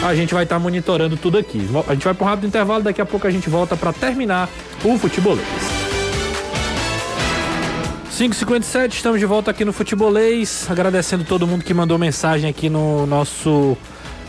A 0.01 0.15
gente 0.15 0.33
vai 0.33 0.43
estar 0.43 0.55
tá 0.55 0.59
monitorando 0.59 1.17
tudo 1.17 1.37
aqui. 1.37 1.67
A 1.85 1.93
gente 1.93 2.05
vai 2.05 2.13
para 2.13 2.25
um 2.25 2.29
rápido 2.29 2.47
intervalo, 2.47 2.81
daqui 2.81 3.01
a 3.01 3.05
pouco 3.05 3.27
a 3.27 3.29
gente 3.29 3.49
volta 3.49 3.75
para 3.75 3.91
terminar 3.91 4.49
o 4.85 4.97
futebolês. 4.97 5.45
5h57, 8.17 8.93
estamos 8.93 9.19
de 9.19 9.25
volta 9.25 9.51
aqui 9.51 9.65
no 9.65 9.73
Futebolês. 9.73 10.67
Agradecendo 10.69 11.25
todo 11.25 11.45
mundo 11.45 11.65
que 11.65 11.73
mandou 11.73 11.97
mensagem 11.97 12.49
aqui 12.49 12.69
no 12.69 13.05
nosso, 13.05 13.75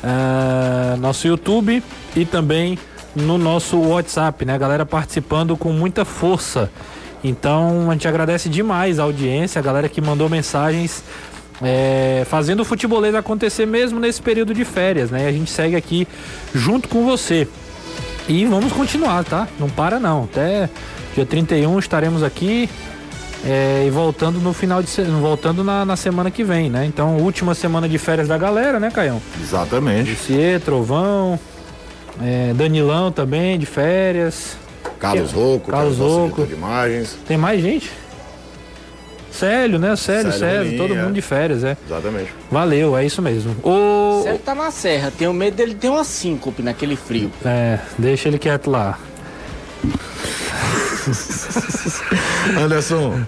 uh, 0.03 0.97
nosso 0.99 1.29
YouTube 1.29 1.81
e 2.17 2.25
também 2.25 2.77
no 3.15 3.39
nosso 3.39 3.79
WhatsApp, 3.79 4.45
né? 4.45 4.55
A 4.55 4.59
galera 4.59 4.87
participando 4.87 5.57
com 5.57 5.73
muita 5.73 6.05
força. 6.05 6.71
Então 7.23 7.91
a 7.91 7.93
gente 7.93 8.09
agradece 8.09 8.49
demais 8.49 8.99
a 8.99 9.05
audiência, 9.05 9.59
a 9.59 9.63
galera 9.63 9.89
que 9.89 10.01
mandou 10.01 10.29
mensagens 10.29 11.05
é, 11.63 12.25
fazendo 12.27 12.61
o 12.61 12.65
futebolês 12.65 13.15
acontecer 13.15 13.67
mesmo 13.67 14.01
nesse 14.01 14.21
período 14.21 14.53
de 14.53 14.65
férias, 14.65 15.11
né? 15.11 15.29
A 15.29 15.33
gente 15.33 15.51
segue 15.51 15.77
aqui 15.77 16.07
junto 16.55 16.89
com 16.89 17.05
você. 17.05 17.47
E 18.29 18.45
vamos 18.47 18.73
continuar, 18.73 19.25
tá? 19.25 19.49
Não 19.59 19.69
para 19.69 19.99
não. 19.99 20.25
Até 20.25 20.69
dia 21.15 21.27
31 21.27 21.79
estaremos 21.79 22.23
aqui 22.23 22.69
é, 23.45 23.85
e 23.87 23.91
voltando 23.91 24.41
no 24.41 24.53
final 24.53 24.83
de 24.83 24.89
voltando 25.21 25.65
na, 25.65 25.85
na, 25.85 25.97
semana 25.97 26.31
que 26.31 26.45
vem, 26.45 26.71
né? 26.71 26.85
Então, 26.87 27.17
última 27.19 27.55
semana 27.55 27.89
de 27.89 27.99
férias 27.99 28.29
da 28.29 28.39
galera, 28.39 28.79
né, 28.79 28.91
Caião? 28.91 29.21
Exatamente. 29.41 30.11
Lucier, 30.11 30.61
Trovão, 30.61 31.39
é, 32.21 32.53
Danilão 32.55 33.11
também, 33.13 33.59
de 33.59 33.67
férias. 33.67 34.57
Carlos 34.99 35.33
Rouco, 35.33 35.71
Carlos 35.71 35.99
Rouco. 35.99 36.47
de 36.47 36.53
imagens. 36.53 37.17
Tem 37.27 37.37
mais 37.37 37.61
gente? 37.61 37.91
Célio, 39.31 39.79
né? 39.79 39.97
Célio, 39.97 40.31
Célio, 40.33 40.65
Célio 40.65 40.79
todo 40.79 40.95
é. 40.95 41.03
mundo 41.03 41.15
de 41.15 41.23
férias, 41.23 41.65
é. 41.65 41.77
Exatamente. 41.87 42.33
Valeu, 42.51 42.97
é 42.97 43.05
isso 43.05 43.23
mesmo. 43.23 43.57
O 43.63 44.23
Célio 44.23 44.39
tá 44.39 44.55
na 44.55 44.71
serra, 44.71 45.11
tenho 45.17 45.33
medo 45.33 45.57
dele 45.57 45.75
ter 45.75 45.89
uma 45.89 46.05
síncope 46.05 46.63
naquele 46.63 46.97
frio. 46.97 47.31
É, 47.45 47.79
deixa 47.99 48.29
ele 48.29 48.39
quieto 48.39 48.71
lá. 48.71 48.99
Anderson. 52.59 53.25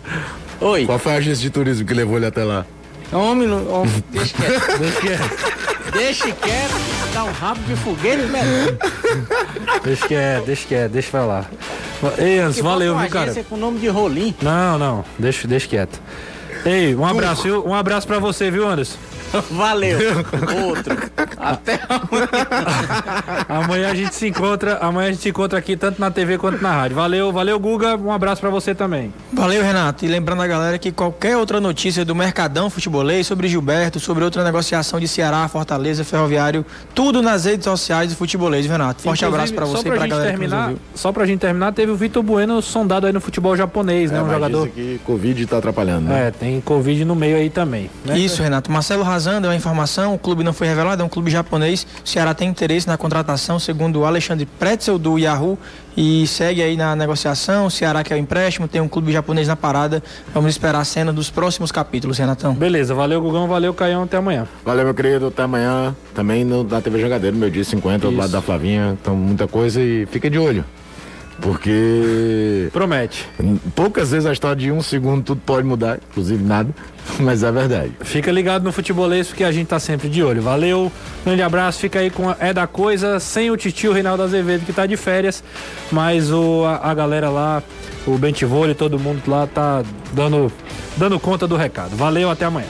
Oi. 0.61 0.87
Qual 0.87 0.99
foi 0.99 1.13
a 1.13 1.17
agência 1.17 1.43
de 1.43 1.51
turismo 1.51 1.87
que 1.87 1.95
levou 1.95 2.17
ele 2.17 2.27
até 2.27 2.45
lá? 2.45 2.65
Homem, 3.11 3.51
homem 3.51 4.05
deixa 4.13 4.37
quieto. 4.37 4.79
deixa 4.79 5.01
quieto. 5.01 5.93
deixa 5.93 6.33
quieto 6.33 6.94
dar 7.15 7.25
um 7.25 7.33
rabo 7.33 7.63
de 7.63 7.77
fogueira, 7.77 8.27
né? 8.27 8.41
Deixa 9.85 10.09
que 10.09 10.15
é, 10.15 10.43
deixa 10.45 10.67
que 10.67 10.75
é, 10.75 10.89
deixa 10.89 11.11
pra 11.11 11.25
lá. 11.25 11.45
Ei, 12.19 12.41
Anderson, 12.41 12.63
valeu, 12.63 12.99
viu, 12.99 13.09
cara? 13.09 13.33
com 13.45 13.55
o 13.55 13.59
nome 13.59 13.79
de 13.79 13.89
Rolim. 13.89 14.35
Não, 14.43 14.77
não, 14.77 15.05
deixa, 15.17 15.47
deixa 15.47 15.69
quieto. 15.69 16.01
Ei, 16.67 16.95
um 16.95 17.07
abraço, 17.07 17.45
viu? 17.45 17.65
Um 17.65 17.73
abraço 17.73 18.07
pra 18.07 18.19
você, 18.19 18.51
viu, 18.51 18.69
Anderson? 18.69 18.99
Valeu. 19.51 19.99
Outro. 20.67 20.97
Até 21.37 21.81
amanhã. 21.89 22.29
amanhã 23.49 23.91
a 23.91 23.95
gente 23.95 24.15
se 24.15 24.29
encontra, 24.29 24.79
amanhã 24.79 25.09
a 25.09 25.13
gente 25.13 25.23
se 25.23 25.29
encontra 25.29 25.59
aqui 25.59 25.77
tanto 25.77 26.01
na 26.01 26.11
TV 26.11 26.39
quanto 26.39 26.63
na 26.63 26.73
rádio. 26.73 26.97
Valeu, 26.97 27.33
valeu 27.33 27.59
Guga, 27.59 27.97
um 27.97 28.13
abraço 28.13 28.41
para 28.41 28.51
você 28.51 28.75
também. 28.75 29.13
Valeu, 29.33 29.63
Renato. 29.63 30.05
E 30.05 30.09
lembrando 30.09 30.43
a 30.43 30.47
galera 30.47 30.79
que 30.79 30.93
qualquer 30.93 31.37
outra 31.37 31.61
notícia 31.61 32.05
do 32.05 32.15
Mercadão 32.15 32.71
Futebolês, 32.71 33.27
sobre 33.27 33.49
Gilberto, 33.49 33.99
sobre 33.99 34.25
outra 34.25 34.45
negociação 34.45 35.01
de 35.01 35.09
Ceará, 35.09 35.47
Fortaleza, 35.49 36.05
Ferroviário, 36.05 36.65
tudo 36.95 37.23
nas 37.23 37.45
redes 37.45 37.65
sociais 37.65 38.11
do 38.11 38.17
Futebolês, 38.17 38.67
Renato. 38.67 39.03
Forte 39.03 39.25
Inclusive, 39.25 39.35
abraço 39.35 39.55
para 39.55 39.65
você 39.65 39.89
e 39.89 39.93
pra 39.93 40.07
galera 40.07 40.31
terminar, 40.31 40.73
Só 40.95 41.13
pra 41.13 41.27
gente 41.27 41.41
terminar, 41.41 41.73
teve 41.73 41.91
o 41.91 41.97
Vitor 41.97 42.23
Bueno 42.23 42.61
sondado 42.63 43.07
aí 43.07 43.13
no 43.13 43.21
futebol 43.21 43.57
japonês, 43.57 44.11
né? 44.11 44.19
é, 44.19 44.23
né? 44.23 44.29
Um 44.29 44.33
jogador 44.33 44.69
que 44.69 45.01
Covid 45.05 45.47
tá 45.47 45.59
atrapalhando, 45.59 46.09
né? 46.09 46.29
É, 46.29 46.31
tem 46.31 46.61
Covid 46.61 47.05
no 47.05 47.15
meio 47.15 47.37
aí 47.37 47.51
também. 47.51 47.91
Né? 48.05 48.19
Isso, 48.19 48.43
Renato. 48.43 48.71
Marcelo 48.71 49.03
Razão 49.03 49.24
vazando 49.25 49.49
a 49.49 49.57
informação, 49.57 50.13
o 50.13 50.19
clube 50.19 50.45
não 50.45 50.53
foi 50.53 50.67
revelado, 50.67 51.01
é 51.01 51.05
um 51.05 51.09
clube 51.09 51.31
japonês. 51.31 51.87
O 52.05 52.07
Ceará 52.07 52.35
tem 52.35 52.47
interesse 52.47 52.87
na 52.87 52.99
contratação, 52.99 53.59
segundo 53.59 54.01
o 54.01 54.05
Alexandre 54.05 54.45
Pretzel 54.45 54.99
do 54.99 55.19
Yahoo, 55.19 55.59
e 55.97 56.27
segue 56.27 56.63
aí 56.63 56.77
na 56.77 56.95
negociação. 56.95 57.65
O 57.65 57.71
Ceará 57.71 58.05
quer 58.05 58.17
o 58.17 58.19
empréstimo, 58.19 58.69
tem 58.69 58.83
um 58.83 58.89
clube 58.89 59.11
japonês 59.13 59.49
na 59.49 59.57
parada. 59.57 60.03
Vamos 60.35 60.51
esperar 60.51 60.81
a 60.81 60.85
cena 60.85 61.11
dos 61.11 61.31
próximos 61.31 61.73
capítulos, 61.73 62.19
Renatão. 62.19 62.53
Beleza, 62.53 62.93
valeu 62.93 63.19
Gugão, 63.23 63.49
valeu 63.49 63.73
Caião, 63.73 64.03
até 64.03 64.19
amanhã. 64.19 64.47
Valeu, 64.63 64.85
meu 64.85 64.95
querido, 64.95 65.29
até 65.29 65.45
amanhã. 65.45 65.97
Também 66.15 66.45
no, 66.45 66.63
da 66.63 66.83
TV 66.83 67.01
Jogadeiro, 67.01 67.35
meu 67.35 67.49
dia 67.49 67.65
50, 67.65 68.11
do 68.11 68.15
lado 68.15 68.31
da 68.31 68.43
Flavinha. 68.43 68.95
Então, 69.01 69.17
muita 69.17 69.49
coisa 69.49 69.81
e 69.81 70.05
fica 70.05 70.29
de 70.29 70.39
olho. 70.39 70.67
Porque. 71.41 72.69
Promete. 72.73 73.29
Poucas 73.75 74.11
vezes 74.11 74.27
a 74.27 74.33
história 74.33 74.57
de 74.57 74.71
um 74.71 74.83
segundo 74.83 75.23
tudo 75.23 75.41
pode 75.45 75.67
mudar, 75.67 75.99
inclusive 76.11 76.43
nada, 76.43 76.71
mas 77.21 77.43
é 77.43 77.51
verdade. 77.51 77.93
Fica 78.01 78.31
ligado 78.31 78.63
no 78.63 78.73
futebolês 78.73 79.29
porque 79.29 79.45
a 79.45 79.53
gente 79.53 79.69
tá 79.69 79.79
sempre 79.79 80.09
de 80.09 80.23
olho. 80.23 80.43
Valeu, 80.43 80.91
grande 81.25 81.43
abraço, 81.43 81.81
fica 81.81 81.99
aí 81.99 82.11
com 82.11 82.29
a 82.29 82.37
É 82.39 82.53
da 82.53 82.67
Coisa, 82.67 83.19
sem 83.21 83.51
o 83.51 83.57
titio 83.57 83.93
Reinaldo 83.93 84.23
Azevedo 84.23 84.65
que 84.65 84.73
tá 84.73 84.87
de 84.87 84.97
férias, 84.97 85.43
mas 85.91 86.33
o, 86.33 86.65
a, 86.65 86.91
a 86.91 86.95
galera 86.95 87.31
lá, 87.31 87.63
o 88.07 88.17
Bentivole, 88.17 88.75
todo 88.75 88.99
mundo 88.99 89.23
lá 89.27 89.47
tá 89.47 89.83
dando, 90.13 90.53
dando 90.97 91.19
conta 91.19 91.47
do 91.47 91.57
recado. 91.57 91.97
Valeu, 91.97 92.31
até 92.31 92.45
amanhã. 92.45 92.69